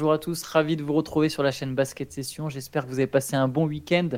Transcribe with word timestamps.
bonjour 0.00 0.14
à 0.14 0.18
tous, 0.18 0.42
ravi 0.44 0.76
de 0.76 0.82
vous 0.82 0.94
retrouver 0.94 1.28
sur 1.28 1.42
la 1.42 1.50
chaîne 1.50 1.74
Basket 1.74 2.10
Session. 2.10 2.48
J'espère 2.48 2.86
que 2.86 2.88
vous 2.88 3.00
avez 3.00 3.06
passé 3.06 3.36
un 3.36 3.48
bon 3.48 3.66
week-end. 3.66 4.08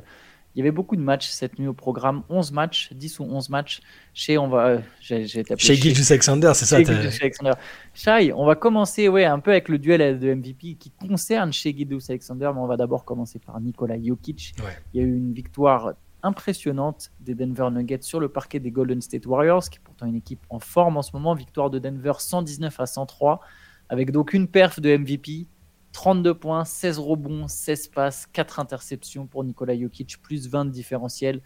Il 0.55 0.61
y 0.61 0.63
avait 0.63 0.71
beaucoup 0.71 0.95
de 0.95 1.01
matchs 1.01 1.27
cette 1.31 1.59
nuit 1.59 1.67
au 1.67 1.73
programme, 1.73 2.23
11 2.29 2.53
matchs, 2.53 2.93
10 2.93 3.19
ou 3.19 3.25
11 3.25 3.49
matchs 3.49 3.81
chez 4.15 4.39
on 4.39 4.47
va 4.47 4.79
j'ai 5.01 5.27
chez 5.27 5.75
Gilles 5.75 6.05
Alexander, 6.09 6.53
c'est 6.55 6.67
ça 6.67 6.77
Alexander. 6.77 7.55
Shai, 7.95 8.33
on 8.33 8.47
va 8.47 8.55
commencer 8.55 9.09
ouais, 9.09 9.25
un 9.25 9.41
peu 9.41 9.51
avec 9.51 9.69
le 9.69 9.81
duel 9.81 10.21
de 10.21 10.33
MVP 10.33 10.77
qui 10.79 10.93
concerne 10.93 11.53
chez 11.53 11.77
Gilles 11.77 11.99
Alexander, 12.09 12.53
mais 12.55 12.61
on 12.61 12.69
va 12.69 12.77
d'abord 12.77 13.05
commencer 13.05 13.41
par 13.41 13.61
Nikola 13.61 14.01
Jokic. 14.01 14.55
Il 14.95 15.01
y 15.01 15.05
a 15.05 15.07
eu 15.07 15.17
une 15.17 15.33
victoire 15.33 15.95
impressionnante 16.23 17.11
des 17.19 17.35
Denver 17.35 17.71
Nuggets 17.73 18.03
sur 18.03 18.21
le 18.21 18.29
parquet 18.29 18.61
des 18.61 18.71
Golden 18.71 19.01
State 19.01 19.27
Warriors, 19.27 19.69
qui 19.69 19.79
est 19.79 19.83
pourtant 19.83 20.07
une 20.07 20.15
équipe 20.15 20.47
en 20.49 20.61
forme 20.61 20.97
en 20.97 21.03
ce 21.03 21.11
moment. 21.13 21.35
Victoire 21.35 21.71
de 21.71 21.81
Denver 21.81 22.13
119 22.21 22.79
à 22.79 22.87
103, 22.87 23.41
avec 23.89 24.13
donc 24.13 24.33
une 24.33 24.47
perf 24.47 24.79
de 24.79 24.97
MVP, 24.97 25.49
32 25.93 26.35
points, 26.35 26.65
16 26.65 26.99
rebonds, 26.99 27.49
16 27.49 27.89
passes, 27.89 28.27
4 28.33 28.61
interceptions 28.61 29.27
pour 29.27 29.45
Nikola 29.45 29.79
Jokic, 29.79 30.21
plus 30.23 30.49
20 30.49 30.67
de 30.67 30.71
différentiel. 30.71 31.41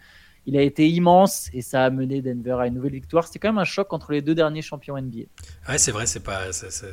Il 0.45 0.55
a 0.55 0.61
été 0.61 0.87
immense 0.87 1.49
et 1.51 1.61
ça 1.61 1.83
a 1.83 1.89
mené 1.89 2.21
Denver 2.21 2.55
à 2.57 2.67
une 2.67 2.75
nouvelle 2.75 2.93
victoire. 2.93 3.27
C'était 3.27 3.39
quand 3.39 3.49
même 3.49 3.57
un 3.57 3.65
choc 3.65 3.91
entre 3.91 4.13
les 4.13 4.21
deux 4.21 4.33
derniers 4.33 4.61
champions 4.61 4.97
NBA. 4.97 5.23
Ouais, 5.67 5.77
c'est 5.77 5.91
vrai, 5.91 6.05
c'est 6.05 6.21
pas, 6.21 6.51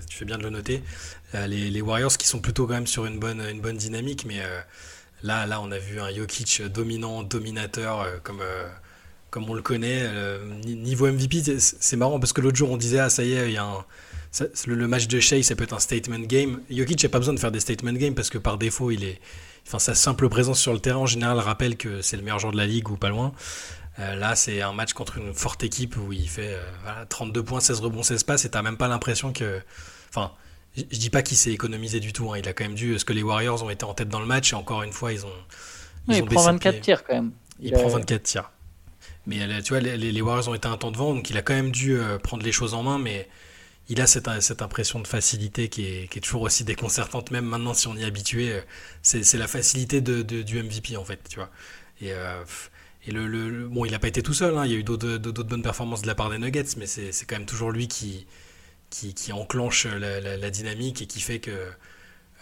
tu 0.09 0.17
fais 0.17 0.25
bien 0.25 0.39
de 0.39 0.43
le 0.43 0.51
noter. 0.51 0.83
Euh, 1.37 1.47
les, 1.47 1.81
Warriors 1.81 2.17
qui 2.17 2.27
sont 2.27 2.41
plutôt 2.41 2.67
quand 2.67 2.75
même 2.75 2.89
sur 2.89 3.07
une 3.07 3.21
bonne, 3.21 3.41
une 3.41 3.61
bonne 3.61 3.77
dynamique, 3.77 4.25
mais 4.27 4.41
euh, 4.41 4.61
là, 5.23 5.47
là, 5.47 5.61
on 5.61 5.71
a 5.71 5.79
vu 5.79 6.01
un 6.01 6.12
Jokic 6.12 6.62
dominant, 6.62 7.23
dominateur, 7.23 8.01
euh, 8.01 8.17
comme, 8.25 8.43
comme 9.31 9.48
on 9.48 9.55
le 9.55 9.62
connaît. 9.62 10.03
niveau 10.65 11.06
MVP, 11.06 11.61
c'est 11.61 11.97
marrant 11.97 12.19
parce 12.19 12.33
que 12.33 12.41
l'autre 12.41 12.56
jour 12.56 12.73
on 12.73 12.77
disait, 12.77 12.98
ah 12.98 13.09
ça 13.09 13.23
y 13.23 13.34
est, 13.34 13.50
il 13.50 13.55
y 13.55 13.56
a 13.56 13.65
un 13.65 13.84
le, 14.67 14.89
match 14.89 15.07
de 15.07 15.21
Shea, 15.21 15.43
ça 15.43 15.55
peut 15.55 15.65
être 15.65 15.75
un 15.75 15.79
statement 15.79 16.21
game. 16.21 16.61
Jokic 16.71 17.03
n'a 17.03 17.09
pas 17.09 17.19
besoin 17.19 17.35
de 17.35 17.41
faire 17.41 17.53
des 17.53 17.61
statement 17.61 17.93
games 17.93 18.15
parce 18.15 18.31
que 18.31 18.39
par 18.39 18.59
défaut, 18.59 18.91
il 18.91 19.05
est, 19.05 19.21
enfin, 19.67 19.79
sa 19.79 19.95
simple 19.95 20.29
présence 20.29 20.61
sur 20.61 20.73
le 20.73 20.81
terrain 20.81 20.99
en 20.99 21.07
général 21.07 21.39
rappelle 21.39 21.77
que 21.77 22.03
c'est 22.03 22.17
le 22.17 22.23
meilleur 22.23 22.39
joueur 22.39 22.53
de 22.53 22.59
la 22.59 22.67
ligue 22.67 22.91
ou 22.91 22.97
pas 22.97 23.09
loin. 23.11 23.33
Euh, 24.01 24.17
là, 24.17 24.35
c'est 24.35 24.61
un 24.61 24.73
match 24.73 24.93
contre 24.93 25.19
une 25.19 25.33
forte 25.33 25.62
équipe 25.62 25.97
où 25.97 26.12
il 26.12 26.29
fait 26.29 26.59
32 27.09 27.41
euh, 27.41 27.43
points, 27.45 27.61
16 27.61 27.81
rebonds, 27.81 28.03
16 28.03 28.25
passes 28.25 28.45
et 28.45 28.51
t'as 28.51 28.62
même 28.62 28.77
pas 28.77 28.89
l'impression 28.89 29.33
que. 29.33 29.61
Enfin, 30.09 30.33
je 30.77 30.99
dis 30.99 31.11
pas 31.11 31.23
qu'il 31.23 31.37
s'est 31.37 31.53
économisé 31.53 32.01
du 32.01 32.12
tout. 32.12 32.33
Hein. 32.33 32.39
Il 32.39 32.49
a 32.49 32.53
quand 32.53 32.65
même 32.65 32.75
dû. 32.75 32.91
Parce 32.91 33.05
que 33.05 33.12
les 33.12 33.23
Warriors 33.23 33.62
ont 33.62 33.71
été 33.71 33.85
en 33.85 33.95
tête 33.95 34.09
dans 34.09 34.21
le 34.21 34.27
match 34.27 34.53
et 34.53 34.57
encore 34.57 34.83
une 34.83 34.93
fois, 34.93 35.12
ils 35.12 35.25
ont. 35.25 35.33
il 36.09 36.25
prend 36.25 36.43
24 36.43 36.81
tirs 36.81 37.05
quand 37.05 37.15
même. 37.15 37.31
Il, 37.61 37.71
prend 37.71 37.89
24 37.89 38.23
tirs. 38.23 38.51
Mais 39.27 39.41
euh, 39.41 39.62
tu 39.62 39.75
vois, 39.75 39.81
les, 39.81 40.21
Warriors 40.21 40.49
ont 40.49 40.55
été 40.55 40.67
un 40.67 40.77
temps 40.77 40.91
devant, 40.91 41.15
donc 41.15 41.31
il 41.31 41.39
a 41.39 41.43
quand 41.43 41.55
même 41.55 41.71
dû 41.71 41.97
prendre 42.25 42.43
les 42.43 42.53
choses 42.53 42.75
en 42.75 42.83
main, 42.83 42.99
mais 42.99 43.29
il 43.89 44.01
a 44.01 44.07
cette, 44.07 44.63
impression 44.63 45.01
de 45.01 45.07
facilité 45.07 45.69
qui 45.69 45.85
est, 45.87 46.21
toujours 46.23 46.43
aussi 46.43 46.65
déconcertante, 46.65 47.31
même 47.31 47.45
maintenant 47.45 47.75
si 47.75 47.87
on 47.87 47.95
y 47.97 48.03
est 48.03 48.07
habitué. 48.07 48.53
Euh, 48.53 48.61
c'est 49.03 49.37
la 49.37 49.47
facilité 49.49 50.01
du 50.01 50.63
MVP 50.63 50.97
en 50.97 51.05
fait, 51.05 51.21
tu 51.29 51.37
vois. 51.37 51.51
Et, 52.01 52.12
euh, 52.12 52.45
bon, 53.69 53.85
il 53.85 53.93
n'a 53.93 53.99
pas 53.99 54.09
été 54.09 54.23
tout 54.23 54.33
seul, 54.33 54.57
hein. 54.57 54.65
il 54.65 54.73
y 54.73 54.75
a 54.75 54.79
eu 54.79 54.85
d'autres 54.85 55.43
bonnes 55.43 55.62
performances 55.62 56.03
de 56.03 56.07
la 56.07 56.15
part 56.15 56.31
des 56.31 56.39
Nuggets, 56.39 56.77
mais 56.79 56.87
c'est 56.87 57.27
quand 57.27 57.37
même 57.37 57.47
toujours 57.47 57.71
lui 57.73 57.89
qui, 57.89 58.27
enclenche 59.33 59.87
la, 59.87 60.51
dynamique 60.51 61.03
et 61.03 61.07
qui 61.07 61.21
fait 61.21 61.41
que 61.41 61.51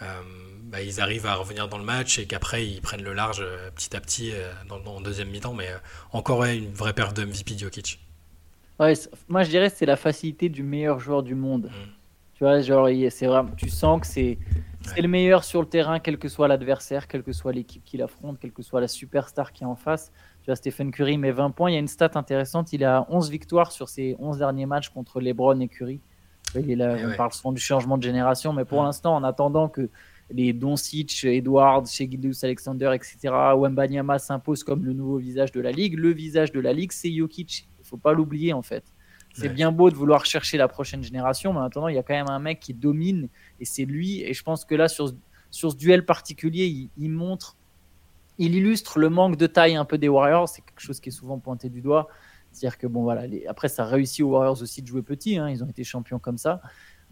euh, 0.01 0.21
bah, 0.63 0.77
arrivent 0.99 1.25
à 1.25 1.35
revenir 1.35 1.67
dans 1.67 1.77
le 1.77 1.83
match 1.83 2.19
et 2.19 2.25
qu'après 2.25 2.65
ils 2.65 2.81
prennent 2.81 3.03
le 3.03 3.13
large 3.13 3.45
petit 3.75 3.95
à 3.95 4.01
petit 4.01 4.31
dans, 4.69 5.01
deuxième 5.01 5.29
mi-temps. 5.29 5.53
Mais 5.53 5.69
encore 6.13 6.45
une 6.45 6.73
vraie 6.73 6.93
perte 6.93 7.17
de 7.17 7.25
MVP 7.25 7.55
Jokic 8.79 9.09
moi 9.27 9.43
je 9.43 9.49
dirais 9.49 9.69
c'est 9.69 9.85
la 9.85 9.95
facilité 9.95 10.49
du 10.49 10.63
meilleur 10.63 10.99
joueur 10.99 11.23
du 11.23 11.35
monde. 11.35 11.65
Mm. 11.65 12.03
Tu 12.33 12.43
vois, 12.43 12.59
genre, 12.61 12.89
c'est 13.09 13.27
vraiment, 13.27 13.51
tu 13.55 13.69
sens 13.69 14.01
que 14.01 14.07
c'est 14.07 14.37
le 14.97 15.07
meilleur 15.07 15.43
sur 15.43 15.61
le 15.61 15.67
terrain, 15.67 15.99
quel 15.99 16.17
que 16.17 16.27
soit 16.27 16.47
l'adversaire, 16.47 17.07
quelle 17.07 17.21
que 17.21 17.31
soit 17.31 17.53
l'équipe 17.53 17.83
qu'il 17.85 18.01
affronte, 18.01 18.39
quelle 18.39 18.51
que 18.51 18.63
soit 18.63 18.81
la 18.81 18.87
superstar 18.87 19.53
qui 19.53 19.63
est 19.63 19.67
en 19.67 19.75
face. 19.75 20.11
Tu 20.41 20.47
vois, 20.47 20.55
Stephen 20.55 20.91
Curry 20.91 21.17
met 21.17 21.31
20 21.31 21.51
points. 21.51 21.69
Il 21.69 21.73
y 21.73 21.77
a 21.77 21.79
une 21.79 21.87
stat 21.87 22.11
intéressante. 22.15 22.73
Il 22.73 22.83
a 22.83 23.05
11 23.09 23.29
victoires 23.29 23.71
sur 23.71 23.87
ses 23.87 24.15
11 24.17 24.39
derniers 24.39 24.65
matchs 24.65 24.89
contre 24.89 25.21
LeBron 25.21 25.59
et 25.59 25.67
Curry. 25.67 26.01
Il 26.55 26.69
est 26.71 26.75
là, 26.75 26.97
eh 26.99 27.05
on 27.05 27.15
parle 27.15 27.31
souvent 27.33 27.51
du 27.51 27.61
changement 27.61 27.97
de 27.97 28.03
génération, 28.03 28.51
mais 28.51 28.65
pour 28.65 28.83
l'instant, 28.83 29.15
en 29.15 29.23
attendant 29.23 29.69
que 29.69 29.89
les 30.29 30.53
Doncic, 30.53 31.23
Edwards, 31.23 31.85
Shegidus 31.85 32.43
Alexander, 32.43 32.91
etc., 32.93 33.33
Wembanyama 33.55 34.19
s'impose 34.19 34.63
comme 34.63 34.83
le 34.85 34.93
nouveau 34.93 35.17
visage 35.17 35.51
de 35.51 35.61
la 35.61 35.71
ligue, 35.71 35.97
le 35.97 36.11
visage 36.11 36.51
de 36.51 36.59
la 36.59 36.73
ligue, 36.73 36.91
c'est 36.91 37.11
Jokic 37.11 37.67
faut 37.93 37.97
pas 37.97 38.13
l'oublier 38.13 38.53
en 38.53 38.63
fait. 38.63 38.83
C'est 39.35 39.49
bien 39.49 39.71
beau 39.71 39.89
de 39.89 39.95
vouloir 39.95 40.25
chercher 40.25 40.57
la 40.57 40.67
prochaine 40.67 41.03
génération, 41.03 41.53
mais 41.53 41.59
en 41.59 41.63
attendant, 41.63 41.87
il 41.87 41.95
y 41.95 41.97
a 41.97 42.03
quand 42.03 42.13
même 42.13 42.29
un 42.29 42.37
mec 42.37 42.59
qui 42.59 42.73
domine 42.73 43.29
et 43.59 43.65
c'est 43.65 43.85
lui. 43.85 44.21
Et 44.21 44.33
je 44.33 44.43
pense 44.43 44.63
que 44.63 44.75
là, 44.75 44.87
sur, 44.87 45.11
sur 45.49 45.71
ce 45.71 45.75
duel 45.75 46.05
particulier, 46.05 46.89
il, 46.95 47.09
montre, 47.09 47.57
il 48.37 48.53
illustre 48.53 48.99
le 48.99 49.09
manque 49.09 49.37
de 49.37 49.47
taille 49.47 49.75
un 49.75 49.85
peu 49.85 49.97
des 49.97 50.07
Warriors. 50.07 50.49
C'est 50.49 50.61
quelque 50.61 50.81
chose 50.81 50.99
qui 50.99 51.09
est 51.09 51.11
souvent 51.11 51.39
pointé 51.39 51.69
du 51.69 51.81
doigt. 51.81 52.09
C'est-à-dire 52.51 52.77
que 52.77 52.85
bon, 52.85 53.01
voilà, 53.01 53.23
après, 53.47 53.69
ça 53.69 53.85
réussit 53.85 54.21
aux 54.23 54.29
Warriors 54.29 54.61
aussi 54.61 54.83
de 54.83 54.87
jouer 54.87 55.01
petit. 55.01 55.39
Hein, 55.39 55.49
ils 55.49 55.63
ont 55.63 55.67
été 55.67 55.83
champions 55.83 56.19
comme 56.19 56.37
ça. 56.37 56.61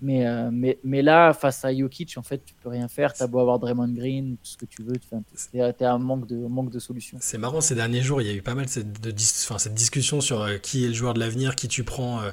Mais, 0.02 0.26
euh, 0.26 0.50
mais, 0.52 0.80
mais 0.84 1.04
là, 1.04 1.32
face 1.32 1.64
à 1.64 1.74
Jokic, 1.76 2.18
en 2.18 2.24
fait, 2.24 2.44
tu 2.44 2.56
peux 2.56 2.70
rien 2.70 2.88
faire. 2.88 3.14
Tu 3.14 3.22
as 3.22 3.28
beau 3.28 3.40
avoir 3.40 3.60
Draymond 3.60 3.94
Green, 3.94 4.36
tout 4.38 4.50
ce 4.50 4.58
que 4.58 4.66
tu 4.66 4.82
veux. 4.82 4.96
Tu 4.98 5.60
es 5.60 5.86
un 5.86 5.98
manque 6.00 6.26
de, 6.28 6.36
manque 6.36 6.72
de 6.72 6.80
solutions. 6.80 7.18
C'est 7.22 7.38
marrant, 7.38 7.62
ces 7.62 7.76
derniers 7.76 8.02
jours, 8.02 8.20
il 8.20 8.28
y 8.28 8.32
a 8.32 8.34
eu 8.34 8.42
pas 8.42 8.56
mal 8.56 8.68
cette, 8.68 9.00
de, 9.00 9.14
cette 9.16 9.74
discussion 9.76 10.20
sur 10.20 10.42
euh, 10.42 10.58
qui 10.58 10.86
est 10.86 10.88
le 10.88 10.94
joueur 10.96 11.14
de 11.14 11.20
l'avenir, 11.20 11.56
qui 11.56 11.68
tu 11.68 11.84
prends. 11.84 12.22
Euh, 12.22 12.32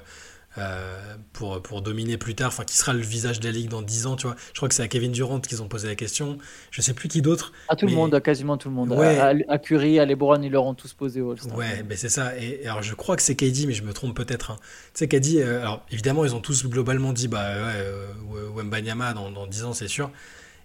euh, 0.58 1.16
pour, 1.32 1.62
pour 1.62 1.82
dominer 1.82 2.16
plus 2.16 2.34
tard, 2.34 2.48
enfin 2.48 2.64
qui 2.64 2.76
sera 2.76 2.92
le 2.92 3.00
visage 3.00 3.40
de 3.40 3.46
la 3.46 3.52
ligue 3.52 3.68
dans 3.68 3.82
10 3.82 4.06
ans, 4.06 4.16
tu 4.16 4.26
vois. 4.26 4.36
Je 4.52 4.58
crois 4.58 4.68
que 4.68 4.74
c'est 4.74 4.82
à 4.82 4.88
Kevin 4.88 5.12
Durant 5.12 5.40
qu'ils 5.40 5.62
ont 5.62 5.68
posé 5.68 5.88
la 5.88 5.94
question. 5.94 6.38
Je 6.70 6.82
sais 6.82 6.94
plus 6.94 7.08
qui 7.08 7.22
d'autre. 7.22 7.52
À 7.68 7.76
tout 7.76 7.86
le 7.86 7.92
monde, 7.92 8.14
à 8.14 8.20
quasiment 8.20 8.56
tout 8.56 8.68
le 8.68 8.74
monde. 8.74 8.92
À, 8.92 9.58
Curry, 9.58 9.98
à 9.98 10.06
LeBron, 10.06 10.42
ils 10.42 10.50
leur 10.50 10.64
ont 10.64 10.74
tous 10.74 10.92
posé 10.94 11.20
Ouais, 11.20 11.36
mais 11.56 11.82
ben, 11.82 11.98
c'est 11.98 12.08
ça. 12.08 12.36
Et 12.38 12.66
alors 12.66 12.82
je 12.82 12.94
crois 12.94 13.16
que 13.16 13.22
c'est 13.22 13.34
KD, 13.34 13.66
mais 13.66 13.74
je 13.74 13.82
me 13.82 13.92
trompe 13.92 14.16
peut-être. 14.16 14.52
Hein. 14.52 14.56
Tu 14.94 15.00
sais, 15.00 15.08
KD, 15.08 15.36
euh, 15.36 15.60
alors 15.60 15.84
évidemment, 15.90 16.24
ils 16.24 16.34
ont 16.34 16.40
tous 16.40 16.66
globalement 16.66 17.12
dit, 17.12 17.28
bah 17.28 17.38
ouais, 17.38 17.72
euh, 17.76 18.06
Wembanyama 18.54 19.14
dans, 19.14 19.30
dans 19.30 19.46
10 19.46 19.64
ans, 19.64 19.72
c'est 19.72 19.88
sûr. 19.88 20.10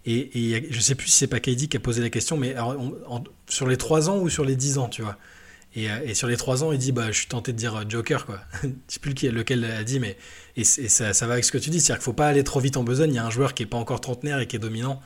Et, 0.05 0.53
et, 0.53 0.67
je 0.69 0.79
sais 0.79 0.95
plus 0.95 1.07
si 1.07 1.17
c'est 1.17 1.27
pas 1.27 1.39
KD 1.39 1.67
qui 1.67 1.77
a 1.77 1.79
posé 1.79 2.01
la 2.01 2.09
question, 2.09 2.35
mais 2.37 2.55
sur 3.47 3.67
les 3.67 3.77
3 3.77 4.09
ans 4.09 4.17
ou 4.17 4.29
sur 4.29 4.43
les 4.43 4.55
10 4.55 4.77
ans, 4.77 4.89
tu 4.89 5.01
vois. 5.01 5.17
Euh, 5.77 5.99
et, 6.05 6.13
sur 6.13 6.27
les 6.27 6.37
3 6.37 6.63
ans, 6.63 6.71
il 6.71 6.77
dit 6.77 6.91
bah, 6.91 7.07
Je 7.11 7.17
suis 7.19 7.27
tenté 7.27 7.51
de 7.51 7.57
dire 7.57 7.75
euh, 7.75 7.83
Joker, 7.87 8.25
quoi. 8.25 8.39
je 8.63 8.69
sais 8.87 8.99
plus 8.99 9.13
lequel, 9.13 9.65
a 9.65 9.83
dit, 9.83 9.99
mais 9.99 10.17
et, 10.55 10.63
ça, 10.63 11.11
va 11.25 11.33
avec 11.33 11.45
ce 11.45 11.51
que 11.51 11.57
tu 11.57 11.69
dis. 11.69 11.79
C'est-à-dire 11.79 11.99
qu'il 11.99 12.05
faut 12.05 12.13
pas 12.13 12.27
aller 12.27 12.43
trop 12.43 12.59
vite 12.59 12.77
en 12.77 12.83
besogne. 12.83 13.11
Il 13.11 13.15
y 13.15 13.19
a 13.19 13.25
un 13.25 13.31
joueur 13.31 13.53
qui 13.53 13.63
est 13.63 13.67
pas 13.67 13.77
encore 13.77 14.01
trentenaire 14.01 14.39
et 14.39 14.47
qui 14.47 14.55
est 14.55 14.59
dominant, 14.59 15.01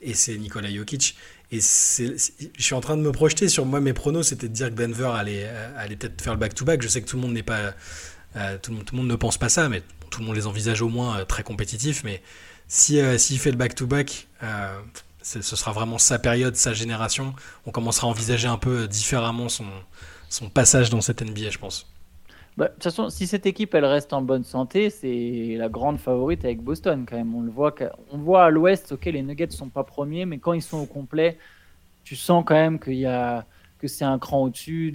et 0.00 0.14
c'est 0.14 0.36
Nikola 0.36 0.72
Jokic. 0.72 1.16
Et 1.52 1.60
je 1.60 2.18
suis 2.58 2.74
en 2.74 2.80
train 2.80 2.96
de 2.96 3.02
me 3.02 3.12
projeter 3.12 3.48
sur 3.48 3.64
moi, 3.64 3.80
mes 3.80 3.92
pronos, 3.92 4.28
c'était 4.28 4.48
de 4.48 4.54
dire 4.54 4.70
que 4.70 4.74
Denver 4.74 5.12
allait, 5.14 5.44
euh, 5.46 5.70
allait 5.76 5.96
peut-être 5.96 6.20
faire 6.20 6.32
le 6.32 6.38
back-to-back. 6.38 6.82
Je 6.82 6.88
sais 6.88 7.00
que 7.00 7.08
tout 7.08 7.16
le 7.16 7.22
monde 7.22 7.32
n'est 7.32 7.42
pas. 7.42 7.74
tout, 8.62 8.72
le 8.72 8.96
monde 8.96 9.08
ne 9.08 9.16
pense 9.16 9.38
pas 9.38 9.48
ça, 9.48 9.68
mais 9.68 9.82
tout 10.10 10.20
le 10.20 10.26
monde 10.26 10.36
les 10.36 10.46
envisage 10.46 10.82
au 10.82 10.88
moins 10.88 11.24
très 11.24 11.42
compétitifs. 11.42 12.02
Mais 12.04 12.22
s'il 12.66 13.18
si, 13.18 13.36
fait 13.38 13.50
le 13.50 13.56
back-to-back, 13.56 14.28
ce 15.24 15.56
sera 15.56 15.72
vraiment 15.72 15.98
sa 15.98 16.18
période, 16.18 16.54
sa 16.54 16.72
génération. 16.72 17.34
On 17.66 17.70
commencera 17.70 18.06
à 18.06 18.10
envisager 18.10 18.46
un 18.46 18.58
peu 18.58 18.86
différemment 18.86 19.48
son, 19.48 19.64
passage 20.52 20.90
dans 20.90 21.00
cette 21.00 21.22
NBA, 21.22 21.50
je 21.50 21.58
pense. 21.58 21.90
Bah, 22.56 22.68
de 22.68 22.74
toute 22.74 22.84
façon, 22.84 23.10
si 23.10 23.26
cette 23.26 23.46
équipe 23.46 23.74
elle 23.74 23.84
reste 23.84 24.12
en 24.12 24.22
bonne 24.22 24.44
santé, 24.44 24.90
c'est 24.90 25.56
la 25.58 25.68
grande 25.68 25.98
favorite 25.98 26.44
avec 26.44 26.60
Boston 26.60 27.04
quand 27.08 27.16
même. 27.16 27.34
On 27.34 27.40
le 27.40 27.50
voit, 27.50 27.74
on 28.12 28.18
voit 28.18 28.44
à 28.44 28.50
l'Ouest, 28.50 28.92
ok, 28.92 29.06
les 29.06 29.22
Nuggets 29.22 29.50
sont 29.50 29.70
pas 29.70 29.82
premiers, 29.82 30.26
mais 30.26 30.38
quand 30.38 30.52
ils 30.52 30.62
sont 30.62 30.78
au 30.78 30.86
complet, 30.86 31.38
tu 32.04 32.14
sens 32.14 32.44
quand 32.46 32.54
même 32.54 32.78
qu'il 32.78 32.94
y 32.94 33.06
a 33.06 33.44
que 33.78 33.88
c'est 33.88 34.04
un 34.04 34.18
cran 34.18 34.44
au-dessus. 34.44 34.94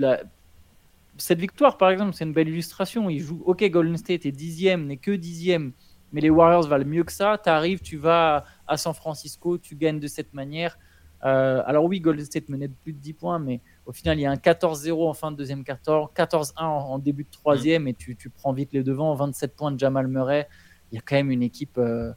Cette 1.17 1.39
victoire, 1.39 1.77
par 1.77 1.89
exemple, 1.89 2.13
c'est 2.13 2.23
une 2.23 2.33
belle 2.33 2.47
illustration. 2.47 3.09
Ils 3.09 3.19
jouent, 3.19 3.41
ok, 3.45 3.63
Golden 3.69 3.97
State 3.97 4.25
est 4.25 4.31
dixième, 4.31 4.85
n'est 4.85 4.97
que 4.97 5.11
dixième, 5.11 5.73
mais 6.13 6.21
les 6.21 6.29
Warriors 6.29 6.67
valent 6.67 6.85
mieux 6.85 7.03
que 7.03 7.11
ça. 7.11 7.37
Tu 7.43 7.49
arrives, 7.49 7.81
tu 7.81 7.97
vas 7.97 8.45
à 8.69 8.77
San 8.77 8.93
Francisco, 8.93 9.57
tu 9.57 9.75
gagnes 9.75 9.99
de 9.99 10.07
cette 10.07 10.33
manière. 10.33 10.77
Euh, 11.25 11.61
alors 11.65 11.85
oui, 11.85 11.99
Golden 11.99 12.25
State 12.25 12.47
menait 12.47 12.69
de 12.69 12.73
plus 12.73 12.93
de 12.93 12.99
10 12.99 13.13
points, 13.13 13.39
mais 13.39 13.61
au 13.85 13.91
final, 13.91 14.17
il 14.17 14.21
y 14.21 14.25
a 14.25 14.31
un 14.31 14.35
14-0 14.35 15.09
en 15.09 15.13
fin 15.13 15.31
de 15.31 15.37
deuxième 15.37 15.63
quart 15.63 15.79
14-1 15.79 16.53
en, 16.63 16.99
début 16.99 17.25
de 17.25 17.29
troisième, 17.29 17.87
et 17.87 17.93
tu, 17.93 18.15
prends 18.29 18.53
vite 18.53 18.71
les 18.71 18.83
devants. 18.83 19.13
27 19.15 19.55
points 19.55 19.71
de 19.71 19.79
Jamal 19.79 20.07
Murray. 20.07 20.47
Il 20.91 20.95
y 20.95 20.97
a 20.97 21.01
quand 21.01 21.15
même 21.15 21.31
une 21.31 21.43
équipe. 21.43 21.77
Euh, 21.77 22.13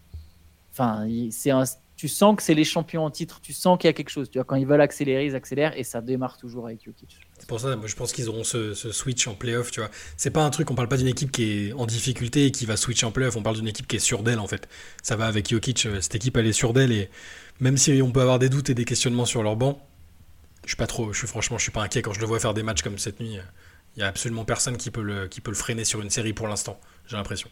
enfin, 0.71 1.07
c'est 1.31 1.51
tu 2.03 2.09
sens 2.09 2.35
que 2.35 2.43
c'est 2.43 2.55
les 2.55 2.65
champions 2.65 3.05
en 3.05 3.13
titre. 3.13 3.39
Tu 3.41 3.53
sens 3.53 3.79
qu'il 3.79 3.87
y 3.87 3.91
a 3.91 3.93
quelque 3.93 4.09
chose. 4.09 4.29
Tu 4.29 4.37
vois, 4.37 4.45
quand 4.45 4.57
ils 4.57 4.67
veulent 4.67 4.81
accélérer, 4.81 5.25
ils 5.25 5.37
accélèrent, 5.37 5.79
et 5.79 5.85
ça 5.85 6.01
démarre 6.01 6.37
toujours 6.37 6.67
avec 6.67 6.85
Jokic. 6.85 7.17
C'est 7.39 7.47
pour 7.47 7.61
ça, 7.61 7.79
je 7.87 7.95
pense 7.95 8.11
qu'ils 8.11 8.29
auront 8.29 8.43
ce, 8.43 8.75
switch 8.75 9.29
en 9.29 9.35
playoff. 9.35 9.71
Tu 9.71 9.81
c'est 10.17 10.33
pas 10.33 10.43
un 10.43 10.51
truc. 10.51 10.69
On 10.73 10.75
parle 10.75 10.89
pas 10.89 10.97
d'une 10.97 11.07
équipe 11.07 11.31
qui 11.31 11.69
est 11.69 11.73
en 11.75 11.87
difficulté 11.87 12.47
et 12.47 12.51
qui 12.51 12.67
va 12.67 12.77
switch 12.77 13.05
en 13.05 13.13
playoff. 13.13 13.37
On 13.37 13.43
parle 13.45 13.55
d'une 13.55 13.69
équipe 13.69 13.87
qui 13.87 13.95
est 13.95 14.01
sur 14.01 14.25
d'elle 14.25 14.41
en 14.41 14.49
fait. 14.49 14.69
Ça 15.01 15.15
va 15.15 15.27
avec 15.27 15.49
Jokic. 15.49 15.87
Euh, 15.87 16.01
cette 16.01 16.17
équipe 16.17 16.37
elle 16.37 16.49
est 16.49 16.53
sur 16.53 16.73
d'elle 16.73 16.91
et 16.91 17.09
même 17.61 17.77
si 17.77 18.03
on 18.03 18.11
peut 18.11 18.21
avoir 18.21 18.41
des 18.41 18.49
doutes 18.49 18.69
et 18.69 18.75
des 18.75 18.85
questionnements 18.85 19.25
sur 19.25 19.45
leur 19.45 19.55
banc, 19.55 19.81
je 20.65 20.71
suis 20.71 20.77
pas 20.77 20.89
trop, 20.89 21.13
je 21.13 21.19
suis 21.19 21.29
franchement, 21.29 21.57
je 21.57 21.63
suis 21.63 21.71
pas 21.71 21.83
inquiet 21.83 22.03
quand 22.03 22.13
je 22.13 22.19
le 22.19 22.27
vois 22.27 22.41
faire 22.41 22.53
des 22.53 22.65
matchs 22.65 22.83
comme 22.83 22.99
cette 22.99 23.21
nuit. 23.21 23.39
Il 23.95 24.01
y 24.01 24.03
a 24.03 24.09
absolument 24.09 24.45
personne 24.45 24.77
qui 24.77 24.91
peut 24.91 25.03
le 25.03 25.55
freiner 25.55 25.85
sur 25.85 26.01
une 26.01 26.11
série 26.11 26.33
pour 26.33 26.49
l'instant. 26.49 26.81
J'ai 27.07 27.17
l'impression. 27.17 27.49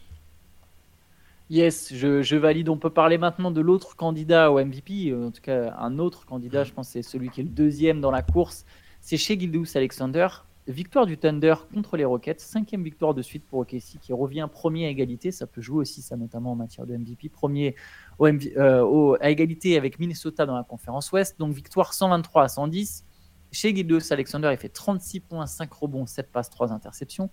Yes, 1.51 1.93
je, 1.93 2.35
valide. 2.37 2.69
On 2.69 2.77
peut 2.77 2.89
parler 2.89 3.17
maintenant 3.17 3.51
de 3.51 3.59
l'autre 3.59 3.97
candidat 3.97 4.53
au 4.53 4.63
MVP. 4.63 5.13
En 5.13 5.31
tout 5.31 5.41
cas, 5.41 5.75
un 5.77 5.99
autre 5.99 6.25
candidat, 6.25 6.63
je 6.63 6.71
pense, 6.71 6.87
c'est 6.87 7.01
celui 7.01 7.29
qui 7.29 7.41
est 7.41 7.43
le 7.43 7.49
deuxième 7.49 7.99
dans 7.99 8.09
la 8.09 8.21
course. 8.21 8.65
C'est 9.01 9.17
chez 9.17 9.37
Gildous 9.37 9.65
Alexander. 9.75 10.29
Victoire 10.69 11.05
du 11.05 11.17
Thunder 11.17 11.55
contre 11.73 11.97
les 11.97 12.05
Rockets. 12.05 12.39
Cinquième 12.39 12.83
victoire 12.83 13.13
de 13.13 13.21
suite 13.21 13.43
pour 13.43 13.59
OKC 13.59 13.99
qui 13.99 14.13
revient 14.13 14.47
premier 14.49 14.85
à 14.85 14.89
égalité. 14.91 15.33
Ça 15.33 15.45
peut 15.45 15.59
jouer 15.59 15.79
aussi, 15.79 16.01
ça, 16.01 16.15
notamment 16.15 16.53
en 16.53 16.55
matière 16.55 16.85
de 16.85 16.95
MVP. 16.95 17.27
Premier 17.27 17.75
euh, 18.21 19.17
à 19.19 19.29
égalité 19.29 19.75
avec 19.75 19.99
Minnesota 19.99 20.45
dans 20.45 20.55
la 20.55 20.63
conférence 20.63 21.11
Ouest. 21.11 21.37
Donc, 21.37 21.51
victoire 21.51 21.93
123 21.93 22.43
à 22.43 22.47
110. 22.47 23.03
Chez 23.51 23.75
Gildous 23.75 24.13
Alexander, 24.13 24.51
il 24.53 24.57
fait 24.57 24.69
36 24.69 25.19
points, 25.19 25.47
5 25.47 25.69
rebonds, 25.73 26.05
7 26.05 26.31
passes, 26.31 26.49
3 26.49 26.71
interceptions. 26.71 27.29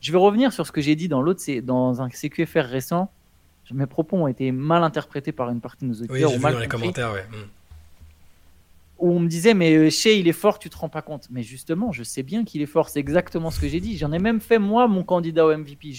Je 0.00 0.12
vais 0.12 0.18
revenir 0.18 0.52
sur 0.52 0.66
ce 0.66 0.72
que 0.72 0.82
j'ai 0.82 0.96
dit 0.96 1.08
dans, 1.08 1.22
l'autre, 1.22 1.42
dans 1.60 2.02
un 2.02 2.10
CQFR 2.10 2.58
récent 2.58 3.10
mes 3.72 3.86
propos 3.86 4.16
ont 4.16 4.28
été 4.28 4.52
mal 4.52 4.82
interprétés 4.82 5.32
par 5.32 5.50
une 5.50 5.60
partie 5.60 5.84
de 5.84 5.90
nos 5.90 5.94
auditeurs. 5.94 6.14
Oui, 6.14 6.20
j'ai 6.20 6.36
vu 6.36 6.42
dans 6.42 6.58
les 6.58 6.68
commentaires, 6.68 7.12
ouais. 7.12 7.24
Hmm. 7.30 7.48
Où 8.98 9.10
on 9.12 9.20
me 9.20 9.28
disait, 9.28 9.54
mais 9.54 9.90
Shea, 9.90 10.10
euh, 10.10 10.14
il 10.14 10.28
est 10.28 10.32
fort, 10.32 10.58
tu 10.58 10.70
te 10.70 10.76
rends 10.76 10.88
pas 10.88 11.02
compte. 11.02 11.28
Mais 11.30 11.42
justement, 11.42 11.90
je 11.92 12.02
sais 12.02 12.22
bien 12.22 12.44
qu'il 12.44 12.62
est 12.62 12.66
fort, 12.66 12.88
c'est 12.88 13.00
exactement 13.00 13.50
ce 13.50 13.60
que 13.60 13.68
j'ai 13.68 13.80
dit. 13.80 13.96
J'en 13.96 14.12
ai 14.12 14.18
même 14.18 14.40
fait, 14.40 14.58
moi, 14.58 14.86
mon 14.86 15.02
candidat 15.02 15.46
au 15.46 15.56
MVP. 15.56 15.94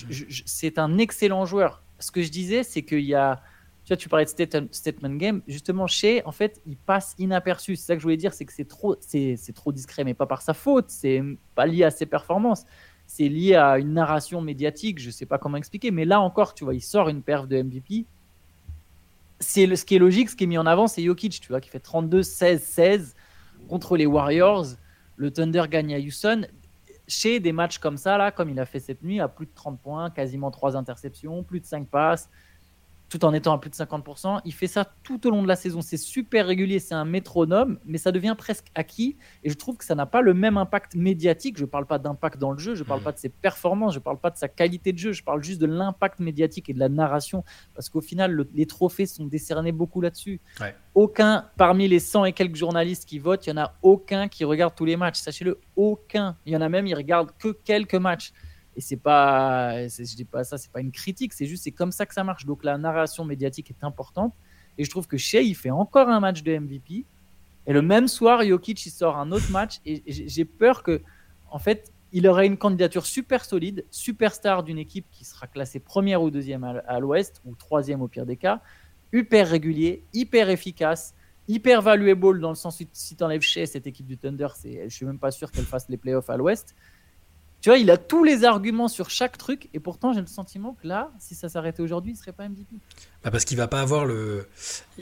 c'est 0.46 0.80
un 0.80 0.98
excellent 0.98 1.46
joueur. 1.46 1.84
Ce 2.00 2.12
que 2.12 2.22
je 2.22 2.30
disais, 2.30 2.64
c'est 2.64 2.84
qu'il 2.84 3.02
y 3.02 3.16
a. 3.16 3.42
Tu 3.84 3.90
vois, 3.90 3.98
tu 3.98 4.10
parlais 4.10 4.26
de 4.26 4.68
statement 4.72 5.16
game. 5.16 5.42
Justement, 5.48 5.86
Shea, 5.86 6.22
en 6.26 6.32
fait, 6.32 6.60
il 6.66 6.76
passe 6.76 7.14
inaperçu. 7.20 7.76
C'est 7.76 7.86
ça 7.86 7.94
que 7.94 8.00
je 8.00 8.04
voulais 8.04 8.18
dire, 8.18 8.34
c'est 8.34 8.46
que 8.46 8.54
c'est 8.54 8.68
trop, 8.68 8.96
c'est, 9.00 9.38
trop 9.54 9.72
discret, 9.72 10.04
mais 10.04 10.16
pas 10.16 10.26
par 10.26 10.42
sa 10.42 10.56
faute. 10.56 10.86
C'est 10.88 11.22
pas 11.54 11.68
lié 11.68 11.84
à 11.84 11.92
ses 11.92 12.08
performances 12.08 12.66
c'est 13.16 13.30
lié 13.30 13.56
à 13.56 13.80
une 13.80 13.94
narration 13.94 14.42
médiatique, 14.42 15.00
je 15.00 15.08
ne 15.08 15.12
sais 15.12 15.26
pas 15.26 15.38
comment 15.38 15.56
expliquer, 15.56 15.90
mais 15.90 16.04
là 16.04 16.20
encore, 16.20 16.54
tu 16.54 16.66
vois, 16.66 16.76
il 16.76 16.82
sort 16.82 17.08
une 17.08 17.22
perf 17.22 17.48
de 17.48 17.62
MVP. 17.62 18.06
C'est 19.40 19.74
ce 19.74 19.86
qui 19.86 19.96
est 19.96 20.00
logique, 20.00 20.30
ce 20.30 20.36
qui 20.36 20.44
est 20.44 20.48
mis 20.48 20.58
en 20.58 20.66
avant, 20.66 20.88
c'est 20.88 21.02
Jokic, 21.02 21.40
tu 21.40 21.48
vois, 21.48 21.62
qui 21.62 21.70
fait 21.70 21.80
32, 21.80 22.24
16, 22.24 22.62
16 22.62 23.16
contre 23.70 23.96
les 23.96 24.06
Warriors. 24.06 24.66
Le 25.16 25.32
Thunder 25.32 25.64
gagne 25.70 25.96
à 25.96 25.98
Houston. 25.98 26.46
Chez 27.08 27.40
des 27.40 27.54
matchs 27.54 27.78
comme 27.78 27.96
ça, 27.96 28.18
là, 28.18 28.32
comme 28.32 28.50
il 28.50 28.60
a 28.60 28.66
fait 28.66 28.82
cette 28.82 29.02
nuit, 29.02 29.22
à 29.22 29.30
plus 29.30 29.46
de 29.46 29.52
30 29.56 29.80
points, 29.80 30.10
quasiment 30.10 30.52
3 30.52 30.76
interceptions, 30.76 31.42
plus 31.42 31.62
de 31.62 31.66
5 31.66 31.88
passes, 31.88 32.30
tout 33.10 33.24
en 33.24 33.34
étant 33.34 33.54
à 33.54 33.60
plus 33.60 33.70
de 33.70 33.76
50%. 33.76 34.42
Il 34.46 34.54
fait 34.54 34.68
ça 34.68 34.86
tout 35.04 35.28
au 35.28 35.30
long 35.30 35.44
de 35.44 35.48
la 35.48 35.56
saison. 35.56 35.82
C'est 35.82 35.98
super 35.98 36.48
régulier, 36.48 36.80
c'est 36.80 36.96
un 36.96 37.06
métronome, 37.06 37.80
mais 37.86 37.98
ça 37.98 38.12
devient 38.12 38.36
presque 38.38 38.68
acquis. 38.76 39.18
Et 39.44 39.50
je 39.50 39.56
trouve 39.56 39.78
que 39.78 39.86
ça 39.86 39.96
n'a 39.96 40.06
pas 40.06 40.22
le 40.22 40.34
même 40.34 40.58
impact 40.58 40.96
médiatique. 40.96 41.58
Je 41.58 41.64
ne 41.64 41.70
parle 41.70 41.86
pas 41.86 42.00
d'impact 42.00 42.40
dans 42.40 42.52
le 42.52 42.58
jeu, 42.58 42.76
je 42.76 42.84
ne 42.84 42.88
parle 42.88 43.02
mmh. 43.02 43.04
pas 43.04 43.12
de 43.12 43.20
ses 43.20 43.30
performances, 43.30 43.94
je 43.94 44.00
ne 44.00 44.04
parle 44.04 44.18
pas 44.18 44.32
de 44.32 44.38
sa 44.38 44.48
qualité 44.48 44.92
de 44.92 44.98
jeu, 44.98 45.12
je 45.12 45.24
parle 45.24 45.44
juste 45.44 45.62
de 45.62 45.66
l'impact 45.66 46.20
médiatique 46.20 46.70
et 46.70 46.74
de 46.74 46.80
la 46.80 46.90
narration. 46.90 47.44
Parce 47.74 47.90
qu'au 47.90 48.02
final, 48.02 48.46
les 48.54 48.66
trophées 48.66 49.06
sont 49.06 49.26
décernés 49.26 49.72
beaucoup 49.72 50.02
là-dessus. 50.02 50.42
Aucun, 50.94 51.46
parmi 51.58 51.88
les 51.88 52.00
100 52.00 52.26
et 52.26 52.34
quelques 52.34 52.56
journalistes 52.56 53.06
qui 53.06 53.20
votent, 53.20 53.46
il 53.46 53.54
n'y 53.54 53.60
en 53.60 53.64
a 53.64 53.74
aucun 53.82 54.28
qui 54.28 54.46
regarde 54.46 54.74
tous 54.76 54.86
les 54.86 54.98
matchs. 54.98 55.20
Sachez-le, 55.20 55.60
aucun. 55.76 56.38
Il 56.46 56.54
y 56.54 56.58
en 56.58 56.62
a 56.62 56.70
même, 56.70 56.88
ils 56.88 56.96
regardent 56.96 57.32
que 57.38 57.50
quelques 57.50 57.96
matchs. 57.96 58.32
Et 58.76 58.82
c'est 58.82 58.98
pas, 58.98 59.88
je 59.88 60.16
dis 60.16 60.26
pas 60.26 60.44
ça, 60.44 60.58
c'est 60.58 60.72
pas 60.72 60.82
une 60.82 60.92
critique, 60.92 61.34
c'est 61.34 61.46
juste 61.46 61.64
c'est 61.64 61.72
comme 61.72 61.92
ça 61.92 62.06
que 62.06 62.14
ça 62.14 62.24
marche. 62.24 62.46
Donc 62.46 62.64
la 62.64 62.78
narration 62.78 63.24
médiatique 63.24 63.70
est 63.70 63.84
importante. 63.84 64.34
Et 64.78 64.84
je 64.84 64.90
trouve 64.90 65.08
que 65.08 65.18
Shea, 65.18 65.42
il 65.42 65.56
fait 65.56 65.72
encore 65.72 66.10
un 66.10 66.20
match 66.20 66.44
de 66.44 66.58
MVP. 66.58 67.06
Et 67.68 67.74
le 67.74 67.82
même 67.82 68.08
soir, 68.08 68.44
Jokic, 68.44 68.86
il 68.86 68.92
sort 68.92 69.18
un 69.18 69.32
autre 69.32 69.50
match. 69.52 69.80
Et 69.86 70.04
j'ai 70.08 70.46
peur 70.46 70.84
que, 70.84 71.02
en 71.50 71.60
fait, 71.60 71.92
il 72.12 72.28
aurait 72.28 72.46
une 72.46 72.58
candidature 72.58 73.06
super 73.06 73.44
solide, 73.44 73.86
superstar 73.90 74.64
d'une 74.64 74.78
équipe 74.78 75.06
qui 75.12 75.26
sera 75.26 75.48
classée 75.48 75.80
première 75.80 76.22
ou 76.22 76.30
deuxième 76.30 76.64
à, 76.64 77.00
l'ouest, 77.00 77.42
ou 77.46 77.56
troisième 77.56 78.02
au 78.02 78.08
pire 78.08 78.26
des 78.26 78.38
cas, 78.38 78.62
hyper 79.12 79.50
régulier, 79.50 80.04
hyper 80.14 80.50
efficace, 80.50 81.16
hyper 81.48 81.82
valuable 81.82 82.40
dans 82.40 82.50
le 82.50 82.56
sens 82.56 82.80
où 82.80 82.86
si 82.94 83.16
tu 83.16 83.24
enlèves 83.24 83.42
cette 83.42 83.88
équipe 83.88 84.06
du 84.06 84.18
Thunder, 84.18 84.48
je 84.64 84.94
suis 84.94 85.06
même 85.06 85.20
pas 85.20 85.32
sûr 85.32 85.52
qu'elle 85.52 85.66
fasse 85.66 85.90
les 85.90 85.98
playoffs 85.98 86.30
à 86.30 86.38
l'ouest. 86.38 86.76
Tu 87.66 87.72
vois, 87.72 87.80
il 87.80 87.90
a 87.90 87.98
tous 87.98 88.24
les 88.24 88.44
arguments 88.44 88.88
sur 88.88 89.10
chaque 89.10 89.40
truc, 89.40 89.70
et 89.74 89.80
pourtant 89.80 90.14
j'ai 90.14 90.22
le 90.22 90.28
sentiment 90.28 90.78
que 90.80 90.88
là, 90.88 91.10
si 91.18 91.34
ça 91.34 91.50
s'arrêtait 91.50 91.82
aujourd'hui, 91.82 92.12
il 92.12 92.16
serait 92.16 92.32
pas 92.32 92.48
MVP. 92.48 92.76
Bah 93.24 93.32
parce 93.32 93.44
qu'il 93.44 93.58
va 93.58 93.68
pas 93.68 93.82
avoir 93.82 94.06
le, 94.06 94.48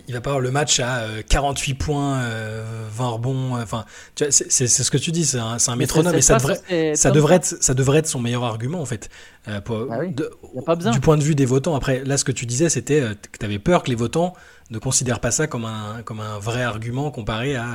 il 0.08 0.14
va 0.14 0.22
pas 0.22 0.30
avoir 0.30 0.40
le 0.40 0.50
match 0.50 0.80
à 0.80 1.08
48 1.28 1.74
euh, 1.74 1.76
points, 1.76 2.20
20 2.22 2.24
euh, 2.24 2.88
rebonds. 3.10 3.58
Euh, 3.58 3.64
enfin, 3.64 3.84
c'est 4.16 4.30
ce 4.70 4.90
que 4.90 4.98
tu 4.98 5.12
dis, 5.12 5.26
c'est 5.26 5.40
un, 5.40 5.58
un 5.68 5.76
métronome, 5.76 6.16
et 6.16 6.22
ça, 6.22 6.38
devrait, 6.38 6.96
ça 6.96 7.12
devrait 7.12 7.36
être, 7.36 7.44
ça 7.62 7.74
devrait 7.74 8.00
être 8.00 8.08
son 8.08 8.22
meilleur 8.22 8.46
argument 8.46 8.80
en 8.80 8.86
fait. 8.86 9.10
Bah 9.46 9.60
pas 9.60 10.76
besoin. 10.76 10.94
Du 10.94 11.02
point 11.02 11.18
de 11.18 11.24
vue 11.24 11.36
des 11.36 11.46
votants. 11.46 11.76
Après, 11.76 12.06
là, 12.06 12.16
ce 12.16 12.24
que 12.24 12.32
tu 12.32 12.46
disais, 12.46 12.70
c'était 12.70 13.02
que 13.30 13.40
tu 13.40 13.46
avais 13.46 13.60
peur 13.60 13.84
que 13.84 13.90
les 13.90 13.96
votants 13.96 14.36
ne 14.70 14.80
considèrent 14.80 15.20
pas 15.20 15.32
ça 15.32 15.48
comme 15.48 15.66
un, 15.66 16.02
comme 16.06 16.22
un 16.22 16.40
vrai 16.40 16.64
argument 16.64 17.12
comparé 17.12 17.58
à 17.58 17.68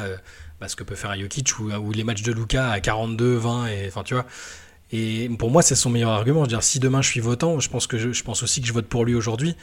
bah, 0.62 0.68
ce 0.68 0.76
que 0.76 0.82
peut 0.82 0.94
faire 0.94 1.14
Jokic 1.14 1.58
ou, 1.58 1.70
ou 1.72 1.92
les 1.92 2.04
matchs 2.04 2.22
de 2.22 2.32
Luca 2.32 2.70
à 2.70 2.80
42, 2.80 3.36
20 3.36 3.66
et 3.66 3.86
enfin 3.88 4.02
tu 4.02 4.14
vois. 4.14 4.24
Et 4.90 5.28
pour 5.38 5.50
moi, 5.50 5.62
c'est 5.62 5.74
son 5.74 5.90
meilleur 5.90 6.10
argument. 6.10 6.46
dire, 6.46 6.62
si 6.62 6.78
demain 6.78 7.02
je 7.02 7.08
suis 7.08 7.20
votant, 7.20 7.60
je 7.60 7.68
pense, 7.68 7.86
que 7.86 7.98
je, 7.98 8.22
pense 8.22 8.42
aussi 8.42 8.60
que 8.60 8.66
je 8.66 8.72
vote 8.72 8.86
pour 8.86 9.04
lui 9.04 9.14
aujourd'hui. 9.14 9.56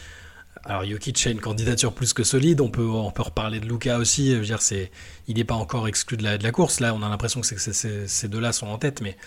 Alors 0.63 0.85
Jokic 0.85 1.27
a 1.27 1.29
une 1.31 1.41
candidature 1.41 1.93
plus 1.93 2.13
que 2.13 2.23
solide. 2.23 2.61
On 2.61 2.69
peut, 2.69 2.85
on 2.85 3.11
peut 3.11 3.23
reparler 3.23 3.59
de 3.59 3.67
Luca 3.67 3.97
aussi. 3.97 4.31
Je 4.31 4.37
veux 4.37 4.45
dire, 4.45 4.61
c'est, 4.61 4.91
il 5.27 5.37
n'est 5.37 5.43
pas 5.43 5.55
encore 5.55 5.87
exclu 5.87 6.17
de 6.17 6.23
la 6.23 6.51
course. 6.51 6.79
Là, 6.79 6.93
on 6.93 7.01
a 7.03 7.09
l'impression 7.09 7.41
que 7.41 7.47
ces 7.47 8.27
deux-là 8.27 8.51
sont 8.53 8.67
en 8.67 8.77
tête, 8.77 9.01
mais 9.01 9.17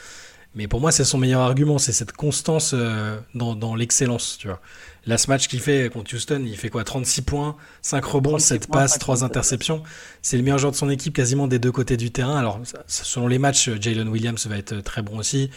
mais 0.55 0.67
pour 0.67 0.81
moi, 0.81 0.93
c'est 0.93 1.05
son 1.05 1.19
meilleur 1.19 1.43
argument, 1.43 1.79
c'est 1.79 1.93
cette 1.93 2.13
constance 2.13 2.73
euh, 2.75 3.19
dans, 3.35 3.55
dans 3.55 3.75
l'excellence, 3.75 4.39
tu 4.39 4.49
vois. 4.49 4.61
Là, 5.09 5.17
ce 5.17 5.29
match 5.29 5.49
qu'il 5.49 5.61
fait 5.61 5.91
contre 5.91 6.15
Houston, 6.15 6.43
il 6.45 6.57
fait 6.57 6.69
quoi 6.69 6.85
36 6.85 7.23
points, 7.23 7.57
5 7.81 8.05
rebonds, 8.05 8.39
7 8.39 8.67
passes, 8.67 8.99
3 8.99 9.25
interceptions. 9.25 9.83
C'est 10.21 10.37
le 10.37 10.43
meilleur 10.43 10.59
joueur 10.59 10.73
de 10.73 10.77
son 10.77 10.91
équipe 10.91 11.15
quasiment 11.15 11.49
des 11.49 11.59
deux 11.59 11.73
côtés 11.73 11.97
du 11.97 12.11
terrain. 12.11 12.37
Alors, 12.37 12.61
selon 12.87 13.27
les 13.27 13.39
matchs, 13.39 13.71
Jalen 13.81 14.09
Williams 14.09 14.47
va 14.47 14.59
être 14.59 14.81
très 14.83 15.01
bon 15.01 15.19
aussi. 15.19 15.49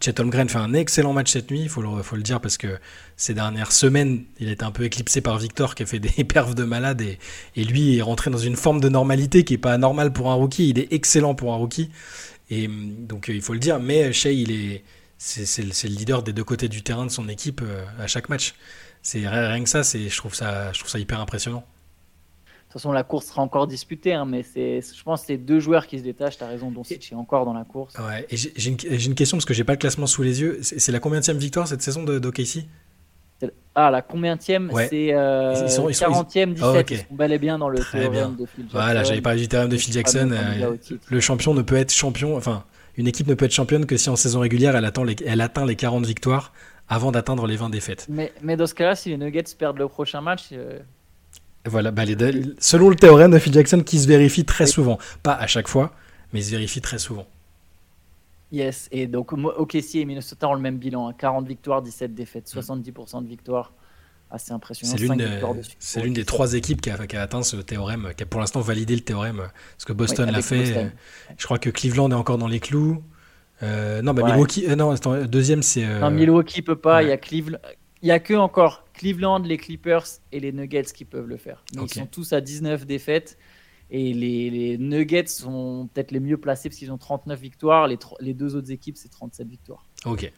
Chet 0.00 0.20
Holmgren 0.20 0.48
fait 0.48 0.58
un 0.58 0.74
excellent 0.74 1.12
match 1.12 1.32
cette 1.32 1.50
nuit, 1.50 1.62
il 1.62 1.68
faut 1.68 1.82
le, 1.82 2.02
faut 2.04 2.14
le 2.14 2.22
dire, 2.22 2.40
parce 2.40 2.56
que 2.56 2.78
ces 3.16 3.34
dernières 3.34 3.72
semaines, 3.72 4.24
il 4.38 4.48
a 4.48 4.52
été 4.52 4.64
un 4.64 4.70
peu 4.70 4.84
éclipsé 4.84 5.20
par 5.20 5.38
Victor 5.38 5.74
qui 5.74 5.82
a 5.82 5.86
fait 5.86 5.98
des 6.00 6.22
perfs 6.22 6.54
de 6.54 6.62
malade 6.62 7.00
et, 7.00 7.18
et 7.56 7.64
lui 7.64 7.96
est 7.96 8.02
rentré 8.02 8.30
dans 8.30 8.38
une 8.38 8.56
forme 8.56 8.80
de 8.80 8.88
normalité 8.88 9.42
qui 9.42 9.54
est 9.54 9.58
pas 9.58 9.76
normale 9.76 10.12
pour 10.12 10.30
un 10.30 10.34
rookie. 10.34 10.70
Il 10.70 10.78
est 10.78 10.92
excellent 10.92 11.34
pour 11.34 11.52
un 11.52 11.56
rookie. 11.56 11.90
Et 12.50 12.66
hum, 12.66 13.06
donc 13.06 13.28
euh, 13.28 13.34
il 13.34 13.42
faut 13.42 13.54
le 13.54 13.58
dire, 13.58 13.80
mais 13.80 14.12
Shea, 14.12 14.32
il 14.32 14.50
est, 14.50 14.84
c'est, 15.18 15.62
le 15.62 15.94
leader 15.94 16.22
des 16.22 16.32
deux 16.32 16.44
côtés 16.44 16.68
du 16.68 16.82
terrain 16.82 17.06
de 17.06 17.10
son 17.10 17.28
équipe 17.28 17.60
euh, 17.62 17.84
à 17.98 18.06
chaque 18.06 18.28
match. 18.28 18.54
C'est 19.02 19.26
rien 19.26 19.62
que 19.62 19.68
ça, 19.68 19.82
c'est, 19.82 20.08
je 20.08 20.16
trouve 20.16 20.34
ça, 20.34 20.72
je 20.72 20.78
trouve 20.80 20.90
ça 20.90 20.98
hyper 20.98 21.20
impressionnant. 21.20 21.64
De 22.70 22.74
toute 22.74 22.82
façon, 22.82 22.92
la 22.92 23.02
course 23.02 23.26
sera 23.26 23.42
encore 23.42 23.66
disputée, 23.66 24.12
hein, 24.12 24.24
mais 24.24 24.44
c'est, 24.44 24.80
je 24.80 25.02
pense 25.02 25.22
que 25.22 25.28
c'est 25.28 25.38
deux 25.38 25.58
joueurs 25.58 25.86
qui 25.86 25.98
se 25.98 26.04
détachent. 26.04 26.36
Tu 26.36 26.44
as 26.44 26.46
raison, 26.46 26.70
Doncic 26.70 27.10
est 27.10 27.16
encore 27.16 27.44
dans 27.44 27.54
la 27.54 27.64
course. 27.64 27.94
Ouais, 27.98 28.26
et 28.30 28.36
j'ai, 28.36 28.70
une, 28.70 29.14
question 29.14 29.38
parce 29.38 29.44
que 29.44 29.54
j'ai 29.54 29.64
pas 29.64 29.72
le 29.72 29.78
classement 29.78 30.06
sous 30.06 30.22
les 30.22 30.40
yeux. 30.40 30.60
C'est, 30.62 30.92
la 30.92 31.00
combienième 31.00 31.38
victoire 31.38 31.66
cette 31.66 31.82
saison 31.82 32.04
de, 32.04 32.20
d'OKC 32.20 32.66
ah, 33.74 33.90
la 33.90 34.02
combienième 34.02 34.70
C'est 34.88 35.14
euh, 35.14 35.54
40e, 35.54 36.54
17. 36.54 36.90
Ils 36.90 36.96
sont 36.98 37.04
bel 37.12 37.32
et 37.32 37.38
bien 37.38 37.58
dans 37.58 37.68
le 37.68 37.78
théorème 37.78 38.36
de 38.36 38.46
Phil 38.46 38.64
Jackson. 38.64 38.78
Voilà, 38.78 39.04
j'avais 39.04 39.20
parlé 39.20 39.40
du 39.40 39.48
théorème 39.48 39.70
de 39.70 39.76
Phil 39.76 39.92
Jackson. 39.92 40.30
Euh, 40.32 40.76
le 41.08 41.20
champion 41.20 41.54
ne 41.54 41.62
peut 41.62 41.76
être 41.76 41.92
champion, 41.92 42.36
enfin, 42.36 42.64
une 42.96 43.06
équipe 43.06 43.28
ne 43.28 43.34
peut 43.34 43.44
être 43.44 43.54
championne 43.54 43.86
que 43.86 43.96
si 43.96 44.10
en 44.10 44.16
saison 44.16 44.40
régulière 44.40 44.74
elle, 44.74 44.84
attend 44.84 45.04
les, 45.04 45.16
elle 45.24 45.40
atteint 45.40 45.64
les 45.66 45.76
40 45.76 46.04
victoires 46.04 46.52
avant 46.88 47.12
d'atteindre 47.12 47.46
les 47.46 47.56
20 47.56 47.70
défaites. 47.70 48.06
Mais, 48.08 48.32
mais 48.42 48.56
dans 48.56 48.66
ce 48.66 48.74
cas-là, 48.74 48.96
si 48.96 49.10
les 49.10 49.16
Nuggets 49.16 49.44
perdent 49.56 49.78
le 49.78 49.86
prochain 49.86 50.20
match. 50.20 50.48
Euh, 50.52 50.80
voilà, 51.64 51.92
bah, 51.92 52.04
les, 52.04 52.16
selon 52.58 52.88
le 52.88 52.96
théorème 52.96 53.30
de 53.30 53.38
Phil 53.38 53.52
Jackson 53.52 53.82
qui 53.82 54.00
se 54.00 54.08
vérifie 54.08 54.44
très 54.44 54.66
souvent, 54.66 54.98
pas 55.22 55.34
à 55.34 55.46
chaque 55.46 55.68
fois, 55.68 55.92
mais 56.32 56.40
il 56.40 56.44
se 56.44 56.50
vérifie 56.50 56.80
très 56.80 56.98
souvent. 56.98 57.26
Yes, 58.52 58.88
et 58.90 59.06
donc 59.06 59.32
OKC 59.32 59.96
et 59.96 60.04
Minnesota 60.04 60.48
ont 60.48 60.54
le 60.54 60.60
même 60.60 60.78
bilan 60.78 61.12
40 61.12 61.44
hein. 61.44 61.48
victoires, 61.48 61.82
17 61.82 62.14
défaites, 62.14 62.50
70% 62.50 63.20
mm. 63.20 63.24
de 63.24 63.28
victoires. 63.28 63.72
Assez 64.32 64.52
impressionnant. 64.52 64.94
C'est 65.80 66.02
l'une 66.02 66.12
des 66.12 66.24
trois 66.24 66.54
équipes 66.54 66.80
qui 66.80 66.88
a, 66.88 66.96
atteint 67.20 67.42
ce 67.42 67.56
théorème, 67.56 68.12
qui 68.16 68.22
a 68.22 68.26
pour 68.26 68.38
l'instant 68.38 68.60
validé 68.60 68.94
le 68.94 69.00
théorème. 69.00 69.48
Parce 69.72 69.84
que 69.84 69.92
Boston 69.92 70.30
l'a 70.30 70.40
fait. 70.40 70.92
Je 71.36 71.44
crois 71.44 71.58
que 71.58 71.68
Cleveland 71.68 72.10
est 72.12 72.14
encore 72.14 72.38
dans 72.38 72.46
les 72.46 72.60
clous. 72.60 73.02
Euh, 73.62 74.02
non, 74.02 74.14
bah 74.14 74.22
Milwaukee. 74.24 74.66
Euh, 74.68 74.76
non, 74.76 74.94
deuxième, 75.26 75.62
c'est. 75.62 75.84
Euh, 75.84 75.98
non, 75.98 76.10
Milwaukee 76.10 76.62
peut 76.62 76.76
pas. 76.76 77.02
Il 77.02 77.08
y 77.08 77.12
a 77.12 77.16
Cleveland. 77.16 77.58
Il 78.02 78.08
y 78.08 78.12
a 78.12 78.18
que 78.18 78.34
encore 78.34 78.84
Cleveland, 78.94 79.40
les 79.40 79.58
Clippers 79.58 80.06
et 80.32 80.40
les 80.40 80.52
Nuggets 80.52 80.84
qui 80.94 81.04
peuvent 81.04 81.26
le 81.26 81.36
faire. 81.36 81.62
Ils 81.74 81.88
sont 81.88 82.06
tous 82.06 82.32
à 82.32 82.40
19 82.40 82.86
défaites. 82.86 83.36
Et 83.90 84.12
les, 84.12 84.78
Nuggets 84.78 85.26
sont 85.26 85.88
peut-être 85.92 86.12
les 86.12 86.20
mieux 86.20 86.38
placés 86.38 86.68
parce 86.68 86.78
qu'ils 86.78 86.92
ont 86.92 86.98
39 86.98 87.40
victoires. 87.40 87.88
Les, 87.88 87.98
les 88.20 88.34
deux 88.34 88.54
autres 88.54 88.70
équipes, 88.70 88.96
c'est 88.96 89.08
37 89.08 89.48
victoires. 89.48 89.84
Ok. 90.06 90.32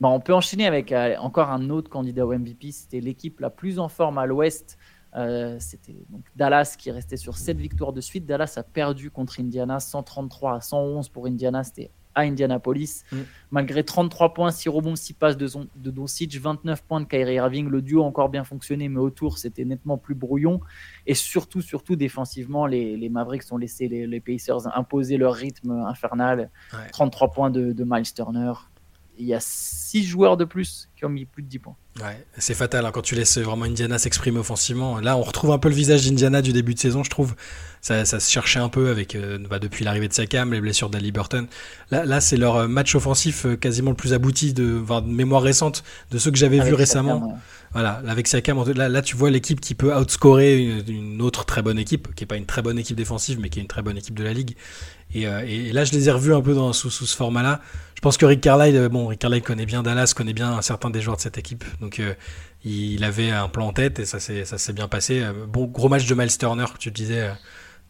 Bon, 0.00 0.10
on 0.10 0.20
peut 0.20 0.34
enchaîner 0.34 0.66
avec 0.66 0.90
euh, 0.92 1.16
encore 1.18 1.50
un 1.50 1.70
autre 1.70 1.88
candidat 1.88 2.26
au 2.26 2.36
MVP. 2.36 2.72
C'était 2.72 3.00
l'équipe 3.00 3.40
la 3.40 3.50
plus 3.50 3.78
en 3.78 3.88
forme 3.88 4.18
à 4.18 4.26
l'ouest. 4.26 4.76
Euh, 5.16 5.56
c'était 5.60 5.94
donc 6.10 6.24
Dallas 6.34 6.74
qui 6.76 6.90
restait 6.90 7.16
sur 7.16 7.36
7 7.36 7.56
victoires 7.56 7.92
de 7.92 8.00
suite. 8.00 8.26
Dallas 8.26 8.54
a 8.56 8.64
perdu 8.64 9.10
contre 9.10 9.38
Indiana 9.38 9.78
133 9.78 10.56
à 10.56 10.60
111 10.60 11.08
pour 11.10 11.26
Indiana. 11.26 11.62
C'était 11.62 11.92
à 12.14 12.22
Indianapolis. 12.22 13.04
Mm. 13.12 13.16
Malgré 13.50 13.84
33 13.84 14.34
points, 14.34 14.50
6 14.50 14.68
rebonds, 14.68 14.96
6 14.96 15.12
passes 15.14 15.36
de, 15.36 15.48
de 15.76 15.90
Doncic, 15.90 16.36
29 16.36 16.82
points 16.82 17.00
de 17.00 17.06
Kyrie 17.06 17.34
Irving. 17.34 17.68
Le 17.68 17.82
duo 17.82 18.02
a 18.02 18.06
encore 18.06 18.28
bien 18.28 18.44
fonctionné, 18.44 18.88
mais 18.88 19.00
autour, 19.00 19.38
c'était 19.38 19.64
nettement 19.64 19.98
plus 19.98 20.14
brouillon. 20.14 20.60
Et 21.06 21.14
surtout, 21.14 21.60
surtout 21.60 21.96
défensivement, 21.96 22.66
les, 22.66 22.96
les 22.96 23.08
Mavericks 23.08 23.44
ont 23.50 23.56
laissé 23.56 23.88
les, 23.88 24.20
Pacers 24.20 24.66
imposer 24.76 25.16
leur 25.16 25.34
rythme 25.34 25.72
infernal. 25.86 26.50
33 26.92 27.30
points 27.30 27.50
de, 27.50 27.72
de 27.72 27.84
Miles 27.84 28.12
Turner, 28.12 28.52
il 29.18 29.26
y 29.26 29.34
a 29.34 29.40
6 29.40 30.04
joueurs 30.04 30.36
de 30.36 30.44
plus 30.44 30.88
qui 30.96 31.04
ont 31.04 31.08
mis 31.08 31.24
plus 31.24 31.42
de 31.42 31.48
10 31.48 31.58
points. 31.58 31.76
Ouais, 32.00 32.26
c'est 32.38 32.54
fatal 32.54 32.84
hein, 32.84 32.90
quand 32.92 33.02
tu 33.02 33.14
laisses 33.14 33.38
vraiment 33.38 33.64
Indiana 33.64 33.98
s'exprimer 33.98 34.38
offensivement. 34.38 34.98
Là, 34.98 35.16
on 35.16 35.22
retrouve 35.22 35.52
un 35.52 35.58
peu 35.58 35.68
le 35.68 35.74
visage 35.74 36.04
d'Indiana 36.04 36.42
du 36.42 36.52
début 36.52 36.74
de 36.74 36.78
saison, 36.78 37.04
je 37.04 37.10
trouve. 37.10 37.34
Ça, 37.80 38.04
ça 38.04 38.18
se 38.18 38.30
cherchait 38.30 38.58
un 38.58 38.68
peu 38.68 38.88
avec 38.88 39.14
euh, 39.14 39.38
bah, 39.48 39.58
depuis 39.58 39.84
l'arrivée 39.84 40.08
de 40.08 40.12
Sakam, 40.12 40.52
les 40.52 40.60
blessures 40.60 40.90
d'Ali 40.90 41.12
Burton. 41.12 41.46
Là, 41.90 42.04
là 42.04 42.20
c'est 42.20 42.36
leur 42.36 42.56
euh, 42.56 42.66
match 42.66 42.94
offensif 42.94 43.46
euh, 43.46 43.56
quasiment 43.56 43.90
le 43.90 43.96
plus 43.96 44.14
abouti 44.14 44.54
de, 44.54 44.80
de 44.80 45.06
mémoire 45.06 45.42
récente 45.42 45.84
de 46.10 46.18
ceux 46.18 46.30
que 46.30 46.38
j'avais 46.38 46.60
vus 46.60 46.74
récemment. 46.74 47.38
Voilà, 47.72 48.00
avec 48.06 48.28
Siakam, 48.28 48.62
là, 48.72 48.88
là 48.88 49.02
tu 49.02 49.16
vois 49.16 49.30
l'équipe 49.30 49.60
qui 49.60 49.74
peut 49.74 49.92
outscorer 49.94 50.62
une, 50.62 50.88
une, 50.88 51.22
autre 51.22 51.44
très 51.44 51.60
bonne 51.60 51.78
équipe, 51.78 52.14
qui 52.14 52.22
n'est 52.22 52.28
pas 52.28 52.36
une 52.36 52.46
très 52.46 52.62
bonne 52.62 52.78
équipe 52.78 52.96
défensive, 52.96 53.40
mais 53.40 53.48
qui 53.48 53.58
est 53.58 53.62
une 53.62 53.68
très 53.68 53.82
bonne 53.82 53.98
équipe 53.98 54.16
de 54.16 54.22
la 54.22 54.32
ligue. 54.32 54.56
Et, 55.14 55.26
euh, 55.26 55.44
et 55.46 55.72
là, 55.72 55.84
je 55.84 55.92
les 55.92 56.08
ai 56.08 56.12
revus 56.12 56.34
un 56.34 56.40
peu 56.40 56.54
dans, 56.54 56.72
sous, 56.72 56.90
sous 56.90 57.06
ce 57.06 57.16
format-là. 57.16 57.60
Je 57.94 58.00
pense 58.00 58.16
que 58.16 58.26
Rick 58.26 58.40
Carlisle, 58.40 58.76
euh, 58.76 58.88
bon, 58.88 59.06
Rick 59.06 59.20
Carlisle 59.20 59.42
connaît 59.42 59.66
bien 59.66 59.82
Dallas, 59.82 60.12
connaît 60.14 60.32
bien 60.32 60.60
certains 60.60 60.90
des 60.90 61.00
joueurs 61.00 61.16
de 61.16 61.22
cette 61.22 61.38
équipe. 61.38 61.64
Donc, 61.80 62.00
euh, 62.00 62.14
il 62.64 63.04
avait 63.04 63.30
un 63.30 63.48
plan 63.48 63.68
en 63.68 63.72
tête 63.72 64.00
et 64.00 64.06
ça 64.06 64.18
s'est 64.18 64.72
bien 64.72 64.88
passé. 64.88 65.22
Bon, 65.48 65.66
gros 65.66 65.88
match 65.88 66.06
de 66.06 66.14
Miles 66.14 66.36
Turner, 66.36 66.64
tu 66.78 66.90
disais, 66.90 67.30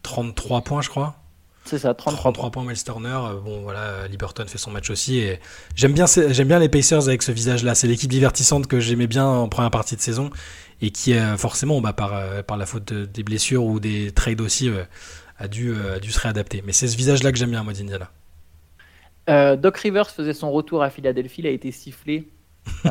33 0.03 0.61
points, 0.63 0.81
je 0.81 0.89
crois. 0.89 1.15
C'est 1.63 1.79
ça, 1.79 1.93
33, 1.93 2.33
33 2.33 2.51
points 2.51 2.65
Miles 2.65 2.83
Turner. 2.83 3.17
Bon, 3.43 3.61
voilà, 3.61 4.05
Liberton 4.09 4.45
fait 4.45 4.57
son 4.57 4.71
match 4.71 4.89
aussi. 4.89 5.19
Et 5.19 5.39
j'aime 5.75 5.93
bien, 5.93 6.05
j'aime 6.07 6.49
bien 6.49 6.59
les 6.59 6.67
Pacers 6.67 7.07
avec 7.07 7.23
ce 7.23 7.31
visage-là. 7.31 7.73
C'est 7.73 7.87
l'équipe 7.87 8.11
divertissante 8.11 8.67
que 8.67 8.81
j'aimais 8.81 9.07
bien 9.07 9.25
en 9.25 9.47
première 9.47 9.71
partie 9.71 9.95
de 9.95 10.01
saison 10.01 10.29
et 10.81 10.91
qui, 10.91 11.15
forcément, 11.37 11.79
bah, 11.79 11.93
par, 11.93 12.43
par 12.43 12.57
la 12.57 12.65
faute 12.65 12.91
des 12.91 13.23
blessures 13.23 13.63
ou 13.63 13.79
des 13.79 14.11
trades 14.11 14.41
aussi, 14.41 14.69
a 15.37 15.47
dû, 15.47 15.73
a 15.75 15.99
dû 15.99 16.11
se 16.11 16.19
réadapter. 16.19 16.63
Mais 16.65 16.71
c'est 16.71 16.87
ce 16.87 16.97
visage-là 16.97 17.31
que 17.31 17.37
j'aime 17.37 17.51
bien, 17.51 17.63
moi, 17.63 17.73
d'Indiana. 17.73 18.11
Euh, 19.29 19.55
Doc 19.55 19.77
Rivers 19.77 20.09
faisait 20.09 20.33
son 20.33 20.51
retour 20.51 20.83
à 20.83 20.89
Philadelphie, 20.89 21.41
il 21.41 21.47
a 21.47 21.51
été 21.51 21.71
sifflé. 21.71 22.29
Euh, 22.85 22.89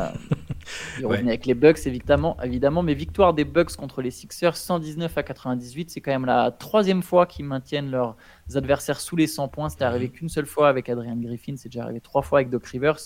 il 0.99 1.05
revenait 1.05 1.31
avec 1.31 1.45
les 1.45 1.53
Bucks 1.53 1.85
évidemment, 1.85 2.37
évidemment, 2.41 2.83
mais 2.83 2.93
victoire 2.93 3.33
des 3.33 3.45
Bucks 3.45 3.75
contre 3.75 4.01
les 4.01 4.11
Sixers 4.11 4.55
119 4.55 5.17
à 5.17 5.23
98, 5.23 5.91
c'est 5.91 6.01
quand 6.01 6.11
même 6.11 6.25
la 6.25 6.51
troisième 6.51 7.03
fois 7.03 7.25
qu'ils 7.25 7.45
maintiennent 7.45 7.91
leurs 7.91 8.15
adversaires 8.53 8.99
sous 8.99 9.15
les 9.15 9.27
100 9.27 9.47
points. 9.47 9.69
C'était 9.69 9.85
arrivé 9.85 10.07
mhm. 10.07 10.11
qu'une 10.11 10.29
seule 10.29 10.45
fois 10.45 10.69
avec 10.69 10.89
Adrian 10.89 11.17
Griffin, 11.17 11.55
c'est 11.57 11.69
déjà 11.69 11.83
arrivé 11.83 12.01
trois 12.01 12.21
fois 12.21 12.39
avec 12.39 12.49
Doc 12.49 12.65
Rivers. 12.65 12.99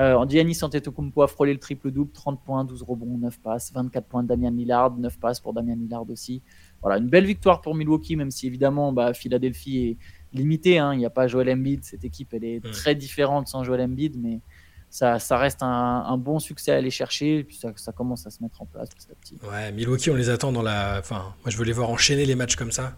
Euh, 0.00 0.26
Giannis 0.26 0.58
Antetokounmpo 0.62 1.22
a 1.22 1.28
frôlé 1.28 1.52
le 1.52 1.58
triple-double, 1.58 2.10
30 2.10 2.42
points, 2.42 2.64
12 2.64 2.82
rebonds, 2.84 3.18
9 3.18 3.38
passes, 3.40 3.70
24 3.74 4.06
points 4.06 4.22
de 4.22 4.28
Damian 4.28 4.50
Lillard, 4.50 4.96
9 4.96 5.18
passes 5.18 5.40
pour 5.40 5.52
Damian 5.52 5.76
Lillard 5.76 6.08
aussi. 6.08 6.42
Voilà, 6.80 6.96
une 6.96 7.08
belle 7.08 7.26
victoire 7.26 7.60
pour 7.60 7.74
Milwaukee, 7.74 8.16
même 8.16 8.30
si 8.30 8.46
évidemment 8.46 8.94
bah, 8.94 9.12
Philadelphie 9.12 9.98
est 10.32 10.38
limité. 10.38 10.78
Hein. 10.78 10.94
Il 10.94 10.98
n'y 10.98 11.04
a 11.04 11.10
pas 11.10 11.26
Joel 11.26 11.50
Embiid. 11.50 11.84
Cette 11.84 12.04
équipe, 12.04 12.32
elle 12.32 12.44
est 12.44 12.72
très 12.72 12.94
différente 12.94 13.48
sans 13.48 13.62
Joel 13.62 13.82
Embiid, 13.82 14.16
mais 14.18 14.40
ça, 14.88 15.18
ça 15.18 15.36
reste 15.36 15.62
un, 15.62 16.16
bon 16.16 16.38
succès 16.38 16.72
à 16.72 16.76
aller 16.76 16.90
chercher. 16.90 17.40
Et 17.40 17.44
puis 17.44 17.56
ça, 17.56 17.70
ça, 17.76 17.92
commence 17.92 18.26
à 18.26 18.30
se 18.30 18.42
mettre 18.42 18.62
en 18.62 18.66
place 18.66 18.88
petit 18.88 19.08
à 19.12 19.14
petit. 19.14 19.38
Ouais, 19.50 19.70
Milwaukee, 19.72 20.10
on 20.10 20.16
les 20.16 20.30
attend 20.30 20.50
dans 20.50 20.62
la. 20.62 20.96
Enfin, 20.98 21.34
moi, 21.44 21.50
je 21.50 21.58
veux 21.58 21.64
les 21.64 21.72
voir 21.72 21.90
enchaîner 21.90 22.24
les 22.24 22.36
matchs 22.36 22.56
comme 22.56 22.72
ça. 22.72 22.96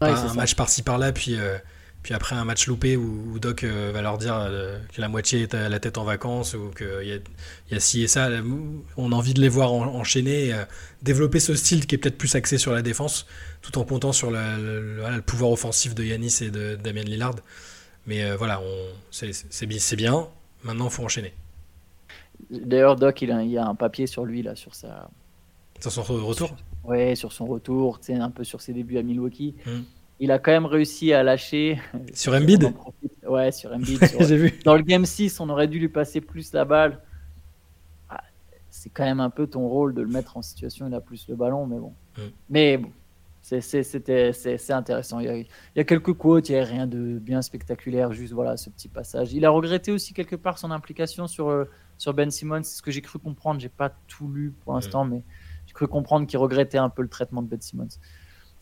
un 0.00 0.34
match 0.34 0.54
par-ci 0.54 0.84
par-là, 0.84 1.10
puis. 1.10 1.34
Euh, 1.34 1.58
puis 2.06 2.14
après 2.14 2.36
un 2.36 2.44
match 2.44 2.68
loupé 2.68 2.96
où, 2.96 3.36
Doc 3.40 3.64
euh, 3.64 3.90
va 3.92 4.00
leur 4.00 4.16
dire 4.16 4.36
euh, 4.38 4.78
que 4.94 5.00
la 5.00 5.08
moitié 5.08 5.42
est 5.42 5.54
à 5.54 5.68
la 5.68 5.80
tête 5.80 5.98
en 5.98 6.04
vacances 6.04 6.54
ou 6.54 6.70
qu'il 6.70 6.86
y, 7.02 7.72
y, 7.72 7.76
a 7.76 7.80
ci 7.80 8.04
et 8.04 8.06
ça, 8.06 8.28
on 8.96 9.10
a 9.10 9.14
envie 9.16 9.34
de 9.34 9.40
les 9.40 9.48
voir 9.48 9.72
enchaîner, 9.72 10.54
développer 11.02 11.40
ce 11.40 11.56
style 11.56 11.84
qui 11.84 11.96
est 11.96 11.98
peut-être 11.98 12.16
plus 12.16 12.36
axé 12.36 12.58
sur 12.58 12.70
la 12.70 12.82
défense, 12.82 13.26
tout 13.60 13.76
en 13.76 13.82
comptant 13.82 14.12
sur 14.12 14.30
le, 14.30 15.20
pouvoir 15.22 15.50
offensif 15.50 15.96
de 15.96 16.04
Yanis 16.04 16.38
et 16.42 16.50
de 16.52 16.76
Damien 16.76 17.02
Lillard. 17.02 17.34
Mais 18.06 18.22
euh, 18.22 18.36
voilà, 18.36 18.62
c'est 19.10 19.96
bien. 19.96 20.28
Maintenant, 20.62 20.84
il 20.84 20.92
faut 20.92 21.02
enchaîner. 21.02 21.34
D'ailleurs, 22.50 22.94
Doc, 22.94 23.20
il, 23.20 23.32
a, 23.32 23.42
il 23.42 23.50
y 23.50 23.58
a 23.58 23.66
un 23.66 23.74
papier 23.74 24.06
sur 24.06 24.24
lui, 24.24 24.42
là, 24.42 24.54
sur 24.54 24.76
sa. 24.76 25.10
Sur 25.80 25.90
son 25.90 26.04
retour? 26.04 26.54
Oui, 26.84 27.16
sur 27.16 27.32
son 27.32 27.46
retour, 27.46 27.98
un 28.10 28.30
peu 28.30 28.44
sur 28.44 28.60
ses 28.60 28.72
débuts 28.72 28.98
à 28.98 29.02
Milwaukee. 29.02 29.56
Hmm 29.66 29.82
il 30.18 30.30
a 30.30 30.38
quand 30.38 30.50
même 30.50 30.66
réussi 30.66 31.12
à 31.12 31.22
lâcher. 31.22 31.80
Sur 32.12 32.34
Embiid 32.34 32.72
Ouais, 33.26 33.52
sur 33.52 33.72
Embiid. 33.72 34.00
J'ai 34.20 34.36
vu. 34.36 34.58
Dans 34.64 34.76
le 34.76 34.82
Game 34.82 35.04
6, 35.04 35.40
on 35.40 35.48
aurait 35.48 35.68
dû 35.68 35.78
lui 35.78 35.88
passer 35.88 36.20
plus 36.20 36.52
la 36.52 36.64
balle. 36.64 37.00
Ah, 38.08 38.22
c'est 38.70 38.90
quand 38.90 39.04
même 39.04 39.20
un 39.20 39.30
peu 39.30 39.46
ton 39.46 39.66
rôle 39.68 39.94
de 39.94 40.02
le 40.02 40.08
mettre 40.08 40.36
en 40.36 40.42
situation, 40.42 40.86
il 40.86 40.94
a 40.94 41.00
plus 41.00 41.28
le 41.28 41.36
ballon, 41.36 41.66
mais 41.66 41.78
bon. 41.78 41.92
Mm. 42.16 42.20
Mais 42.50 42.76
bon, 42.78 42.90
c'est 43.42 44.70
intéressant. 44.70 45.20
Il 45.20 45.26
y, 45.26 45.28
a, 45.28 45.36
il 45.36 45.46
y, 45.76 45.80
a, 45.80 45.84
quelques 45.84 46.14
quotes, 46.14 46.48
il 46.48 46.52
n'y 46.52 46.58
a 46.58 46.64
rien 46.64 46.86
de 46.86 47.18
bien 47.18 47.42
spectaculaire, 47.42 48.12
juste 48.12 48.32
voilà 48.32 48.56
ce 48.56 48.70
petit 48.70 48.88
passage. 48.88 49.34
Il 49.34 49.44
a 49.44 49.50
regretté 49.50 49.92
aussi 49.92 50.14
quelque 50.14 50.36
part 50.36 50.58
son 50.58 50.70
implication 50.70 51.26
sur, 51.26 51.48
euh, 51.48 51.64
sur 51.98 52.14
Ben 52.14 52.30
Simmons, 52.30 52.62
c'est 52.62 52.76
ce 52.76 52.82
que 52.82 52.90
j'ai 52.90 53.02
cru 53.02 53.18
comprendre. 53.18 53.60
J'ai 53.60 53.68
pas 53.68 53.90
tout 54.08 54.28
lu 54.28 54.54
pour 54.64 54.72
mm. 54.72 54.76
l'instant, 54.76 55.04
mais 55.04 55.22
j'ai 55.66 55.74
cru 55.74 55.88
comprendre 55.88 56.26
qu'il 56.26 56.38
regrettait 56.38 56.78
un 56.78 56.88
peu 56.88 57.02
le 57.02 57.08
traitement 57.08 57.42
de 57.42 57.48
Ben 57.48 57.60
Simmons 57.60 57.88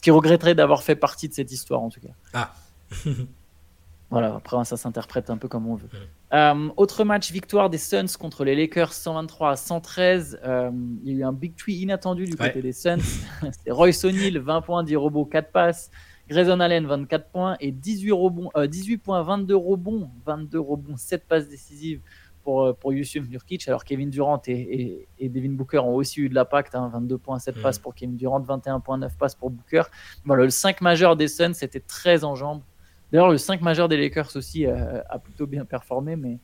qui 0.05 0.11
regretterait 0.11 0.55
d'avoir 0.55 0.83
fait 0.83 0.97
partie 0.97 1.31
de 1.31 1.33
cette 1.33 1.51
histoire 1.51 1.81
en 1.81 1.89
tout 1.89 1.99
cas. 1.99 2.11
Ah. 2.35 2.53
voilà, 4.11 4.35
après 4.35 4.63
ça 4.67 4.77
s'interprète 4.77 5.31
un 5.31 5.39
peu 5.39 5.49
comme 5.49 5.67
on 5.67 5.77
veut. 5.77 5.89
Euh, 6.35 6.69
autre 6.77 7.05
match, 7.05 7.33
victoire 7.33 7.71
des 7.71 7.79
Suns 7.79 8.19
contre 8.21 8.45
les 8.45 8.55
Lakers 8.55 8.93
123 8.93 9.53
à 9.53 9.57
113. 9.57 10.41
Euh, 10.45 10.71
il 11.05 11.11
y 11.11 11.17
a 11.17 11.19
eu 11.21 11.25
un 11.25 11.33
big 11.33 11.57
tree 11.57 11.77
inattendu 11.77 12.27
du 12.27 12.37
côté 12.37 12.61
des 12.61 12.75
Suns. 12.75 12.99
C'est 13.65 13.71
Royce 13.71 14.05
O'Neal, 14.05 14.37
20 14.41 14.61
points, 14.61 14.85
10 14.85 14.95
rebonds, 14.97 15.25
4 15.25 15.51
passes. 15.51 15.91
Grayson 16.29 16.61
Allen, 16.61 16.87
24 16.87 17.29
points 17.31 17.57
et 17.61 17.73
18, 17.73 18.13
rebonds, 18.13 18.51
18 18.55 18.95
euh, 18.95 18.99
points, 19.03 19.23
22 19.23 19.57
rebonds, 19.57 20.11
22 20.27 20.61
rebonds, 20.61 20.97
7 20.99 21.25
passes 21.27 21.49
décisives 21.49 22.03
pour, 22.45 22.63
euh, 22.63 22.73
pour 22.73 22.93
Yusuf 22.93 23.29
Nurkic, 23.29 23.67
alors 23.67 23.85
Kevin 23.85 24.11
Durant 24.11 24.41
et, 24.47 25.09
et, 25.19 25.29
Devin 25.29 25.53
Booker 25.53 25.79
ont 25.79 25.95
aussi 25.95 26.21
eu 26.21 26.29
de 26.29 26.35
l'impact, 26.35 26.75
hein, 26.75 26.91
22 26.93 27.19
points, 27.19 27.39
7 27.39 27.57
mm. 27.57 27.63
passes 27.63 27.79
pour 27.79 27.95
Kevin 27.95 28.17
Durant, 28.17 28.41
21 28.41 28.81
points, 28.81 28.99
9 28.99 29.17
passes 29.17 29.35
pour 29.35 29.51
Booker. 29.51 29.83
Le 30.27 30.51
5 30.51 30.81
majeur 30.81 31.17
des 31.17 31.29
Suns, 31.29 31.55
c'était 31.55 31.81
très 31.81 32.23
en 32.23 32.35
jambes. 32.35 32.63
D'ailleurs, 33.11 33.31
le 33.31 33.39
5 33.39 33.61
majeur 33.63 33.89
des 33.89 33.97
Lakers 33.97 34.37
aussi 34.37 34.67
euh, 34.67 35.01
a 35.09 35.19
plutôt 35.19 35.47
bien 35.47 35.65
performé, 35.65 36.17
mais 36.17 36.39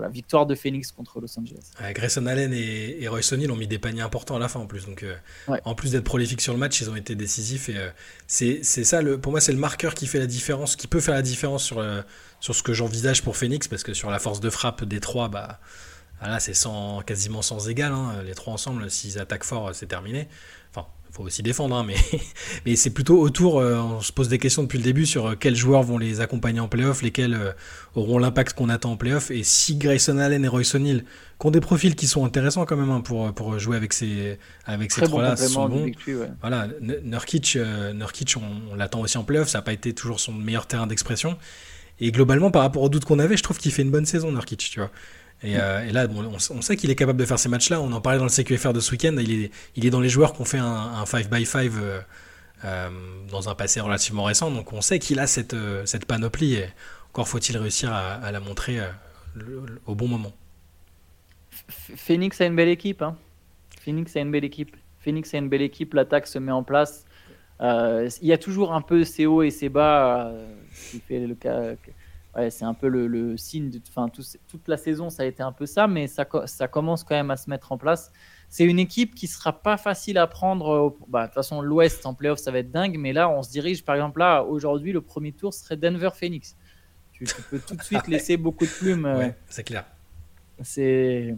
voilà, 0.00 0.12
victoire 0.12 0.46
de 0.46 0.54
Phoenix 0.54 0.92
contre 0.92 1.20
Los 1.20 1.38
Angeles. 1.38 1.72
Grayson 1.92 2.26
Allen 2.26 2.52
et, 2.54 3.06
Royce 3.08 3.32
O'Neal 3.32 3.50
ont 3.50 3.56
mis 3.56 3.66
des 3.66 3.78
paniers 3.78 4.00
importants 4.00 4.36
à 4.36 4.38
la 4.38 4.48
fin 4.48 4.60
en 4.60 4.66
plus. 4.66 4.86
Donc, 4.86 5.02
euh, 5.02 5.14
en 5.64 5.74
plus 5.74 5.92
d'être 5.92 6.04
prolifiques 6.04 6.40
sur 6.40 6.54
le 6.54 6.58
match, 6.58 6.80
ils 6.80 6.88
ont 6.88 6.96
été 6.96 7.14
décisifs. 7.14 7.68
Et 7.68 7.76
c'est 8.26 8.62
ça, 8.62 9.02
le, 9.02 9.20
pour 9.20 9.32
moi, 9.32 9.40
c'est 9.40 9.52
le 9.52 9.58
marqueur 9.58 9.94
qui 9.94 10.06
fait 10.06 10.18
la 10.18 10.26
différence, 10.26 10.74
qui 10.74 10.86
peut 10.86 11.00
faire 11.00 11.14
la 11.14 11.22
différence 11.22 11.64
sur 11.64 11.82
le 11.82 12.02
sur 12.40 12.54
ce 12.54 12.62
que 12.62 12.72
j'envisage 12.72 13.22
pour 13.22 13.36
Phoenix, 13.36 13.68
parce 13.68 13.82
que 13.82 13.92
sur 13.92 14.08
la 14.08 14.18
force 14.18 14.40
de 14.40 14.48
frappe 14.48 14.84
des 14.84 14.98
trois, 14.98 15.28
bah, 15.28 15.60
c'est 16.38 16.54
sans, 16.54 17.02
quasiment 17.02 17.42
sans 17.42 17.68
égal. 17.68 17.92
Hein. 17.92 18.22
Les 18.24 18.34
trois 18.34 18.54
ensemble, 18.54 18.90
s'ils 18.90 19.18
attaquent 19.18 19.44
fort, 19.44 19.74
c'est 19.74 19.86
terminé. 19.86 20.26
Faut 21.12 21.24
aussi 21.24 21.42
défendre, 21.42 21.76
hein, 21.76 21.84
mais, 21.86 21.96
mais 22.66 22.76
c'est 22.76 22.90
plutôt 22.90 23.20
autour. 23.20 23.58
Euh, 23.58 23.76
on 23.76 24.00
se 24.00 24.12
pose 24.12 24.28
des 24.28 24.38
questions 24.38 24.62
depuis 24.62 24.78
le 24.78 24.84
début 24.84 25.06
sur 25.06 25.26
euh, 25.26 25.34
quels 25.34 25.56
joueurs 25.56 25.82
vont 25.82 25.98
les 25.98 26.20
accompagner 26.20 26.60
en 26.60 26.68
playoff, 26.68 27.02
lesquels 27.02 27.34
euh, 27.34 27.52
auront 27.94 28.18
l'impact 28.18 28.52
qu'on 28.54 28.68
attend 28.68 28.92
en 28.92 28.96
playoff. 28.96 29.30
Et 29.30 29.42
si 29.42 29.76
Grayson 29.76 30.18
Allen 30.18 30.44
et 30.44 30.48
Royce 30.48 30.74
O'Neal, 30.74 31.04
qui 31.40 31.46
ont 31.46 31.50
des 31.50 31.60
profils 31.60 31.94
qui 31.94 32.06
sont 32.06 32.24
intéressants 32.24 32.64
quand 32.64 32.76
même 32.76 32.90
hein, 32.90 33.00
pour, 33.00 33.32
pour 33.32 33.58
jouer 33.58 33.76
avec 33.76 33.92
ces, 33.92 34.38
avec 34.66 34.92
ces 34.92 35.02
trois-là, 35.02 35.36
sont 35.36 35.68
bons. 35.68 35.90
Voilà, 36.40 36.68
Nurkic, 37.02 37.58
Nurkic 37.94 38.36
on, 38.36 38.72
on 38.72 38.74
l'attend 38.76 39.00
aussi 39.00 39.18
en 39.18 39.24
playoff. 39.24 39.48
Ça 39.48 39.58
n'a 39.58 39.62
pas 39.62 39.72
été 39.72 39.92
toujours 39.94 40.20
son 40.20 40.32
meilleur 40.32 40.66
terrain 40.66 40.86
d'expression. 40.86 41.36
Et 42.00 42.12
globalement, 42.12 42.50
par 42.50 42.62
rapport 42.62 42.82
aux 42.82 42.88
doutes 42.88 43.04
qu'on 43.04 43.18
avait, 43.18 43.36
je 43.36 43.42
trouve 43.42 43.58
qu'il 43.58 43.72
fait 43.72 43.82
une 43.82 43.90
bonne 43.90 44.06
saison, 44.06 44.32
Nurkic, 44.32 44.58
tu 44.58 44.80
vois. 44.80 44.90
Et, 45.42 45.56
euh, 45.56 45.90
là, 45.90 46.06
on, 46.50 46.60
sait 46.60 46.76
qu'il 46.76 46.90
est 46.90 46.94
capable 46.94 47.18
de 47.18 47.24
faire 47.24 47.38
ces 47.38 47.48
matchs-là. 47.48 47.80
On 47.80 47.92
en 47.92 48.00
parlait 48.00 48.18
dans 48.18 48.24
le 48.24 48.30
CQFR 48.30 48.72
de 48.72 48.80
ce 48.80 48.92
week-end. 48.92 49.16
Il 49.18 49.50
est, 49.86 49.90
dans 49.90 50.00
les 50.00 50.08
joueurs 50.08 50.34
qui 50.34 50.42
ont 50.42 50.44
fait 50.44 50.58
un 50.58 51.04
5x5 51.04 51.70
euh, 51.74 52.00
euh, 52.64 52.88
dans 53.30 53.48
un 53.48 53.54
passé 53.54 53.80
relativement 53.80 54.24
récent. 54.24 54.50
Donc 54.50 54.72
on 54.72 54.82
sait 54.82 54.98
qu'il 54.98 55.18
a 55.18 55.26
cette, 55.26 55.54
panoplie. 56.06 56.54
Et 56.54 56.66
encore 57.08 57.26
faut-il 57.26 57.56
réussir 57.56 57.92
à, 57.92 58.30
la 58.30 58.40
montrer 58.40 58.80
au 59.86 59.94
bon 59.94 60.08
moment. 60.08 60.32
Phoenix 61.68 62.40
a 62.40 62.46
une 62.46 62.56
belle 62.56 62.68
équipe. 62.68 63.00
Hein. 63.00 63.16
Phoenix 63.82 64.14
a 64.16 64.20
une 64.20 64.30
belle 64.30 64.44
équipe. 64.44 64.76
Phoenix 65.00 65.32
a 65.32 65.38
une 65.38 65.48
belle 65.48 65.62
équipe. 65.62 65.94
L'attaque 65.94 66.26
se 66.26 66.38
met 66.38 66.52
en 66.52 66.62
place. 66.62 67.06
il 67.60 68.10
y 68.28 68.32
a 68.34 68.38
toujours 68.38 68.74
un 68.74 68.82
peu 68.82 69.04
ses 69.04 69.24
hauts 69.24 69.42
et 69.42 69.50
ses 69.50 69.70
bas 69.70 70.32
fait 71.08 71.26
le 71.26 71.34
cas. 71.34 71.76
Ouais, 72.36 72.50
c'est 72.50 72.64
un 72.64 72.74
peu 72.74 72.88
le, 72.88 73.36
signe. 73.36 73.70
De, 73.70 73.80
enfin, 73.88 74.08
toute 74.08 74.68
la 74.68 74.76
saison, 74.76 75.10
ça 75.10 75.24
a 75.24 75.26
été 75.26 75.42
un 75.42 75.52
peu 75.52 75.66
ça, 75.66 75.86
mais 75.88 76.06
ça, 76.06 76.26
ça 76.46 76.68
commence 76.68 77.02
quand 77.02 77.16
même 77.16 77.30
à 77.30 77.36
se 77.36 77.50
mettre 77.50 77.72
en 77.72 77.78
place. 77.78 78.12
C'est 78.48 78.64
une 78.64 78.78
équipe 78.78 79.14
qui 79.14 79.26
sera 79.26 79.52
pas 79.52 79.76
facile 79.76 80.18
à 80.18 80.26
prendre. 80.26 80.96
Bah, 81.08 81.22
de 81.22 81.26
toute 81.26 81.34
façon, 81.34 81.60
l'Ouest 81.60 82.06
en 82.06 82.14
playoff, 82.14 82.38
ça 82.38 82.50
va 82.50 82.58
être 82.58 82.70
dingue, 82.70 82.96
mais 82.98 83.12
là, 83.12 83.28
on 83.28 83.42
se 83.42 83.50
dirige, 83.50 83.84
par 83.84 83.96
exemple, 83.96 84.20
là, 84.20 84.44
aujourd'hui, 84.44 84.92
le 84.92 85.00
premier 85.00 85.32
tour 85.32 85.52
serait 85.52 85.76
Denver-Phoenix. 85.76 86.56
Tu, 87.12 87.24
peux 87.50 87.58
tout 87.58 87.76
de 87.76 87.82
suite 87.82 88.08
laisser 88.08 88.36
beaucoup 88.36 88.64
de 88.64 88.70
plumes. 88.70 89.04
Ouais, 89.04 89.36
c'est 89.48 89.64
clair. 89.64 89.84
C'est 90.62 91.36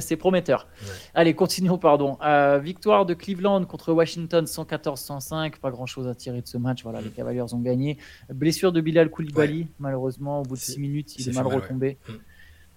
c'est 0.00 0.16
prometteur. 0.16 0.66
Allez, 1.14 1.34
continuons, 1.34 1.78
pardon. 1.78 2.18
Euh, 2.24 2.58
victoire 2.58 3.06
de 3.06 3.14
Cleveland 3.14 3.64
contre 3.64 3.92
Washington 3.92 4.44
114-105. 4.44 5.58
Pas 5.58 5.70
grand 5.70 5.86
chose 5.86 6.08
à 6.08 6.14
tirer 6.14 6.40
de 6.40 6.46
ce 6.46 6.58
match. 6.58 6.82
Voilà, 6.82 7.00
les 7.00 7.10
Cavaliers 7.10 7.52
ont 7.52 7.60
gagné. 7.60 7.98
Blessure 8.32 8.72
de 8.72 8.80
Bilal 8.80 9.10
Koulibaly, 9.10 9.68
malheureusement, 9.78 10.40
au 10.40 10.42
bout 10.42 10.56
de 10.56 10.60
6 10.60 10.78
minutes, 10.80 11.16
il 11.18 11.28
est, 11.28 11.32
mal, 11.32 11.46
retombé. 11.46 11.98
Mm. 12.08 12.12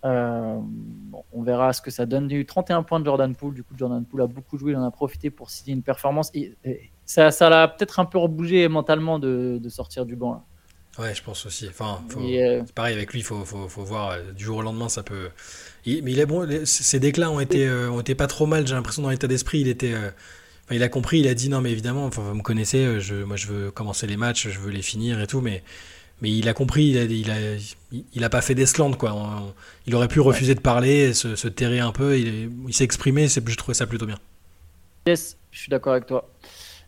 Euh, 0.05 0.59
on 1.33 1.43
verra 1.43 1.73
ce 1.73 1.81
que 1.81 1.91
ça 1.91 2.05
donne. 2.05 2.29
Il 2.29 2.33
y 2.33 2.35
a 2.37 2.39
eu 2.39 2.45
31 2.45 2.83
points 2.83 2.99
de 2.99 3.05
Jordan 3.05 3.35
Poole. 3.35 3.53
Du 3.53 3.63
coup, 3.63 3.73
Jordan 3.77 4.03
Poole 4.05 4.21
a 4.21 4.27
beaucoup 4.27 4.57
joué. 4.57 4.71
Il 4.71 4.77
en 4.77 4.83
a 4.83 4.91
profité 4.91 5.29
pour 5.29 5.49
signer 5.49 5.75
une 5.75 5.83
performance. 5.83 6.31
Et, 6.33 6.55
ça, 7.05 7.31
ça 7.31 7.49
l'a 7.49 7.67
peut-être 7.67 7.99
un 7.99 8.05
peu 8.05 8.17
rebougé 8.17 8.67
mentalement 8.67 9.19
de, 9.19 9.59
sortir 9.67 10.05
du 10.05 10.15
banc. 10.15 10.45
Ouais, 10.99 11.15
je 11.15 11.23
pense 11.23 11.45
aussi. 11.45 11.67
Enfin, 11.69 12.03
euh, 12.17 12.61
pareil 12.75 12.93
avec 12.93 13.13
lui, 13.13 13.19
il 13.19 13.23
faut, 13.23 13.45
faut, 13.45 13.69
faut, 13.69 13.83
voir. 13.83 14.17
Du 14.35 14.43
jour 14.43 14.57
au 14.57 14.61
lendemain, 14.61 14.89
ça 14.89 15.01
peut 15.01 15.29
mais 15.85 16.11
il 16.11 16.19
est 16.19 16.25
bon. 16.25 16.47
Ses 16.65 16.99
déclats 16.99 17.31
ont 17.31 17.39
été, 17.39 17.67
euh, 17.67 17.89
ont 17.89 18.01
été 18.01 18.15
pas 18.15 18.27
trop 18.27 18.45
mal. 18.45 18.67
J'ai 18.67 18.75
l'impression 18.75 19.01
dans 19.01 19.09
l'état 19.09 19.27
d'esprit, 19.27 19.61
il 19.61 19.67
était. 19.67 19.93
Euh, 19.93 20.09
il 20.71 20.83
a 20.83 20.89
compris. 20.89 21.19
Il 21.19 21.27
a 21.27 21.33
dit 21.33 21.49
non, 21.49 21.61
mais 21.61 21.71
évidemment, 21.71 22.05
enfin, 22.05 22.21
vous 22.21 22.35
me 22.35 22.41
connaissez. 22.41 22.79
Euh, 22.79 22.99
je, 22.99 23.15
moi, 23.15 23.35
je 23.35 23.47
veux 23.47 23.71
commencer 23.71 24.07
les 24.07 24.17
matchs, 24.17 24.49
je 24.49 24.59
veux 24.59 24.71
les 24.71 24.81
finir 24.81 25.19
et 25.21 25.27
tout. 25.27 25.41
Mais, 25.41 25.63
mais 26.21 26.31
il 26.31 26.47
a 26.49 26.53
compris. 26.53 26.89
Il 26.89 26.97
a, 26.97 27.03
il 27.03 27.31
a, 27.31 27.37
il 28.13 28.23
a 28.23 28.29
pas 28.29 28.41
fait 28.41 28.55
d'Esland 28.55 28.95
quoi. 28.95 29.15
il 29.87 29.95
aurait 29.95 30.07
pu 30.07 30.19
refuser 30.19 30.55
de 30.55 30.59
parler, 30.59 31.13
se, 31.13 31.35
se 31.35 31.47
terrer 31.47 31.79
un 31.79 31.91
peu. 31.91 32.17
Il, 32.17 32.51
il 32.67 32.73
s'est 32.73 32.83
exprimé. 32.83 33.27
Je 33.27 33.55
trouvais 33.55 33.73
ça 33.73 33.87
plutôt 33.87 34.05
bien. 34.05 34.19
Yes, 35.07 35.37
je 35.51 35.59
suis 35.59 35.69
d'accord 35.69 35.93
avec 35.93 36.05
toi. 36.05 36.29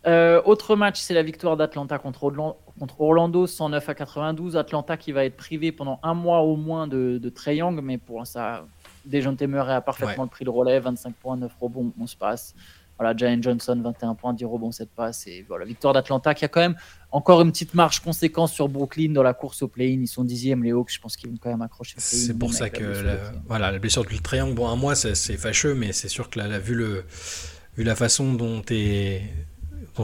Autre 0.06 0.76
match, 0.76 1.00
c'est 1.00 1.14
la 1.14 1.24
victoire 1.24 1.58
d'Atlanta 1.58 1.98
contre, 2.00 2.32
contre, 2.80 3.02
Orlando, 3.02 3.48
109 3.48 3.90
à 3.90 3.94
92. 3.94 4.58
Atlanta 4.58 4.98
qui 4.98 5.12
va 5.12 5.26
être 5.26 5.38
privé 5.38 5.72
pendant 5.72 6.00
un 6.04 6.14
mois 6.14 6.42
au 6.42 6.56
moins 6.56 6.88
de, 6.88 7.20
de 7.22 7.30
Trey 7.30 7.58
Young, 7.58 7.82
mais 7.84 7.98
pour 7.98 8.26
ça, 8.26 8.66
Dejounte 9.06 9.42
Murray 9.42 9.74
a 9.74 9.82
parfaitement 9.82 10.28
pris 10.28 10.46
le 10.46 10.52
relais, 10.52 10.80
25 10.80 11.14
points, 11.16 11.38
9 11.38 11.52
rebonds, 11.60 11.94
on 12.00 12.08
se 12.08 12.16
passe. 12.16 12.56
Voilà, 13.02 13.18
Jalen 13.18 13.42
Johnson, 13.42 13.82
21 13.84 14.14
points, 14.14 14.32
10 14.32 14.46
rebonds, 14.46 14.72
7 14.72 14.90
passes. 14.96 15.26
Et 15.26 15.44
voilà, 15.48 15.66
victoire 15.66 15.92
d'Atlanta 15.92 16.36
qui 16.36 16.46
a 16.46 16.48
quand 16.48 16.60
même 16.60 16.76
encore 17.12 17.42
une 17.42 17.52
petite 17.52 17.74
marge 17.74 18.00
conséquente 18.00 18.50
sur 18.50 18.70
Brooklyn 18.70 19.12
dans 19.12 19.24
la 19.24 19.34
course 19.34 19.64
au 19.64 19.68
play-in. 19.68 20.02
Ils 20.02 20.08
sont 20.08 20.24
dixièmes, 20.24 20.64
les 20.64 20.72
Hawks. 20.72 20.92
Je 20.92 21.00
pense 21.00 21.16
qu'ils 21.16 21.32
vont 21.32 21.38
quand 21.42 21.50
même 21.50 21.64
accrocher 21.64 21.96
le 21.98 22.02
C'est 22.02 22.38
pour 22.38 22.54
ça 22.54 22.70
que 22.70 22.84
la, 22.84 23.16
voilà, 23.48 23.72
la 23.72 23.80
blessure 23.80 24.06
du 24.06 24.22
triangle, 24.22 24.54
bon, 24.54 24.68
un 24.68 24.76
mois, 24.76 24.94
c'est 24.94 25.16
fâcheux, 25.38 25.74
mais 25.74 25.94
c'est 25.94 26.10
sûr 26.10 26.30
que 26.30 26.38
là, 26.38 26.60
vu, 26.60 26.76
le, 26.76 27.04
vu 27.76 27.84
la 27.84 27.96
façon 27.96 28.36
dont, 28.36 28.62
est, 28.70 29.24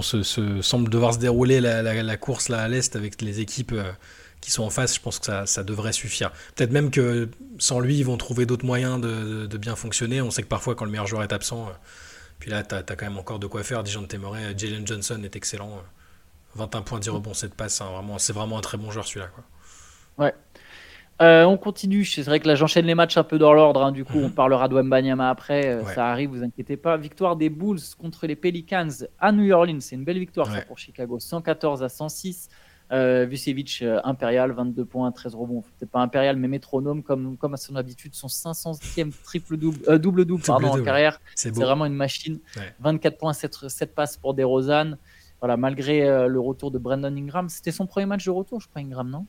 se, 0.01 0.61
semble 0.61 0.89
devoir 0.89 1.13
se 1.13 1.19
dérouler 1.19 1.61
la, 1.61 2.17
course 2.17 2.49
là 2.49 2.61
à 2.61 2.67
l'Est 2.67 2.95
avec 2.95 3.21
les 3.21 3.39
équipes. 3.39 3.73
Euh, 3.73 3.91
qui 4.41 4.51
sont 4.51 4.63
en 4.63 4.69
face, 4.69 4.95
je 4.95 5.01
pense 5.01 5.19
que 5.19 5.45
ça, 5.45 5.63
devrait 5.63 5.93
suffire. 5.93 6.31
Peut-être 6.55 6.71
même 6.71 6.91
que 6.91 7.29
sans 7.57 7.79
lui, 7.79 7.97
ils 7.97 8.05
vont 8.05 8.17
trouver 8.17 8.45
d'autres 8.45 8.65
moyens 8.65 9.01
de, 9.01 9.57
bien 9.57 9.75
fonctionner. 9.75 10.21
On 10.21 10.31
sait 10.31 10.43
que 10.43 10.47
parfois, 10.47 10.75
quand 10.75 10.85
le 10.85 10.91
meilleur 10.91 11.07
joueur 11.07 11.23
est 11.23 11.33
absent, 11.33 11.67
euh, 11.67 11.71
puis 12.39 12.51
là, 12.51 12.63
tu 12.63 12.75
as, 12.75 12.83
quand 12.83 13.05
même 13.05 13.17
encore 13.17 13.39
de 13.39 13.47
quoi 13.47 13.63
faire. 13.63 13.83
Dijon 13.83 14.05
Temeray, 14.05 14.45
euh, 14.45 14.53
Jalen 14.57 14.85
Johnson 14.85 15.21
est 15.23 15.35
excellent. 15.35 15.81
21 16.55 16.79
euh, 16.79 16.81
points, 16.83 16.99
10 16.99 17.09
rebonds, 17.09 17.33
7 17.33 17.55
passes. 17.55 17.81
Hein, 17.81 17.89
vraiment, 17.91 18.17
c'est 18.19 18.33
vraiment 18.33 18.57
un 18.57 18.61
très 18.61 18.77
bon 18.77 18.91
joueur 18.91 19.07
celui-là. 19.07 19.29
Ouais. 20.17 20.33
On 21.19 21.57
continue. 21.57 22.05
C'est 22.05 22.23
vrai 22.23 22.39
que 22.39 22.47
là, 22.47 22.55
j'enchaîne 22.55 22.85
les 22.85 22.95
matchs 22.95 23.17
un 23.17 23.23
peu 23.23 23.37
dans 23.37 23.53
l'ordre. 23.53 23.83
Hein. 23.83 23.91
Du 23.91 24.05
coup, 24.05 24.17
on 24.17 24.29
parlera 24.43 24.67
de 24.67 24.75
Wembanyama 24.75 25.29
après. 25.29 25.83
Ça 25.93 26.07
arrive, 26.07 26.31
vous 26.31 26.43
inquiétez 26.43 26.77
pas. 26.77 26.97
Victoire 26.97 27.35
des 27.35 27.49
Bulls 27.49 27.79
contre 27.97 28.27
les 28.27 28.35
Pelicans 28.35 28.89
à 29.19 29.31
New 29.31 29.51
Orleans. 29.51 29.79
C'est 29.79 29.95
une 29.95 30.03
belle 30.03 30.19
victoire 30.19 30.49
pour 30.67 30.77
Chicago. 30.77 31.19
114 31.19 31.83
à 31.83 31.89
106. 31.89 32.49
Euh, 32.93 33.25
Vucevic, 33.25 33.79
euh, 33.81 33.99
impérial, 34.05 34.51
22 34.51 34.85
points, 34.85 35.11
13 35.11 35.35
rebonds. 35.35 35.61
Peut-être 35.61 35.91
pas 35.91 35.99
impérial, 35.99 36.37
mais 36.37 36.47
métronome, 36.47 37.03
comme, 37.03 37.37
comme 37.37 37.53
à 37.53 37.57
son 37.57 37.75
habitude, 37.75 38.15
son 38.15 38.27
500e 38.27 39.11
triple-double, 39.23 39.79
euh, 39.89 39.97
double-double 39.97 40.43
pardon, 40.43 40.69
en 40.69 40.81
carrière. 40.81 41.19
C'est 41.35 41.53
vraiment 41.53 41.85
une 41.85 41.95
machine. 41.95 42.39
24 42.79 43.17
points, 43.17 43.33
7, 43.33 43.67
7 43.67 43.93
passes 43.95 44.17
pour 44.17 44.33
DeRozan. 44.33 44.95
Voilà, 45.39 45.57
malgré 45.57 46.01
euh, 46.01 46.27
le 46.27 46.39
retour 46.39 46.71
de 46.71 46.79
Brandon 46.79 47.15
Ingram. 47.15 47.49
C'était 47.49 47.71
son 47.71 47.85
premier 47.85 48.05
match 48.05 48.25
de 48.25 48.31
retour, 48.31 48.61
je 48.61 48.67
crois, 48.67 48.81
Ingram, 48.81 49.09
non? 49.09 49.25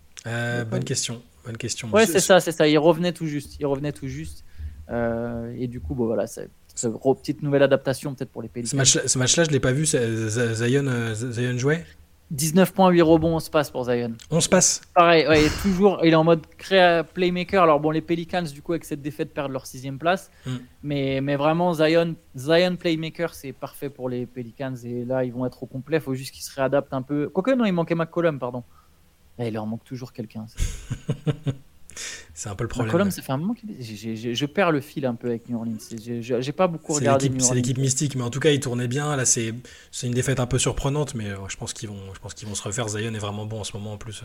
Bonne 0.70 0.84
question. 0.84 1.20
Bonne 1.44 1.56
question. 1.56 1.88
Ouais, 1.90 2.06
c'est 2.06 2.20
ça, 2.20 2.40
c'est 2.40 2.52
ça. 2.52 2.68
Il 2.68 2.78
revenait 2.78 3.12
tout 3.12 3.26
juste. 3.26 3.56
Il 3.60 3.66
revenait 3.66 3.92
tout 3.92 4.08
juste. 4.08 4.44
et 4.90 5.66
du 5.66 5.80
coup, 5.80 5.94
bon, 5.94 6.06
voilà, 6.06 6.26
c'est 6.26 6.50
une 6.84 7.14
petite 7.16 7.42
nouvelle 7.42 7.62
adaptation 7.62 8.14
peut-être 8.14 8.30
pour 8.30 8.42
les 8.42 8.48
pays. 8.48 8.66
Ce 8.66 8.76
match-là, 8.76 9.02
match 9.16 9.34
je 9.36 9.40
ne 9.42 9.48
l'ai 9.48 9.60
pas 9.60 9.72
vu. 9.72 9.86
Zion, 9.86 11.14
Zion 11.14 11.58
jouait? 11.58 11.84
19.8 12.34 13.00
rebonds, 13.02 13.36
on 13.36 13.40
se 13.40 13.48
passe 13.48 13.70
pour 13.70 13.84
Zion. 13.84 14.12
On 14.30 14.40
se 14.40 14.50
passe 14.50 14.82
Pareil, 14.94 15.26
ouais, 15.26 15.40
il 15.42 15.46
est 15.46 15.62
toujours, 15.62 16.00
il 16.04 16.12
est 16.12 16.14
en 16.14 16.24
mode 16.24 16.42
créa 16.58 17.02
playmaker. 17.02 17.62
Alors 17.62 17.80
bon, 17.80 17.90
les 17.90 18.02
Pelicans, 18.02 18.42
du 18.42 18.60
coup, 18.60 18.72
avec 18.72 18.84
cette 18.84 19.00
défaite, 19.00 19.32
perdent 19.32 19.52
leur 19.52 19.66
sixième 19.66 19.98
place. 19.98 20.30
Mm. 20.44 20.56
Mais, 20.82 21.20
mais 21.22 21.36
vraiment, 21.36 21.72
Zion, 21.72 22.16
Zion 22.36 22.76
playmaker, 22.76 23.32
c'est 23.32 23.52
parfait 23.52 23.88
pour 23.88 24.10
les 24.10 24.26
Pelicans. 24.26 24.74
Et 24.84 25.06
là, 25.06 25.24
ils 25.24 25.32
vont 25.32 25.46
être 25.46 25.62
au 25.62 25.66
complet. 25.66 25.96
Il 25.96 26.02
faut 26.02 26.14
juste 26.14 26.34
qu'ils 26.34 26.44
se 26.44 26.54
réadaptent 26.54 26.92
un 26.92 27.00
peu. 27.00 27.30
Quoique, 27.30 27.52
non, 27.52 27.64
il 27.64 27.72
manquait 27.72 27.94
McCollum, 27.94 28.38
pardon. 28.38 28.62
Il 29.46 29.54
leur 29.54 29.66
manque 29.66 29.84
toujours 29.84 30.12
quelqu'un. 30.12 30.46
C'est 32.34 32.48
un 32.48 32.54
peu 32.54 32.62
le 32.62 32.68
problème. 32.68 32.92
Colombe, 32.92 33.10
ça 33.10 33.20
fait 33.22 33.32
un 33.32 33.36
moment 33.36 33.54
que 33.54 33.60
je 33.80 34.46
perds 34.46 34.70
le 34.70 34.80
fil 34.80 35.04
un 35.04 35.16
peu 35.16 35.28
avec 35.28 35.48
New 35.48 35.56
Orleans. 35.56 35.78
J'ai 36.20 36.52
pas 36.52 36.68
beaucoup 36.68 36.92
regardé 36.92 37.30
C'est 37.38 37.54
l'équipe 37.54 37.78
mystique, 37.78 38.14
mais 38.14 38.22
en 38.22 38.30
tout 38.30 38.38
cas, 38.38 38.50
ils 38.50 38.60
tournaient 38.60 38.86
bien. 38.86 39.16
Là, 39.16 39.24
c'est 39.24 39.52
une 40.04 40.12
défaite 40.12 40.38
un 40.38 40.46
peu 40.46 40.58
surprenante, 40.58 41.16
mais 41.16 41.30
je 41.48 41.56
pense 41.56 41.72
qu'ils 41.72 41.88
vont, 41.88 42.14
je 42.14 42.20
pense 42.20 42.34
qu'ils 42.34 42.46
vont 42.46 42.54
se 42.54 42.62
refaire. 42.62 42.88
Zion 42.88 43.12
est 43.12 43.18
vraiment 43.18 43.46
bon 43.46 43.60
en 43.60 43.64
ce 43.64 43.76
moment 43.76 43.94
en 43.94 43.98
plus. 43.98 44.22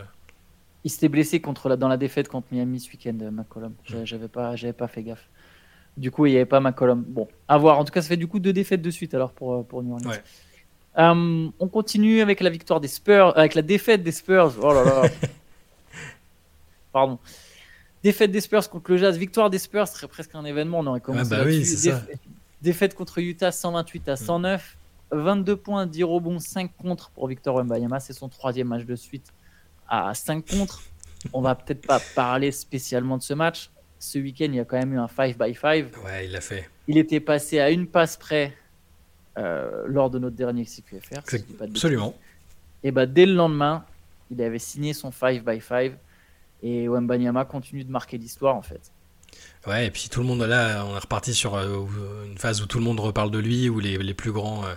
Il 0.83 0.91
s'était 0.91 1.09
blessé 1.09 1.39
contre 1.39 1.69
la, 1.69 1.77
dans 1.77 1.87
la 1.87 1.97
défaite 1.97 2.27
contre 2.27 2.47
Miami 2.51 2.79
ce 2.79 2.89
week-end, 2.89 3.17
euh, 3.21 3.31
McCollum. 3.31 3.73
J'avais 4.03 4.27
pas, 4.27 4.55
pas 4.77 4.87
fait 4.87 5.03
gaffe. 5.03 5.29
Du 5.95 6.11
coup, 6.11 6.25
il 6.25 6.31
n'y 6.31 6.35
avait 6.35 6.45
pas 6.45 6.59
McCollum. 6.59 7.03
Bon, 7.07 7.27
à 7.47 7.57
voir. 7.57 7.79
En 7.79 7.85
tout 7.85 7.93
cas, 7.93 8.01
ça 8.01 8.09
fait 8.09 8.17
du 8.17 8.27
coup 8.27 8.39
deux 8.39 8.51
défaites 8.51 8.81
de 8.81 8.91
suite 8.91 9.13
alors 9.13 9.31
pour, 9.31 9.53
euh, 9.53 9.63
pour 9.63 9.81
New 9.81 9.93
Orleans. 9.93 10.11
Euh, 10.97 11.49
on 11.59 11.67
continue 11.67 12.21
avec 12.21 12.39
la 12.39 12.49
victoire 12.49 12.79
des 12.79 12.87
Spurs, 12.87 13.35
avec 13.37 13.55
la 13.55 13.61
défaite 13.61 14.03
des 14.03 14.11
Spurs. 14.11 14.53
Oh 14.61 14.73
là 14.73 14.83
là. 14.83 15.09
Pardon. 16.91 17.17
Défaite 18.03 18.31
des 18.31 18.41
Spurs 18.41 18.69
contre 18.69 18.91
le 18.91 18.97
Jazz, 18.97 19.17
victoire 19.17 19.49
des 19.49 19.59
Spurs 19.59 19.87
serait 19.87 20.07
presque 20.07 20.35
un 20.35 20.45
événement. 20.45 20.79
On 20.79 20.87
aurait 20.87 21.01
commencé 21.01 21.31
ah 21.33 21.37
bah 21.37 21.43
oui, 21.45 21.65
Défaite 22.61 22.95
contre 22.95 23.19
Utah 23.19 23.51
128 23.51 24.09
à 24.09 24.15
109. 24.15 24.77
22 25.11 25.55
points, 25.55 25.85
10 25.85 26.03
rebonds, 26.03 26.39
5 26.39 26.71
contre 26.77 27.09
pour 27.11 27.27
Victor 27.27 27.55
Wembanyama. 27.55 27.99
C'est 27.99 28.13
son 28.13 28.29
troisième 28.29 28.67
match 28.67 28.85
de 28.85 28.95
suite 28.95 29.27
à 29.87 30.13
5 30.13 30.45
contre. 30.45 30.81
On 31.33 31.41
va 31.41 31.55
peut-être 31.55 31.85
pas 31.85 31.99
parler 32.15 32.51
spécialement 32.51 33.17
de 33.17 33.23
ce 33.23 33.33
match. 33.33 33.69
Ce 33.99 34.17
week-end, 34.19 34.45
il 34.45 34.55
y 34.55 34.59
a 34.59 34.65
quand 34.65 34.77
même 34.77 34.93
eu 34.93 34.99
un 34.99 35.07
5 35.07 35.37
by 35.37 35.53
5. 35.53 35.63
Ouais, 36.03 36.25
il 36.25 36.31
l'a 36.31 36.41
fait. 36.41 36.69
Il 36.87 36.97
était 36.97 37.19
passé 37.19 37.59
à 37.59 37.69
une 37.69 37.87
passe 37.87 38.17
près 38.17 38.53
euh, 39.37 39.85
lors 39.87 40.09
de 40.09 40.19
notre 40.19 40.35
dernier 40.35 40.65
CQFR. 40.65 41.21
absolument. 41.61 42.15
Et 42.83 42.91
bah, 42.91 43.05
dès 43.05 43.25
le 43.25 43.33
lendemain, 43.33 43.85
il 44.31 44.41
avait 44.41 44.59
signé 44.59 44.93
son 44.93 45.11
5 45.11 45.43
by 45.43 45.61
5 45.61 45.93
et 46.63 46.87
Wembanyama 46.87 47.45
continue 47.45 47.83
de 47.83 47.91
marquer 47.91 48.17
l'histoire 48.17 48.55
en 48.55 48.61
fait. 48.61 48.91
Ouais, 49.65 49.87
et 49.87 49.91
puis 49.91 50.09
tout 50.09 50.21
le 50.21 50.27
monde 50.27 50.41
là, 50.41 50.85
on 50.85 50.95
est 50.95 50.99
reparti 50.99 51.33
sur 51.33 51.55
euh, 51.55 51.85
une 52.25 52.37
phase 52.37 52.61
où 52.61 52.65
tout 52.65 52.77
le 52.77 52.83
monde 52.83 52.99
reparle 52.99 53.31
de 53.31 53.39
lui, 53.39 53.69
où 53.69 53.79
les, 53.79 53.97
les 53.97 54.13
plus 54.13 54.31
grands 54.31 54.65
euh, 54.65 54.73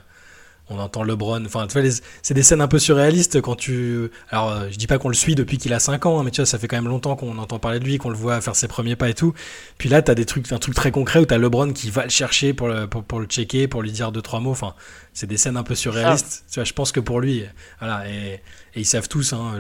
on 0.69 0.79
entend 0.79 1.03
LeBron. 1.05 1.45
Enfin, 1.45 1.67
tu 1.67 1.79
vois, 1.79 1.89
c'est 2.23 2.35
des 2.35 2.43
scènes 2.43 2.61
un 2.61 2.69
peu 2.69 2.79
surréalistes 2.79 3.41
quand 3.41 3.55
tu. 3.55 4.11
Alors, 4.31 4.51
euh, 4.51 4.69
je 4.71 4.77
dis 4.77 4.87
pas 4.87 4.99
qu'on 4.99 5.09
le 5.09 5.15
suit 5.15 5.35
depuis 5.35 5.59
qu'il 5.59 5.73
a 5.73 5.79
5 5.79 6.07
ans, 6.07 6.19
hein, 6.19 6.23
mais 6.25 6.31
tu 6.31 6.41
vois, 6.41 6.47
ça 6.47 6.59
fait 6.59 6.67
quand 6.67 6.77
même 6.77 6.89
longtemps 6.89 7.15
qu'on 7.17 7.39
entend 7.39 7.59
parler 7.59 7.79
de 7.79 7.85
lui, 7.85 7.99
qu'on 7.99 8.11
le 8.11 8.17
voit 8.17 8.41
faire 8.41 8.57
ses 8.57 8.69
premiers 8.69 8.97
pas 8.97 9.09
et 9.09 9.15
tout. 9.15 9.33
Puis 9.79 9.89
là, 9.89 10.03
t'as 10.03 10.15
des 10.15 10.25
trucs, 10.25 10.51
un 10.53 10.59
truc 10.59 10.75
très 10.75 10.91
concret 10.91 11.21
où 11.21 11.27
t'as 11.27 11.39
LeBron 11.39 11.73
qui 11.73 11.91
va 11.91 12.05
le 12.05 12.11
chercher 12.11 12.53
pour 12.53 12.69
le, 12.69 12.87
pour, 12.87 13.21
le 13.21 13.27
checker, 13.27 13.69
pour 13.69 13.83
lui 13.83 13.93
dire 13.93 14.11
deux 14.11 14.23
trois 14.23 14.41
mots. 14.41 14.51
Enfin, 14.51 14.75
c'est 15.13 15.27
des 15.27 15.37
scènes 15.37 15.57
un 15.57 15.63
peu 15.63 15.75
surréalistes. 15.75 16.45
Tu 16.51 16.57
vois, 16.57 16.65
je 16.65 16.73
pense 16.73 16.91
que 16.93 17.01
pour 17.01 17.21
lui, 17.21 17.45
voilà, 17.79 18.09
et, 18.09 18.41
ils 18.75 18.87
savent 18.87 19.09
tous. 19.09 19.33
Hein, 19.33 19.55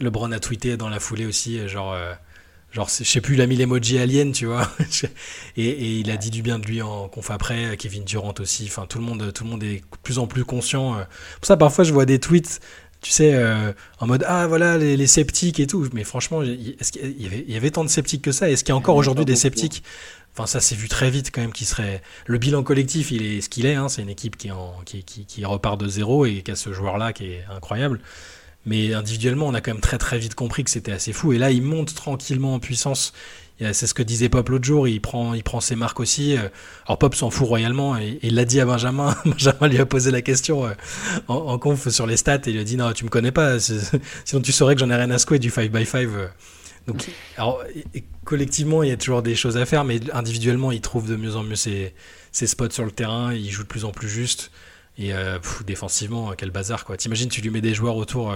LeBron 0.00 0.30
a 0.32 0.40
tweeté 0.40 0.76
dans 0.76 0.88
la 0.88 1.00
foulée 1.00 1.26
aussi, 1.26 1.66
genre. 1.68 1.92
Euh, 1.92 2.12
Genre, 2.70 2.88
je 2.88 3.04
sais 3.04 3.20
plus, 3.22 3.34
il 3.34 3.40
a 3.40 3.46
mis 3.46 3.56
l'emoji 3.56 3.98
alien, 3.98 4.32
tu 4.32 4.46
vois. 4.46 4.70
et, 5.56 5.98
il 6.00 6.10
a 6.10 6.16
dit 6.18 6.30
du 6.30 6.42
bien 6.42 6.58
de 6.58 6.66
lui 6.66 6.82
en 6.82 7.08
conf 7.08 7.30
après, 7.30 7.76
Kevin 7.78 8.04
Durant 8.04 8.34
aussi. 8.40 8.66
Enfin, 8.66 8.86
tout 8.86 8.98
le 8.98 9.04
monde, 9.04 9.32
tout 9.32 9.44
le 9.44 9.50
monde 9.50 9.62
est 9.62 9.76
de 9.76 9.84
plus 10.02 10.18
en 10.18 10.26
plus 10.26 10.44
conscient. 10.44 10.94
Euh. 10.94 11.04
Pour 11.40 11.46
ça, 11.46 11.56
parfois, 11.56 11.84
je 11.84 11.94
vois 11.94 12.04
des 12.04 12.18
tweets, 12.18 12.60
tu 13.00 13.10
sais, 13.10 13.32
euh, 13.32 13.72
en 14.00 14.06
mode 14.06 14.24
ah 14.26 14.46
voilà 14.46 14.76
les, 14.76 15.06
sceptiques 15.06 15.60
et 15.60 15.66
tout. 15.66 15.88
Mais 15.94 16.04
franchement, 16.04 16.42
est-ce 16.42 16.92
qu'il 16.92 17.22
y 17.22 17.26
avait, 17.26 17.44
il 17.48 17.54
y 17.54 17.56
avait 17.56 17.70
tant 17.70 17.84
de 17.84 17.88
sceptiques 17.88 18.22
que 18.22 18.32
ça? 18.32 18.50
Est-ce 18.50 18.64
qu'il 18.64 18.72
y 18.72 18.76
a 18.76 18.76
encore 18.76 18.96
aujourd'hui 18.96 19.24
des 19.24 19.36
sceptiques? 19.36 19.82
Enfin, 20.34 20.46
ça 20.46 20.60
s'est 20.60 20.76
vu 20.76 20.88
très 20.88 21.10
vite 21.10 21.30
quand 21.32 21.40
même. 21.40 21.52
Qui 21.52 21.64
serait 21.64 22.02
le 22.26 22.38
bilan 22.38 22.62
collectif, 22.62 23.10
il 23.12 23.24
est 23.24 23.40
ce 23.40 23.48
qu'il 23.48 23.64
est. 23.64 23.76
Hein. 23.76 23.88
C'est 23.88 24.02
une 24.02 24.10
équipe 24.10 24.36
qui, 24.36 24.50
en, 24.50 24.74
qui, 24.84 25.04
qui, 25.04 25.24
qui 25.24 25.44
repart 25.46 25.80
de 25.80 25.88
zéro 25.88 26.26
et 26.26 26.42
qui 26.42 26.50
a 26.50 26.56
ce 26.56 26.72
joueur-là 26.72 27.14
qui 27.14 27.32
est 27.32 27.44
incroyable. 27.50 28.00
Mais 28.68 28.92
individuellement, 28.92 29.46
on 29.46 29.54
a 29.54 29.60
quand 29.60 29.72
même 29.72 29.80
très 29.80 29.98
très 29.98 30.18
vite 30.18 30.34
compris 30.34 30.62
que 30.62 30.70
c'était 30.70 30.92
assez 30.92 31.12
fou. 31.12 31.32
Et 31.32 31.38
là, 31.38 31.50
il 31.50 31.62
monte 31.62 31.94
tranquillement 31.94 32.54
en 32.54 32.60
puissance. 32.60 33.12
C'est 33.60 33.88
ce 33.88 33.94
que 33.94 34.04
disait 34.04 34.28
Pop 34.28 34.48
l'autre 34.50 34.64
jour, 34.64 34.86
il 34.86 35.00
prend, 35.00 35.34
il 35.34 35.42
prend 35.42 35.60
ses 35.60 35.74
marques 35.74 35.98
aussi. 35.98 36.36
Euh. 36.36 36.48
Alors 36.86 36.98
Pop 36.98 37.14
s'en 37.16 37.30
fout 37.30 37.48
royalement 37.48 37.96
et 37.96 38.20
il 38.22 38.36
l'a 38.36 38.44
dit 38.44 38.60
à 38.60 38.64
Benjamin. 38.64 39.16
Benjamin 39.24 39.66
lui 39.66 39.78
a 39.78 39.86
posé 39.86 40.12
la 40.12 40.22
question 40.22 40.66
euh, 40.66 40.74
en, 41.26 41.58
conf 41.58 41.88
sur 41.88 42.06
les 42.06 42.16
stats 42.16 42.36
et 42.36 42.40
il 42.48 42.52
lui 42.52 42.60
a 42.60 42.64
dit 42.64 42.76
non, 42.76 42.92
tu 42.92 43.04
me 43.04 43.10
connais 43.10 43.32
pas, 43.32 43.58
sinon 44.24 44.42
tu 44.42 44.52
saurais 44.52 44.76
que 44.76 44.80
j'en 44.80 44.90
ai 44.90 44.94
rien 44.94 45.10
à 45.10 45.18
secouer 45.18 45.40
du 45.40 45.50
5x5. 45.50 46.28
Donc, 46.86 47.04
alors, 47.36 47.62
collectivement, 48.24 48.82
il 48.82 48.88
y 48.88 48.92
a 48.92 48.96
toujours 48.96 49.22
des 49.22 49.34
choses 49.34 49.58
à 49.58 49.66
faire, 49.66 49.84
mais 49.84 50.00
individuellement, 50.14 50.72
il 50.72 50.80
trouve 50.80 51.06
de 51.06 51.16
mieux 51.16 51.36
en 51.36 51.42
mieux 51.42 51.56
ses, 51.56 51.92
ses 52.32 52.46
spots 52.46 52.70
sur 52.70 52.84
le 52.84 52.90
terrain, 52.92 53.34
il 53.34 53.50
joue 53.50 53.64
de 53.64 53.68
plus 53.68 53.84
en 53.84 53.90
plus 53.90 54.08
juste. 54.08 54.50
Et 54.98 55.14
euh, 55.14 55.38
défensivement, 55.64 56.32
quel 56.36 56.50
bazar 56.50 56.84
quoi. 56.84 56.96
T'imagines, 56.96 57.28
tu 57.28 57.40
lui 57.40 57.50
mets 57.50 57.60
des 57.60 57.74
joueurs 57.74 57.96
autour 57.96 58.34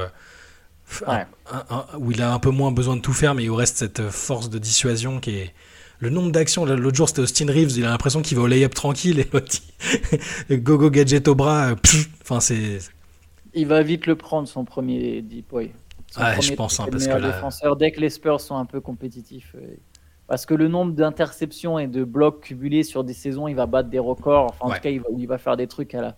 où 1.98 2.12
il 2.12 2.22
a 2.22 2.33
un 2.33 2.38
peu 2.38 2.51
moins 2.51 2.72
besoin 2.72 2.96
de 2.96 3.01
tout 3.01 3.12
faire, 3.12 3.35
mais 3.35 3.44
il 3.44 3.51
reste 3.51 3.79
cette 3.79 4.03
force 4.11 4.51
de 4.51 4.59
dissuasion 4.59 5.20
qui 5.20 5.37
est. 5.37 5.55
Le 5.98 6.11
nombre 6.11 6.33
d'actions, 6.33 6.64
l'autre 6.64 6.96
jour 6.96 7.09
c'était 7.09 7.20
Austin 7.20 7.46
Reeves, 7.46 7.77
il 7.77 7.85
a 7.85 7.90
l'impression 7.90 8.22
qu'il 8.22 8.37
va 8.37 8.42
au 8.42 8.48
lay-up 8.48 8.75
tranquille 8.75 9.20
et 9.20 9.29
l'autre, 9.33 9.59
go 10.51 10.77
go 10.77 10.90
gadget 10.90 11.29
au 11.29 11.37
bras, 11.37 11.70
euh, 11.70 11.75
enfin 12.22 12.40
c'est. 12.40 12.79
Il 13.55 13.68
va 13.68 13.85
vite 13.85 14.07
le 14.07 14.16
prendre 14.16 14.48
son 14.48 14.64
premier 14.64 15.22
deep, 15.22 15.53
oui. 15.53 15.70
je 16.16 16.55
pense, 16.55 16.81
hein, 16.81 16.88
parce 16.90 17.07
que 17.07 17.12
là... 17.12 17.31
défenseur, 17.31 17.77
dès 17.77 17.92
que 17.92 18.01
les 18.01 18.11
Spurs 18.11 18.40
sont 18.40 18.57
un 18.57 18.64
peu 18.64 18.81
compétitifs. 18.81 19.55
Euh, 19.55 19.77
parce 20.27 20.44
que 20.44 20.55
le 20.55 20.66
nombre 20.66 20.92
d'interceptions 20.92 21.79
et 21.79 21.87
de 21.87 22.03
blocs 22.03 22.40
cumulés 22.40 22.83
sur 22.83 23.05
des 23.05 23.12
saisons, 23.12 23.46
il 23.46 23.55
va 23.55 23.66
battre 23.66 23.88
des 23.88 24.01
records. 24.01 24.46
Enfin, 24.46 24.72
en 24.72 24.75
tout 24.75 24.81
cas, 24.81 24.90
il 24.90 25.01
va, 25.01 25.07
il 25.16 25.27
va, 25.29 25.38
faire 25.38 25.57
des 25.57 25.68
trucs 25.68 25.94
à 25.94 26.01
la, 26.01 26.16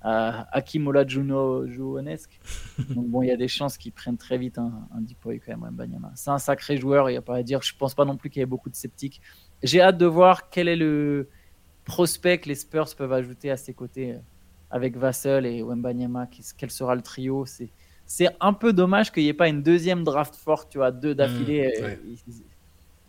à 0.00 0.46
Akimola 0.56 1.06
Juno 1.06 1.66
Juonesque. 1.66 2.40
Donc 2.90 3.08
bon, 3.08 3.22
il 3.22 3.28
y 3.28 3.32
a 3.32 3.36
des 3.36 3.48
chances 3.48 3.76
qu'ils 3.76 3.92
prennent 3.92 4.16
très 4.16 4.38
vite 4.38 4.58
un, 4.58 4.88
un 4.94 5.00
Deepoy 5.00 5.40
quand 5.40 5.56
même, 5.56 5.74
Banyama. 5.74 6.12
C'est 6.14 6.30
un 6.30 6.38
sacré 6.38 6.76
joueur, 6.76 7.10
il 7.10 7.14
n'y 7.14 7.18
a 7.18 7.22
pas 7.22 7.36
à 7.36 7.42
dire. 7.42 7.62
Je 7.62 7.74
pense 7.76 7.94
pas 7.94 8.04
non 8.04 8.16
plus 8.16 8.30
qu'il 8.30 8.40
y 8.40 8.42
ait 8.42 8.46
beaucoup 8.46 8.70
de 8.70 8.76
sceptiques. 8.76 9.20
J'ai 9.62 9.80
hâte 9.80 9.98
de 9.98 10.06
voir 10.06 10.50
quel 10.50 10.68
est 10.68 10.76
le 10.76 11.28
prospect 11.84 12.38
que 12.38 12.48
les 12.48 12.54
Spurs 12.54 12.94
peuvent 12.96 13.12
ajouter 13.12 13.50
à 13.50 13.56
ses 13.56 13.74
côtés 13.74 14.12
euh, 14.12 14.18
avec 14.70 14.96
Vassell 14.96 15.46
et 15.46 15.62
Wembanyama. 15.62 16.28
Quel 16.56 16.70
sera 16.70 16.94
le 16.94 17.02
trio 17.02 17.44
C'est 17.46 18.28
un 18.40 18.52
peu 18.52 18.72
dommage 18.72 19.10
qu'il 19.10 19.24
n'y 19.24 19.30
ait 19.30 19.34
pas 19.34 19.48
une 19.48 19.62
deuxième 19.62 20.04
draft 20.04 20.36
forte, 20.36 20.70
tu 20.70 20.78
vois, 20.78 20.92
deux 20.92 21.14
d'affilée. 21.14 21.72
Mmh, 21.80 21.84
euh, 21.84 21.96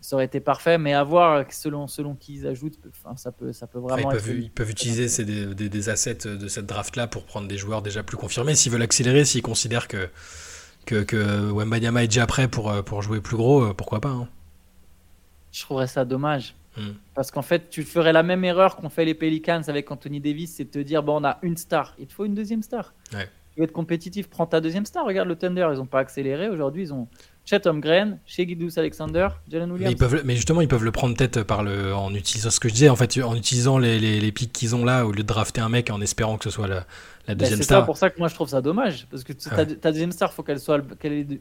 ça 0.00 0.16
aurait 0.16 0.24
été 0.24 0.40
parfait, 0.40 0.78
mais 0.78 0.94
à 0.94 1.04
voir 1.04 1.44
selon, 1.50 1.86
selon 1.86 2.14
qui 2.14 2.34
ils 2.34 2.46
ajoutent, 2.46 2.78
enfin, 2.88 3.16
ça, 3.16 3.32
peut, 3.32 3.52
ça 3.52 3.66
peut 3.66 3.78
vraiment 3.78 4.10
ils, 4.10 4.16
peuvent, 4.16 4.28
ils 4.30 4.50
peuvent 4.50 4.70
utiliser 4.70 5.08
ces, 5.08 5.24
des, 5.24 5.68
des, 5.68 5.88
assets 5.88 6.26
de 6.26 6.48
cette 6.48 6.66
draft-là 6.66 7.06
pour 7.06 7.24
prendre 7.24 7.46
des 7.48 7.58
joueurs 7.58 7.82
déjà 7.82 8.02
plus 8.02 8.16
confirmés. 8.16 8.54
S'ils 8.54 8.72
veulent 8.72 8.82
accélérer, 8.82 9.24
s'ils 9.24 9.42
considèrent 9.42 9.88
que, 9.88 10.08
que, 10.86 11.02
que 11.02 11.50
Wembanyama 11.50 12.04
est 12.04 12.08
déjà 12.08 12.26
prêt 12.26 12.48
pour, 12.48 12.70
euh, 12.70 12.82
pour 12.82 13.02
jouer 13.02 13.20
plus 13.20 13.36
gros, 13.36 13.62
euh, 13.62 13.74
pourquoi 13.74 14.00
pas 14.00 14.08
hein. 14.08 14.28
Je 15.52 15.62
trouverais 15.62 15.88
ça 15.88 16.04
dommage. 16.04 16.54
Hmm. 16.76 16.92
Parce 17.14 17.30
qu'en 17.30 17.42
fait, 17.42 17.68
tu 17.68 17.82
ferais 17.82 18.12
la 18.12 18.22
même 18.22 18.44
erreur 18.44 18.76
qu'ont 18.76 18.88
fait 18.88 19.04
les 19.04 19.14
Pelicans 19.14 19.62
avec 19.66 19.90
Anthony 19.90 20.20
Davis, 20.20 20.54
c'est 20.54 20.64
de 20.64 20.70
te 20.70 20.78
dire 20.78 21.02
bon, 21.02 21.20
on 21.20 21.24
a 21.24 21.38
une 21.42 21.56
star, 21.56 21.94
il 21.98 22.06
te 22.06 22.12
faut 22.12 22.24
une 22.24 22.34
deuxième 22.34 22.62
star. 22.62 22.94
Ouais. 23.12 23.28
Tu 23.52 23.60
veux 23.60 23.64
être 23.64 23.72
compétitif, 23.72 24.30
prends 24.30 24.46
ta 24.46 24.60
deuxième 24.60 24.86
star. 24.86 25.04
Regarde 25.04 25.28
le 25.28 25.34
Thunder, 25.34 25.68
ils 25.72 25.78
n'ont 25.78 25.86
pas 25.86 25.98
accéléré. 25.98 26.48
Aujourd'hui, 26.48 26.84
ils 26.84 26.94
ont 26.94 27.08
Chet 27.44 27.66
Holmgren, 27.66 28.18
chez 28.26 28.46
Guidous 28.46 28.78
Alexander, 28.78 29.28
Jalen 29.48 29.72
Williams. 29.72 29.88
Mais, 29.88 29.92
ils 29.92 29.96
peuvent, 29.96 30.22
mais, 30.24 30.36
justement, 30.36 30.60
ils 30.60 30.68
peuvent 30.68 30.84
le 30.84 30.92
prendre 30.92 31.16
peut-être 31.16 31.42
par 31.42 31.64
le, 31.64 31.94
en 31.94 32.14
utilisant 32.14 32.50
ce 32.50 32.60
que 32.60 32.68
je 32.68 32.74
disais, 32.74 32.88
en 32.88 32.96
fait, 32.96 33.18
en 33.22 33.34
utilisant 33.34 33.78
les, 33.78 33.98
les, 33.98 34.20
les 34.20 34.32
pics 34.32 34.52
qu'ils 34.52 34.76
ont 34.76 34.84
là, 34.84 35.06
au 35.06 35.10
lieu 35.10 35.22
de 35.22 35.28
drafter 35.28 35.60
un 35.60 35.68
mec 35.68 35.90
en 35.90 36.00
espérant 36.00 36.36
que 36.36 36.44
ce 36.44 36.50
soit 36.50 36.68
la, 36.68 36.86
la 37.26 37.34
ben, 37.34 37.38
deuxième 37.38 37.62
star. 37.62 37.80
C'est 37.80 37.86
pour 37.86 37.96
ça 37.96 38.10
que 38.10 38.18
moi 38.18 38.28
je 38.28 38.34
trouve 38.34 38.48
ça 38.48 38.60
dommage, 38.60 39.06
parce 39.10 39.24
que 39.24 39.32
ta, 39.32 39.64
deuxième 39.64 40.12
star, 40.12 40.32
faut 40.32 40.42
qu'elle 40.42 40.60
soit, 40.60 40.80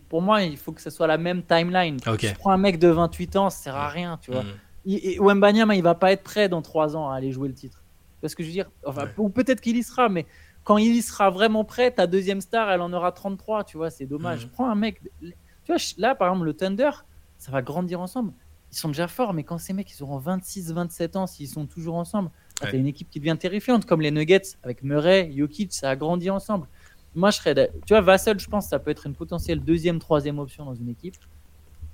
pour 0.07 0.21
moi, 0.21 0.43
il 0.43 0.57
faut 0.57 0.71
que 0.71 0.81
ce 0.81 0.89
soit 0.89 1.07
la 1.07 1.17
même 1.17 1.43
timeline. 1.43 1.97
Okay. 2.05 2.29
Tu 2.29 2.33
prends 2.35 2.51
un 2.51 2.57
mec 2.57 2.79
de 2.79 2.87
28 2.87 3.35
ans, 3.35 3.49
ça 3.49 3.63
sert 3.63 3.75
à 3.75 3.89
rien, 3.89 4.19
tu 4.21 4.31
vois. 4.31 4.43
Mm. 4.43 4.91
Et 4.91 5.19
Wembanyama, 5.19 5.75
il 5.75 5.83
va 5.83 5.95
pas 5.95 6.11
être 6.11 6.23
prêt 6.23 6.49
dans 6.49 6.61
3 6.61 6.95
ans 6.95 7.09
à 7.09 7.15
aller 7.15 7.31
jouer 7.31 7.47
le 7.47 7.53
titre. 7.53 7.83
Parce 8.21 8.35
que 8.35 8.43
je 8.43 8.47
veux 8.47 8.53
dire, 8.53 8.69
enfin, 8.85 9.07
ou 9.17 9.29
peut-être 9.29 9.61
qu'il 9.61 9.77
y 9.77 9.83
sera, 9.83 10.09
mais 10.09 10.25
quand 10.63 10.77
il 10.77 10.95
y 10.95 11.01
sera 11.01 11.29
vraiment 11.29 11.63
prêt, 11.63 11.91
ta 11.91 12.07
deuxième 12.07 12.41
star, 12.41 12.69
elle 12.71 12.81
en 12.81 12.91
aura 12.91 13.11
33, 13.11 13.63
tu 13.63 13.77
vois, 13.77 13.89
c'est 13.89 14.05
dommage. 14.05 14.45
Mm. 14.45 14.49
Prends 14.49 14.69
un 14.69 14.75
mec 14.75 15.01
là, 15.97 16.15
par 16.15 16.29
exemple, 16.29 16.45
le 16.45 16.53
Thunder, 16.53 16.91
ça 17.37 17.51
va 17.51 17.61
grandir 17.61 18.01
ensemble. 18.01 18.33
Ils 18.71 18.77
sont 18.77 18.89
déjà 18.89 19.07
forts, 19.07 19.33
mais 19.33 19.43
quand 19.43 19.57
ces 19.57 19.73
mecs, 19.73 19.91
ils 19.91 20.03
auront 20.03 20.17
26, 20.17 20.73
27 20.73 21.15
ans, 21.15 21.27
s'ils 21.27 21.47
sont 21.47 21.65
toujours 21.65 21.95
ensemble, 21.95 22.29
ouais. 22.63 22.77
une 22.77 22.87
équipe 22.87 23.09
qui 23.09 23.19
devient 23.19 23.37
terrifiante, 23.37 23.85
comme 23.85 24.01
les 24.01 24.11
Nuggets 24.11 24.41
avec 24.63 24.83
Murray, 24.83 25.31
Jokic, 25.35 25.73
ça 25.73 25.89
a 25.89 25.95
grandi 25.95 26.29
ensemble. 26.29 26.67
Moi, 27.15 27.31
je 27.31 27.37
serais. 27.37 27.71
Tu 27.85 27.93
vois, 27.93 28.01
Vassell, 28.01 28.39
je 28.39 28.47
pense 28.47 28.65
que 28.65 28.69
ça 28.69 28.79
peut 28.79 28.91
être 28.91 29.07
une 29.07 29.15
potentielle 29.15 29.61
deuxième, 29.61 29.97
troisième 29.99 30.37
option 30.37 30.65
dans 30.65 30.75
une 30.75 30.89
équipe. 30.89 31.15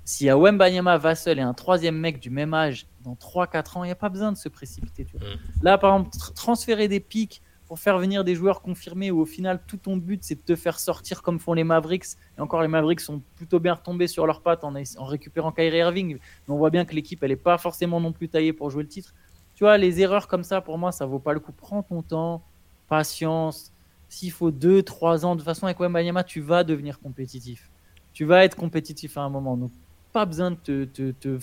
S'il 0.04 0.26
y 0.26 0.30
a 0.30 0.38
Wembanyama, 0.38 0.98
Vassell 0.98 1.38
et 1.38 1.42
un 1.42 1.54
troisième 1.54 1.96
mec 1.96 2.20
du 2.20 2.30
même 2.30 2.54
âge 2.54 2.86
dans 3.02 3.14
3-4 3.14 3.78
ans, 3.78 3.84
il 3.84 3.88
n'y 3.88 3.92
a 3.92 3.96
pas 3.96 4.08
besoin 4.08 4.30
de 4.30 4.36
se 4.36 4.48
précipiter. 4.48 5.04
Tu 5.04 5.16
vois. 5.16 5.26
Mm. 5.26 5.38
Là, 5.62 5.78
par 5.78 5.96
exemple, 5.96 6.16
transférer 6.34 6.86
des 6.86 7.00
pics 7.00 7.42
pour 7.66 7.78
faire 7.78 7.98
venir 7.98 8.24
des 8.24 8.34
joueurs 8.34 8.62
confirmés 8.62 9.10
où 9.10 9.20
au 9.20 9.24
final 9.24 9.60
tout 9.66 9.76
ton 9.76 9.96
but 9.96 10.22
c'est 10.22 10.36
de 10.36 10.40
te 10.40 10.56
faire 10.56 10.78
sortir 10.78 11.22
comme 11.22 11.38
font 11.38 11.52
les 11.52 11.64
Mavericks. 11.64 12.06
Et 12.38 12.40
encore 12.40 12.62
les 12.62 12.68
Mavericks 12.68 13.00
sont 13.00 13.22
plutôt 13.36 13.58
bien 13.58 13.74
retombés 13.74 14.06
sur 14.06 14.26
leurs 14.26 14.40
pattes 14.40 14.64
en, 14.64 14.72
récupérant 15.04 15.52
Kyrie 15.52 15.78
Irving. 15.78 16.14
Mais 16.14 16.54
on 16.54 16.56
voit 16.56 16.70
bien 16.70 16.84
que 16.84 16.94
l'équipe 16.94 17.22
elle 17.22 17.32
est 17.32 17.36
pas 17.36 17.58
forcément 17.58 18.00
non 18.00 18.12
plus 18.12 18.28
taillée 18.28 18.52
pour 18.52 18.70
jouer 18.70 18.82
le 18.82 18.88
titre. 18.88 19.14
Tu 19.54 19.64
vois, 19.64 19.78
les 19.78 20.00
erreurs 20.00 20.28
comme 20.28 20.44
ça 20.44 20.60
pour 20.60 20.78
moi 20.78 20.92
ça 20.92 21.06
vaut 21.06 21.18
pas 21.18 21.32
le 21.32 21.40
coup. 21.40 21.52
Prends 21.52 21.82
ton 21.82 22.02
temps, 22.02 22.42
patience. 22.88 23.72
S'il 24.08 24.30
faut 24.30 24.52
2-3 24.52 25.24
ans, 25.24 25.34
de 25.34 25.40
toute 25.40 25.44
façon 25.44 25.66
avec 25.66 25.80
Wembanyama 25.80 26.22
tu 26.22 26.40
vas 26.40 26.62
devenir 26.62 27.00
compétitif. 27.00 27.70
Tu 28.12 28.24
vas 28.24 28.44
être 28.44 28.54
compétitif 28.54 29.18
à 29.18 29.22
un 29.22 29.28
moment. 29.28 29.56
Donc 29.56 29.72
pas 30.12 30.24
besoin 30.24 30.52
de, 30.52 30.84
te, 30.86 31.38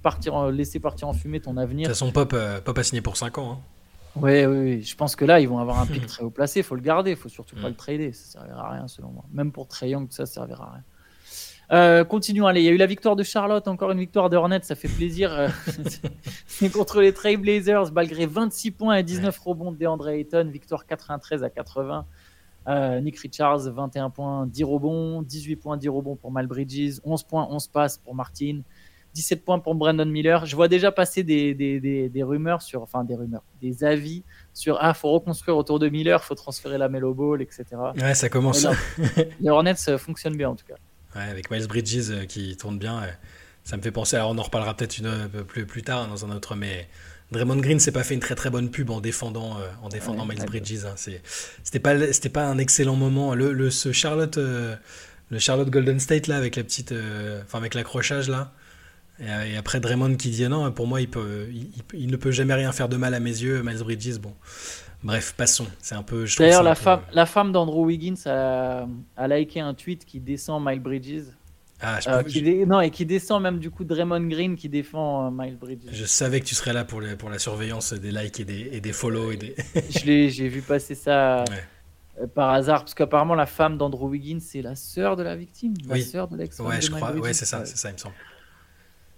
partir, 0.00 0.50
laisser 0.50 0.80
partir 0.80 1.08
en 1.08 1.12
fumée 1.12 1.40
ton 1.40 1.58
avenir. 1.58 1.88
De 1.88 1.92
toute 1.92 1.98
façon, 1.98 2.12
Pop, 2.12 2.32
euh, 2.32 2.58
Pop 2.62 2.78
a 2.78 2.82
signé 2.82 3.02
pour 3.02 3.16
5 3.18 3.36
ans. 3.36 3.52
Hein. 3.52 3.73
Oui, 4.16 4.44
oui, 4.46 4.82
je 4.82 4.94
pense 4.94 5.16
que 5.16 5.24
là, 5.24 5.40
ils 5.40 5.48
vont 5.48 5.58
avoir 5.58 5.80
un 5.80 5.86
pic 5.86 6.06
très 6.06 6.22
haut 6.22 6.30
placé. 6.30 6.60
Il 6.60 6.62
faut 6.62 6.76
le 6.76 6.80
garder. 6.80 7.12
Il 7.12 7.16
faut 7.16 7.28
surtout 7.28 7.56
pas 7.56 7.68
le 7.68 7.74
trader. 7.74 8.12
Ça 8.12 8.38
servira 8.38 8.68
à 8.68 8.72
rien, 8.72 8.88
selon 8.88 9.08
moi. 9.08 9.24
Même 9.32 9.52
pour 9.52 9.66
Trey 9.66 9.90
Young, 9.90 10.06
ça 10.10 10.26
servira 10.26 10.64
à 10.64 10.72
rien. 10.72 10.84
Euh, 11.72 12.04
continuons, 12.04 12.46
allez, 12.46 12.60
il 12.60 12.64
y 12.64 12.68
a 12.68 12.72
eu 12.72 12.76
la 12.76 12.86
victoire 12.86 13.16
de 13.16 13.22
Charlotte, 13.22 13.66
encore 13.68 13.90
une 13.90 13.98
victoire 13.98 14.28
de 14.28 14.36
Hornets, 14.36 14.62
ça 14.62 14.74
fait 14.74 14.88
plaisir. 14.88 15.32
Euh, 15.32 15.48
c'est 16.46 16.70
contre 16.70 17.00
les 17.00 17.12
Trailblazers, 17.12 17.90
malgré 17.92 18.26
26 18.26 18.72
points 18.72 18.96
et 18.96 19.02
19 19.02 19.36
rebonds 19.38 19.72
de 19.72 19.78
DeAndre 19.78 20.10
Ayton, 20.10 20.48
victoire 20.52 20.86
93 20.86 21.42
à 21.42 21.50
80. 21.50 22.04
Euh, 22.66 23.00
Nick 23.00 23.18
Richards, 23.18 23.70
21 23.70 24.10
points, 24.10 24.46
10 24.46 24.64
rebonds, 24.64 25.22
18 25.22 25.56
points, 25.56 25.76
10 25.76 25.88
rebonds 25.88 26.16
pour 26.16 26.30
Mal 26.30 26.46
Bridges, 26.46 27.00
11 27.04 27.22
points, 27.24 27.46
11 27.50 27.68
passes 27.68 27.98
pour 27.98 28.14
Martin, 28.14 28.60
17 29.14 29.44
points 29.44 29.60
pour 29.60 29.74
Brandon 29.76 30.04
Miller. 30.04 30.44
Je 30.44 30.56
vois 30.56 30.68
déjà 30.68 30.90
passer 30.90 31.22
des, 31.22 31.54
des, 31.54 32.08
des, 32.08 32.22
rumeurs 32.22 32.62
sur, 32.62 32.82
enfin 32.82 33.04
des 33.04 33.14
rumeurs, 33.14 33.42
des 33.62 33.84
avis 33.84 34.24
sur 34.52 34.76
ah 34.80 34.92
faut 34.92 35.12
reconstruire 35.12 35.56
autour 35.56 35.78
de 35.78 35.88
Miller, 35.88 36.22
faut 36.22 36.34
transférer 36.34 36.78
la 36.78 36.88
Melo 36.88 37.14
Ball, 37.14 37.40
etc. 37.40 37.64
Ouais, 37.96 38.14
ça 38.14 38.28
commence. 38.28 38.66
les 39.40 39.50
Hornets 39.50 39.74
euh, 39.88 39.98
fonctionnent 39.98 40.36
bien 40.36 40.50
en 40.50 40.56
tout 40.56 40.66
cas. 40.66 40.74
Ouais, 41.14 41.30
avec 41.30 41.50
Miles 41.50 41.68
Bridges 41.68 42.10
euh, 42.10 42.24
qui 42.26 42.56
tourne 42.56 42.78
bien, 42.78 43.02
ça 43.62 43.76
me 43.76 43.82
fait 43.82 43.92
penser. 43.92 44.16
Alors 44.16 44.30
on 44.30 44.38
en 44.38 44.42
reparlera 44.42 44.76
peut-être 44.76 44.98
une 44.98 45.28
plus, 45.46 45.64
plus 45.64 45.82
tard 45.82 46.02
hein, 46.02 46.08
dans 46.08 46.26
un 46.26 46.34
autre, 46.34 46.56
mais 46.56 46.88
Draymond 47.30 47.56
Green 47.56 47.78
s'est 47.78 47.92
pas 47.92 48.02
fait 48.02 48.14
une 48.14 48.20
très 48.20 48.34
très 48.34 48.50
bonne 48.50 48.70
pub 48.70 48.90
en 48.90 49.00
défendant 49.00 49.58
euh, 49.58 49.68
en 49.82 49.88
défendant 49.88 50.26
Miles 50.26 50.44
Bridges. 50.44 50.84
Hein. 50.86 50.94
C'était 50.96 51.78
pas 51.78 52.12
c'était 52.12 52.28
pas 52.28 52.46
un 52.46 52.58
excellent 52.58 52.96
moment. 52.96 53.32
Le, 53.36 53.52
le 53.52 53.70
ce 53.70 53.92
Charlotte 53.92 54.38
le 55.30 55.38
Charlotte 55.38 55.70
Golden 55.70 56.00
State 56.00 56.26
là 56.26 56.36
avec 56.36 56.56
la 56.56 56.64
petite 56.64 56.92
enfin 57.44 57.58
avec 57.58 57.74
l'accrochage 57.74 58.28
là. 58.28 58.52
Et, 59.20 59.56
après 59.56 59.80
Draymond 59.80 60.16
qui 60.16 60.30
dit 60.30 60.48
non, 60.48 60.70
pour 60.72 60.86
moi 60.86 61.00
il, 61.00 61.08
peut, 61.08 61.48
il, 61.92 62.10
ne 62.10 62.16
peut 62.16 62.32
jamais 62.32 62.54
rien 62.54 62.72
faire 62.72 62.88
de 62.88 62.96
mal 62.96 63.14
à 63.14 63.20
mes 63.20 63.30
yeux, 63.30 63.62
Miles 63.62 63.78
Bridges. 63.78 64.18
Bon, 64.18 64.34
bref, 65.02 65.34
passons. 65.36 65.66
C'est 65.80 65.94
un 65.94 66.02
peu. 66.02 66.26
D'ailleurs, 66.38 66.62
la, 66.62 66.74
femme, 66.74 67.00
la 67.12 67.26
femme 67.26 67.52
d'Andrew 67.52 67.86
Wiggins 67.86 68.26
a, 68.26 68.86
a, 69.16 69.28
liké 69.28 69.60
un 69.60 69.74
tweet 69.74 70.04
qui 70.04 70.20
descend 70.20 70.64
Miles 70.64 70.80
Bridges. 70.80 71.26
Ah, 71.80 71.98
je 72.00 72.08
euh, 72.08 72.66
Non, 72.66 72.80
et 72.80 72.90
qui 72.90 73.04
descend 73.04 73.42
même 73.42 73.58
du 73.58 73.70
coup 73.70 73.84
Draymond 73.84 74.26
Green 74.28 74.56
qui 74.56 74.68
défend 74.68 75.26
euh, 75.26 75.30
Miles 75.30 75.58
Bridges. 75.58 75.90
Je 75.92 76.04
savais 76.04 76.40
que 76.40 76.46
tu 76.46 76.54
serais 76.54 76.72
là 76.72 76.84
pour, 76.84 77.02
pour 77.18 77.30
la 77.30 77.38
surveillance 77.38 77.92
des 77.92 78.10
likes 78.10 78.40
et 78.40 78.44
des, 78.44 78.70
et 78.72 78.80
des 78.80 78.92
follow. 78.92 79.32
Et 79.32 79.36
des... 79.36 79.54
J'ai 80.30 80.48
vu 80.48 80.62
passer 80.62 80.94
ça. 80.94 81.44
Euh, 82.20 82.28
par 82.28 82.50
hasard, 82.50 82.80
parce 82.80 82.94
qu'apparemment 82.94 83.34
la 83.34 83.46
femme 83.46 83.76
d'Andrew 83.76 84.08
Wiggins 84.08 84.38
c'est 84.40 84.62
la 84.62 84.76
sœur 84.76 85.16
de 85.16 85.24
la 85.24 85.34
victime, 85.34 85.74
la 85.88 86.00
sœur 86.00 86.28
de 86.28 86.36
l'ex. 86.36 86.58
Ouais, 86.60 86.80
je 86.80 86.90
crois. 86.90 87.12
Ouais, 87.12 87.32
c'est 87.32 87.44
ça, 87.44 87.64
c'est 87.64 87.76
ça, 87.76 87.90
il 87.90 87.94
me 87.94 87.98
semble. 87.98 88.14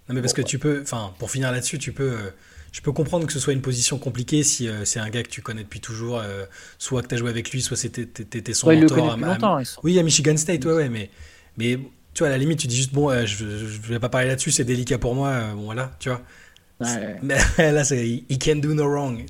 Non, 0.09 0.15
mais 0.15 0.21
parce 0.21 0.33
que 0.33 0.43
tu 0.43 0.59
peux, 0.59 0.83
enfin, 0.83 1.13
pour 1.19 1.31
finir 1.31 1.51
là-dessus, 1.51 1.79
tu 1.79 1.93
peux, 1.93 2.13
euh, 2.13 2.31
je 2.73 2.81
peux 2.81 2.93
comprendre 2.93 3.27
que 3.27 3.33
ce 3.33 3.41
soit 3.41 3.53
une 3.53 3.63
position 3.63 3.99
compliquée 3.99 4.45
si 4.45 4.69
euh, 4.69 4.85
c'est 4.85 5.01
un 5.01 5.09
gars 5.11 5.23
que 5.23 5.29
tu 5.29 5.43
connais 5.43 5.65
depuis 5.65 5.81
toujours, 5.81 6.19
euh, 6.19 6.45
soit 6.79 7.03
que 7.03 7.09
tu 7.09 7.15
as 7.17 7.19
joué 7.19 7.31
avec 7.31 7.51
lui, 7.51 7.61
soit 7.61 7.77
c'était 7.77 8.55
son 8.55 8.69
ouais, 8.69 8.81
mentor. 8.81 9.13
À, 9.13 9.17
longtemps, 9.17 9.61
oui, 9.83 9.99
à 9.99 10.03
Michigan 10.03 10.37
State, 10.37 10.65
ouais, 10.65 10.75
ouais, 10.75 10.89
mais, 10.89 11.11
mais 11.57 11.79
tu 12.15 12.21
vois, 12.21 12.29
à 12.29 12.31
la 12.31 12.39
limite, 12.39 12.61
tu 12.61 12.69
dis 12.69 12.77
juste, 12.77 12.93
bon, 12.93 13.11
je, 13.27 13.45
je 13.45 13.81
vais 13.89 13.99
pas 13.99 14.09
parler 14.09 14.29
là-dessus, 14.29 14.53
c'est 14.53 14.65
délicat 14.65 14.99
pour 14.99 15.15
moi, 15.15 15.53
bon, 15.55 15.65
voilà, 15.65 15.91
tu 15.99 16.09
vois. 16.09 16.23
Mais 17.23 17.73
là, 17.73 17.85
c'est 17.85 18.07
he 18.07 18.39
can 18.39 18.57
do 18.57 18.75
no 18.75 18.87
wrong. 18.87 19.25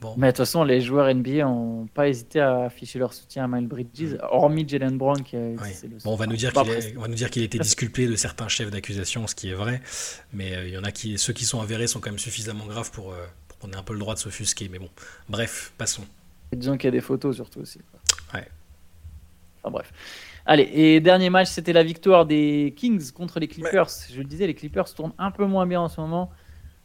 Bon. 0.00 0.14
Mais 0.16 0.28
de 0.28 0.30
toute 0.32 0.38
façon, 0.38 0.62
les 0.62 0.80
joueurs 0.80 1.12
NBA 1.12 1.44
n'ont 1.44 1.86
pas 1.86 2.08
hésité 2.08 2.40
à 2.40 2.64
afficher 2.64 3.00
leur 3.00 3.12
soutien 3.12 3.44
à 3.44 3.48
Miles 3.48 3.66
Bridges, 3.66 4.18
hormis 4.30 4.68
Jalen 4.68 4.98
Brown 4.98 5.20
qui 5.22 5.36
bon, 5.36 6.12
on 6.12 6.14
va 6.14 6.26
nous 6.26 6.36
dire 6.36 6.52
qu'il 6.52 6.98
va 6.98 7.08
nous 7.08 7.14
dire 7.14 7.30
qu'il 7.30 7.42
était 7.42 7.58
disculpé 7.60 8.06
de 8.06 8.14
certains 8.14 8.46
chefs 8.46 8.70
d'accusation, 8.70 9.26
ce 9.26 9.34
qui 9.34 9.50
est 9.50 9.54
vrai. 9.54 9.80
Mais 10.32 10.54
euh, 10.54 10.68
il 10.68 10.74
y 10.74 10.78
en 10.78 10.84
a 10.84 10.92
qui, 10.92 11.18
ceux 11.18 11.32
qui 11.32 11.44
sont 11.44 11.60
avérés 11.60 11.88
sont 11.88 11.98
quand 11.98 12.10
même 12.10 12.20
suffisamment 12.20 12.66
graves 12.66 12.92
pour, 12.92 13.12
euh, 13.12 13.26
pour 13.48 13.58
qu'on 13.58 13.70
ait 13.72 13.76
un 13.76 13.82
peu 13.82 13.94
le 13.94 13.98
droit 13.98 14.14
de 14.14 14.20
s'offusquer. 14.20 14.68
Mais 14.68 14.78
bon, 14.78 14.88
bref, 15.28 15.72
passons. 15.76 16.04
Et 16.52 16.56
disons 16.56 16.76
qu'il 16.76 16.86
y 16.86 16.88
a 16.88 16.92
des 16.92 17.00
photos 17.00 17.34
surtout 17.34 17.60
aussi. 17.60 17.80
Ouais. 18.32 18.46
Enfin 19.62 19.72
bref. 19.72 19.92
Allez, 20.46 20.68
et 20.72 21.00
dernier 21.00 21.30
match, 21.30 21.48
c'était 21.48 21.72
la 21.72 21.84
victoire 21.84 22.26
des 22.26 22.74
Kings 22.76 23.12
contre 23.12 23.40
les 23.40 23.48
Clippers. 23.48 23.88
Je 24.12 24.18
le 24.18 24.24
disais, 24.24 24.46
les 24.46 24.54
Clippers 24.54 24.92
tournent 24.92 25.14
un 25.18 25.30
peu 25.30 25.46
moins 25.46 25.66
bien 25.66 25.80
en 25.80 25.88
ce 25.88 26.00
moment. 26.00 26.30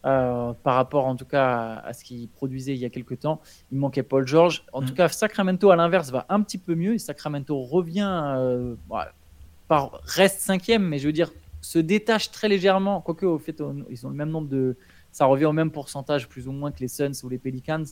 Euh, 0.07 0.53
par 0.63 0.75
rapport 0.75 1.05
en 1.05 1.17
tout 1.17 1.25
cas 1.25 1.81
à, 1.83 1.91
ce 1.91 2.01
qu'ils 2.01 2.29
produisaient 2.29 2.73
il 2.73 2.79
y 2.79 2.85
a 2.85 2.89
quelques 2.89 3.19
temps. 3.19 3.41
Il 3.73 3.77
manquait 3.77 4.03
Paul 4.03 4.25
George. 4.25 4.63
En 4.71 4.81
tout 4.81 4.93
mm. 4.93 4.95
cas, 4.95 5.09
Sacramento 5.09 5.69
à 5.69 5.75
l'inverse 5.75 6.11
va 6.11 6.25
un 6.29 6.41
petit 6.43 6.57
peu 6.57 6.75
mieux 6.75 6.93
et 6.93 6.97
Sacramento 6.97 7.61
revient, 7.61 8.09
euh, 8.37 8.75
par, 9.67 9.99
reste 10.05 10.39
cinquième, 10.39 10.83
mais 10.83 10.97
je 10.99 11.07
veux 11.07 11.11
dire 11.11 11.31
se 11.59 11.79
détache 11.79 12.31
très 12.31 12.47
légèrement. 12.47 13.01
Quoique 13.01 13.25
au 13.25 13.37
fait, 13.37 13.61
ils 13.89 14.07
ont 14.07 14.09
le 14.09 14.15
même 14.15 14.29
nombre 14.29 14.47
de, 14.47 14.77
ça 15.11 15.25
revient 15.25 15.45
au 15.45 15.51
même 15.51 15.71
pourcentage 15.71 16.29
plus 16.29 16.47
ou 16.47 16.53
moins 16.53 16.71
que 16.71 16.79
les 16.79 16.87
Suns 16.87 17.11
ou 17.23 17.27
les 17.29 17.37
Pelicans. 17.37 17.83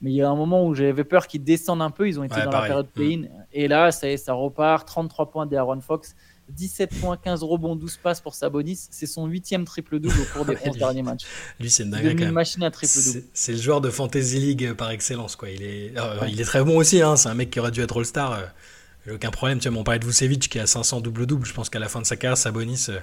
Mais 0.00 0.10
il 0.10 0.16
y 0.16 0.22
a 0.22 0.28
un 0.28 0.34
moment 0.34 0.66
où 0.66 0.74
j'avais 0.74 1.04
peur 1.04 1.28
qu'ils 1.28 1.44
descendent 1.44 1.82
un 1.82 1.90
peu. 1.90 2.08
Ils 2.08 2.18
ont 2.18 2.24
été 2.24 2.42
dans 2.42 2.50
la 2.50 2.62
période 2.62 2.86
mm. 2.86 2.92
play-in. 2.92 3.22
Et 3.52 3.68
là, 3.68 3.92
ça, 3.92 4.16
ça 4.16 4.32
repart. 4.32 4.84
33 4.88 5.30
points 5.30 5.46
d'Aaron 5.46 5.80
Fox. 5.80 6.16
17 6.52 7.00
points, 7.00 7.16
15 7.16 7.42
rebonds, 7.42 7.76
12 7.76 7.98
passes 8.02 8.20
pour 8.20 8.34
Sabonis. 8.34 8.88
C'est 8.90 9.06
son 9.06 9.26
huitième 9.26 9.64
triple-double 9.64 10.14
au 10.20 10.24
cours 10.36 10.44
des 10.44 10.56
11 10.64 10.76
derniers 10.76 11.02
matchs. 11.02 11.24
Lui, 11.60 11.70
c'est 11.70 11.84
une 11.84 12.30
machine 12.30 12.62
à 12.62 12.70
triple-double. 12.70 13.24
C'est 13.32 13.52
le 13.52 13.58
joueur 13.58 13.80
de 13.80 13.90
Fantasy 13.90 14.38
League 14.38 14.72
par 14.74 14.90
excellence. 14.90 15.36
Quoi. 15.36 15.50
Il, 15.50 15.62
est, 15.62 15.92
euh, 15.96 16.26
il 16.28 16.40
est 16.40 16.44
très 16.44 16.62
bon 16.62 16.76
aussi. 16.76 17.00
Hein. 17.00 17.16
C'est 17.16 17.28
un 17.28 17.34
mec 17.34 17.50
qui 17.50 17.60
aurait 17.60 17.70
dû 17.70 17.80
être 17.80 17.98
All-Star. 17.98 18.32
Euh, 18.32 18.42
j'ai 19.06 19.12
aucun 19.12 19.30
problème. 19.30 19.58
Tu 19.58 19.68
vois, 19.68 19.78
on 19.78 19.84
parlait 19.84 19.98
de 20.00 20.06
Vucevic 20.06 20.48
qui 20.48 20.58
a 20.58 20.66
500 20.66 21.00
double-double. 21.00 21.46
Je 21.46 21.54
pense 21.54 21.70
qu'à 21.70 21.78
la 21.78 21.88
fin 21.88 22.00
de 22.00 22.06
sa 22.06 22.16
carrière, 22.16 22.36
Sabonis, 22.36 22.86
euh, 22.88 22.98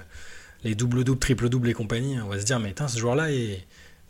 les 0.64 0.74
double-double, 0.74 1.18
triple-double 1.18 1.68
et 1.68 1.74
compagnie, 1.74 2.20
on 2.20 2.28
va 2.28 2.38
se 2.38 2.44
dire, 2.44 2.60
mais 2.60 2.74
ce 2.86 2.98
joueur-là, 2.98 3.30
il, 3.30 3.58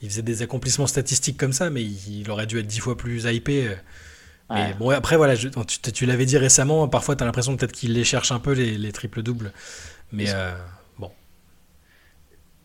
il, 0.03 0.11
faisait 0.11 0.23
des 0.23 0.43
accomplissements 0.43 0.87
statistiques 0.87 1.37
comme 1.37 1.53
ça, 1.53 1.71
mais 1.71 1.83
il, 1.83 2.21
il 2.21 2.31
aurait 2.31 2.47
dû 2.47 2.59
être 2.59 2.67
10 2.67 2.79
fois 2.81 2.97
plus 2.97 3.25
hypé. 3.25 3.71
Mais 4.51 4.75
bon, 4.75 4.91
après, 4.91 5.17
voilà, 5.17 5.35
tu, 5.37 6.07
l'avais 6.07 6.27
dit 6.27 6.37
récemment, 6.37 6.89
parfois 6.89 7.15
tu 7.15 7.23
as 7.23 7.27
l'impression 7.27 7.57
peut-être 7.57 7.73
qu'il 7.73 7.93
les 7.93 8.05
cherche 8.05 8.33
un 8.33 8.41
peu, 8.41 8.53
les, 8.53 8.77
les 8.77 8.93
triples-doubles. 8.93 9.53
Mais 10.13 10.27
euh, 10.29 10.53
bon. 10.99 11.11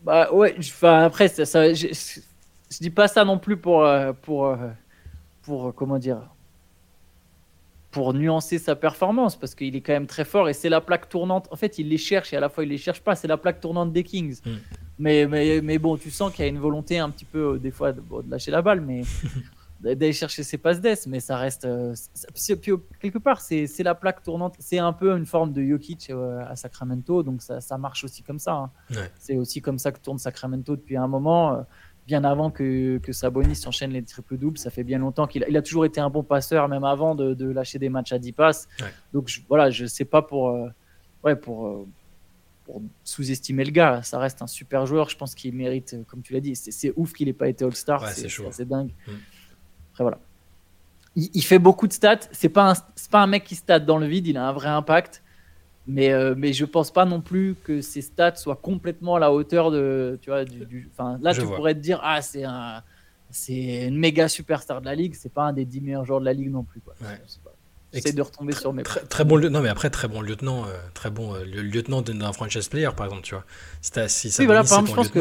Bah 0.02 0.32
ouais, 0.32 0.56
après, 0.82 1.28
ça, 1.28 1.72
je, 1.72 1.86
je, 1.88 2.78
dis 2.80 2.90
pas 2.90 3.06
ça 3.06 3.24
non 3.24 3.38
plus 3.38 3.56
pour, 3.56 3.84
euh, 3.84 4.12
pour, 4.12 4.46
euh, 4.46 4.56
pour, 5.42 5.74
comment 5.74 5.98
dire, 5.98 6.18
pour 7.92 8.12
nuancer 8.14 8.58
sa 8.58 8.74
performance, 8.74 9.36
parce 9.36 9.54
qu'il 9.54 9.76
est 9.76 9.80
quand 9.80 9.92
même 9.92 10.08
très 10.08 10.24
fort 10.24 10.48
et 10.48 10.54
c'est 10.54 10.68
la 10.68 10.80
plaque 10.80 11.08
tournante. 11.08 11.46
En 11.52 11.56
fait, 11.56 11.78
il 11.78 11.88
les 11.88 11.98
cherche 11.98 12.32
et 12.32 12.36
à 12.36 12.40
la 12.40 12.48
fois 12.48 12.64
il 12.64 12.70
les 12.70 12.78
cherche 12.78 13.00
pas, 13.00 13.14
c'est 13.14 13.28
la 13.28 13.36
plaque 13.36 13.60
tournante 13.60 13.92
des 13.92 14.02
Kings. 14.02 14.40
Hmm. 14.44 14.56
Mais, 14.98 15.26
mais, 15.26 15.60
mais 15.60 15.78
bon, 15.78 15.96
tu 15.96 16.10
sens 16.10 16.32
qu'il 16.32 16.44
y 16.44 16.48
a 16.48 16.50
une 16.50 16.58
volonté 16.58 16.98
un 16.98 17.10
petit 17.10 17.24
peu, 17.26 17.58
des 17.58 17.70
fois, 17.70 17.92
de, 17.92 18.00
de 18.00 18.30
lâcher 18.30 18.50
la 18.50 18.60
balle, 18.60 18.80
mais 18.80 19.02
d'aller 19.80 20.12
chercher 20.12 20.42
ses 20.42 20.58
passes 20.58 20.80
d'ess, 20.80 21.06
mais 21.06 21.20
ça 21.20 21.36
reste. 21.36 21.64
Euh, 21.64 21.94
quelque 23.00 23.18
part, 23.18 23.40
c'est 23.40 23.82
la 23.82 23.94
plaque 23.94 24.22
tournante. 24.22 24.54
C'est 24.58 24.78
un 24.78 24.92
peu 24.92 25.16
une 25.16 25.26
forme 25.26 25.52
de 25.52 25.62
Jokic 25.62 26.10
euh, 26.10 26.44
à 26.46 26.56
Sacramento, 26.56 27.22
donc 27.22 27.42
ça, 27.42 27.60
ça 27.60 27.78
marche 27.78 28.04
aussi 28.04 28.22
comme 28.22 28.38
ça. 28.38 28.54
Hein. 28.54 28.70
C'est 29.18 29.36
aussi 29.36 29.60
comme 29.60 29.78
ça 29.78 29.92
que 29.92 30.00
tourne 30.00 30.18
Sacramento 30.18 30.76
depuis 30.76 30.96
un 30.96 31.08
moment. 31.08 31.54
Euh, 31.54 31.62
bien 32.06 32.22
avant 32.22 32.52
que, 32.52 32.98
que 32.98 33.12
Sabonis 33.12 33.60
enchaîne 33.66 33.90
les 33.90 34.02
triples-doubles, 34.02 34.58
ça 34.58 34.70
fait 34.70 34.84
bien 34.84 34.98
longtemps 34.98 35.26
qu'il 35.26 35.42
a, 35.42 35.48
il 35.48 35.56
a 35.56 35.62
toujours 35.62 35.84
été 35.84 36.00
un 36.00 36.08
bon 36.08 36.22
passeur, 36.22 36.68
même 36.68 36.84
avant 36.84 37.16
de, 37.16 37.34
de 37.34 37.50
lâcher 37.50 37.80
des 37.80 37.88
matchs 37.88 38.12
à 38.12 38.20
10 38.20 38.30
passes. 38.30 38.68
Donc 39.12 39.26
je, 39.26 39.40
voilà, 39.48 39.70
je 39.70 39.86
sais 39.86 40.04
pas 40.04 40.22
pour, 40.22 40.56
ouais, 41.24 41.34
pour, 41.34 41.84
pour 42.64 42.80
sous-estimer 43.02 43.64
le 43.64 43.72
gars. 43.72 44.02
Ça 44.04 44.20
reste 44.20 44.40
un 44.40 44.46
super 44.46 44.86
joueur. 44.86 45.08
Je 45.08 45.16
pense 45.16 45.34
qu'il 45.34 45.52
mérite, 45.52 45.96
comme 46.06 46.22
tu 46.22 46.32
l'as 46.32 46.40
dit, 46.40 46.54
c'est 46.54 46.92
ouf 46.94 47.12
qu'il 47.12 47.26
n'ait 47.26 47.32
pas 47.32 47.48
été 47.48 47.64
All-Star. 47.64 48.08
c'est 48.08 48.68
dingue. 48.68 48.92
Mm. 49.08 49.12
Après, 49.96 50.04
voilà. 50.04 50.18
Il, 51.16 51.42
fait 51.42 51.58
beaucoup 51.58 51.86
de 51.86 51.94
stats. 51.94 52.28
C'est 52.32 52.50
pas, 52.50 52.72
un, 52.72 52.74
pas 53.10 53.22
un 53.22 53.26
mec 53.26 53.44
qui 53.44 53.54
stat 53.54 53.80
dans 53.80 53.96
le 53.96 54.06
vide, 54.06 54.26
il 54.26 54.36
a 54.36 54.46
un 54.46 54.52
vrai 54.52 54.68
impact. 54.68 55.22
Mais, 55.86 56.12
euh, 56.12 56.34
mais 56.36 56.52
je 56.52 56.66
pense 56.66 56.90
pas 56.90 57.06
non 57.06 57.22
plus 57.22 57.54
que 57.64 57.80
ses 57.80 58.02
stats 58.02 58.34
soient 58.34 58.56
complètement 58.56 59.14
à 59.14 59.18
la 59.20 59.32
hauteur 59.32 59.70
de. 59.70 60.18
Tu 60.20 60.28
vois, 60.28 60.44
du, 60.44 60.90
là, 61.22 61.32
tu 61.32 61.42
pourrais 61.42 61.74
te 61.74 61.78
dire, 61.80 62.00
ah, 62.02 62.20
c'est 62.20 62.44
un. 62.44 62.82
C'est 63.30 63.86
une 63.86 63.98
méga 63.98 64.28
superstar 64.28 64.80
de 64.80 64.86
la 64.86 64.94
ligue, 64.94 65.14
c'est 65.18 65.32
pas 65.32 65.44
un 65.44 65.52
des 65.52 65.64
10 65.64 65.80
meilleurs 65.80 66.04
joueurs 66.04 66.20
de 66.20 66.26
la 66.26 66.32
ligue 66.32 66.50
non 66.50 66.62
plus. 66.62 66.80
Quoi. 66.80 66.94
J'essaie 67.92 68.12
de 68.12 68.22
retomber 68.22 68.52
sur 68.52 68.72
mes. 68.72 68.82
Très, 68.82 69.00
très, 69.00 69.24
bon 69.24 69.40
non 69.50 69.62
mais 69.62 69.68
après 69.68 69.90
très 69.90 70.06
bon 70.06 70.20
lieutenant, 70.20 70.64
euh, 70.66 70.76
très 70.94 71.10
bon 71.10 71.34
euh, 71.34 71.44
lieutenant 71.44 72.02
d'un 72.02 72.32
franchise 72.32 72.68
player 72.68 72.90
par 72.96 73.06
exemple, 73.06 73.22
tu 73.22 73.34
vois. 73.34 73.44
Si, 74.08 74.30
ça 74.30 74.42
oui, 74.42 74.46
voilà, 74.46 74.62
par 74.62 74.80
exemple, 74.80 74.90
je 74.90 74.94
pense 74.94 75.08
que 75.08 75.20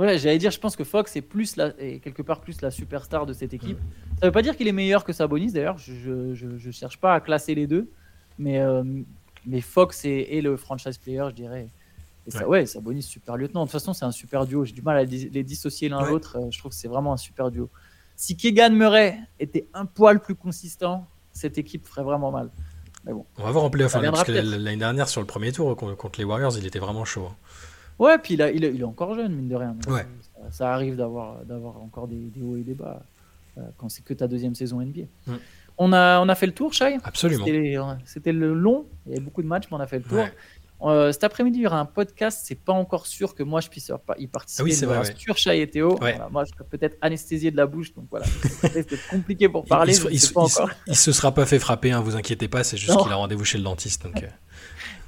voilà, 0.00 0.16
j'allais 0.16 0.38
dire, 0.38 0.50
je 0.50 0.58
pense 0.58 0.76
que 0.76 0.84
Fox 0.84 1.14
est 1.16 1.20
plus 1.20 1.56
la, 1.56 1.78
est 1.78 1.98
quelque 1.98 2.22
part 2.22 2.40
plus 2.40 2.62
la 2.62 2.70
superstar 2.70 3.26
de 3.26 3.34
cette 3.34 3.52
équipe. 3.52 3.76
Ça 4.18 4.24
veut 4.24 4.32
pas 4.32 4.40
dire 4.40 4.56
qu'il 4.56 4.66
est 4.66 4.72
meilleur 4.72 5.04
que 5.04 5.12
Sabonis 5.12 5.52
d'ailleurs. 5.52 5.76
Je, 5.76 6.32
je, 6.32 6.70
cherche 6.70 6.96
pas 6.96 7.12
à 7.12 7.20
classer 7.20 7.54
les 7.54 7.66
deux, 7.66 7.90
mais 8.38 8.60
euh, 8.60 8.82
mais 9.44 9.60
Fox 9.60 10.06
est, 10.06 10.40
le 10.40 10.56
franchise 10.56 10.96
player, 10.96 11.26
je 11.28 11.34
dirais. 11.34 11.68
Et 12.26 12.30
ça, 12.30 12.48
ouais. 12.48 12.64
Sabonis 12.64 13.02
super 13.02 13.36
lieutenant. 13.36 13.60
De 13.60 13.66
toute 13.66 13.72
façon, 13.72 13.92
c'est 13.92 14.06
un 14.06 14.10
super 14.10 14.46
duo. 14.46 14.64
J'ai 14.64 14.72
du 14.72 14.80
mal 14.80 14.96
à 14.96 15.04
les 15.04 15.44
dissocier 15.44 15.90
l'un 15.90 16.02
l'autre. 16.08 16.38
Euh, 16.38 16.50
je 16.50 16.58
trouve 16.58 16.70
que 16.70 16.78
c'est 16.78 16.88
vraiment 16.88 17.12
un 17.12 17.18
super 17.18 17.50
duo. 17.50 17.68
Si 18.16 18.38
Keegan 18.38 18.70
Murray 18.70 19.18
était 19.38 19.68
un 19.74 19.84
poil 19.84 20.22
plus 20.22 20.34
consistant, 20.34 21.06
cette 21.34 21.58
équipe 21.58 21.86
ferait 21.86 22.04
vraiment 22.04 22.30
mal. 22.30 22.48
Mais 23.04 23.12
bon. 23.12 23.26
On 23.36 23.44
va 23.44 23.50
voir 23.50 23.64
en 23.64 23.70
playoff, 23.70 23.94
hein, 23.96 24.00
parce 24.10 24.24
que 24.24 24.32
l'année 24.32 24.78
dernière 24.78 25.10
sur 25.10 25.20
le 25.20 25.26
premier 25.26 25.52
tour 25.52 25.76
contre 25.76 26.18
les 26.18 26.24
Warriors, 26.24 26.56
il 26.56 26.66
était 26.66 26.78
vraiment 26.78 27.04
chaud. 27.04 27.26
Hein. 27.30 27.36
Ouais, 28.00 28.16
puis 28.16 28.34
il, 28.34 28.40
il, 28.40 28.80
est 28.80 28.84
encore 28.84 29.14
jeune, 29.14 29.34
mine 29.34 29.48
de 29.48 29.54
rien. 29.54 29.76
Ça, 30.50 30.72
arrive 30.72 30.96
d'avoir, 30.96 31.36
encore 31.82 32.08
des, 32.08 32.32
hauts 32.42 32.56
et 32.56 32.62
des 32.62 32.74
bas 32.74 33.02
euh, 33.58 33.60
quand 33.76 33.90
c'est 33.90 34.02
que 34.02 34.14
ta 34.14 34.26
deuxième 34.26 34.54
saison 34.54 34.80
NBA. 34.80 35.02
Mm. 35.26 35.34
On, 35.76 35.92
a, 35.92 36.18
on 36.20 36.28
a 36.28 36.34
fait 36.34 36.46
le 36.46 36.52
tour, 36.52 36.72
Shai? 36.72 36.98
Absolument. 37.04 37.44
C'était, 38.06 38.32
le 38.32 38.54
long, 38.54 38.86
il 39.04 39.10
y 39.10 39.14
avait 39.16 39.24
beaucoup 39.24 39.42
de 39.42 39.46
matchs, 39.46 39.64
mais 39.70 39.76
on 39.76 39.80
a 39.80 39.86
fait 39.86 39.98
le 39.98 40.04
tour. 40.04 40.24
Euh, 40.82 41.12
cet 41.12 41.24
après-midi, 41.24 41.58
il 41.58 41.62
y 41.62 41.66
aura 41.66 41.78
un 41.78 41.84
podcast. 41.84 42.40
C'est 42.42 42.54
pas 42.58 42.72
encore 42.72 43.06
sûr 43.06 43.34
que 43.34 43.42
moi 43.42 43.60
je 43.60 43.68
puisse 43.68 43.92
y 44.18 44.26
participer. 44.26 44.62
Ah 44.62 44.64
oui, 44.64 44.72
c'est 44.72 44.86
vrai. 44.86 45.02
Sur 45.18 45.36
Chai 45.36 45.60
et 45.60 45.68
Théo. 45.68 45.98
moi, 46.30 46.44
je 46.44 46.52
serais 46.52 46.64
peut-être 46.64 46.96
anesthésié 47.02 47.50
de 47.50 47.56
la 47.58 47.66
bouche, 47.66 47.92
donc 47.92 48.06
voilà. 48.10 48.24
C'est 48.62 49.08
compliqué 49.10 49.46
pour 49.50 49.66
parler. 49.66 49.94
Il, 49.94 50.14
il, 50.14 50.96
se 50.96 51.12
sera 51.12 51.34
pas 51.34 51.44
fait 51.44 51.58
frapper, 51.58 51.92
hein, 51.92 52.00
vous 52.00 52.16
inquiétez 52.16 52.48
pas. 52.48 52.64
C'est 52.64 52.78
juste 52.78 52.96
qu'il 52.98 53.12
a 53.12 53.16
rendez-vous 53.16 53.44
chez 53.44 53.58
le 53.58 53.64
dentiste. 53.64 54.04
Donc, 54.04 54.22
euh. 54.22 54.28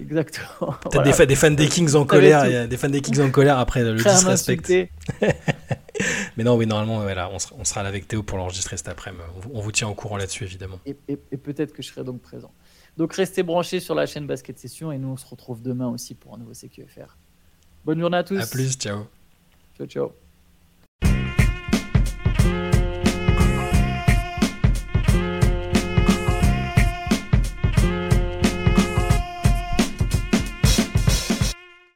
Exactement. 0.03 0.73
Peut-être 0.91 1.27
des, 1.27 1.37
fans 1.37 1.51
des 1.51 1.69
Kings 1.69 1.95
en 1.95 2.05
colère, 2.05 2.69
des 2.69 2.77
fans 2.77 2.89
des 2.89 3.01
Kings 3.01 3.21
en 3.21 3.31
colère 3.31 3.59
après 3.59 3.83
le 3.83 3.95
disrespect. 3.95 4.91
Mais 6.37 6.45
non, 6.45 6.57
oui, 6.57 6.67
normalement, 6.67 7.01
voilà, 7.01 7.31
on, 7.31 7.39
sera, 7.39 7.55
on 7.59 7.65
sera 7.65 7.83
là 7.83 7.89
avec 7.89 8.09
Théo 8.09 8.23
pour 8.23 8.39
l'enregistrer 8.39 8.77
cet 8.77 8.89
après-midi. 8.89 9.23
On, 9.53 9.61
vous 9.61 9.73
tient 9.73 9.89
au 9.89 9.95
courant 9.95 10.17
là-dessus, 10.17 10.45
évidemment. 10.45 10.79
Et, 10.87 10.95
peut-être 11.37 11.73
que 11.73 11.83
je 11.83 11.89
serai 11.89 12.05
donc 12.05 12.21
présent. 12.21 12.53
Donc 12.97 13.15
restez 13.15 13.43
branchés 13.43 13.81
sur 13.81 13.95
la 13.95 14.07
chaîne 14.07 14.27
Basket 14.27 14.59
Session 14.59 14.93
et 14.93 14.99
nous, 14.99 15.09
on 15.09 15.17
se 15.17 15.27
retrouve 15.27 15.63
demain 15.63 15.89
aussi 15.89 16.15
pour 16.15 16.35
un 16.35 16.39
nouveau 16.39 16.53
CQFR. 16.53 17.17
Bonne 17.85 18.01
journée 18.01 18.19
à 18.19 18.25
tous. 18.25 18.39
À 18.39 18.47
plus, 18.47 18.75
ciao. 18.75 19.07
Ciao, 19.77 19.87
ciao. 19.87 20.13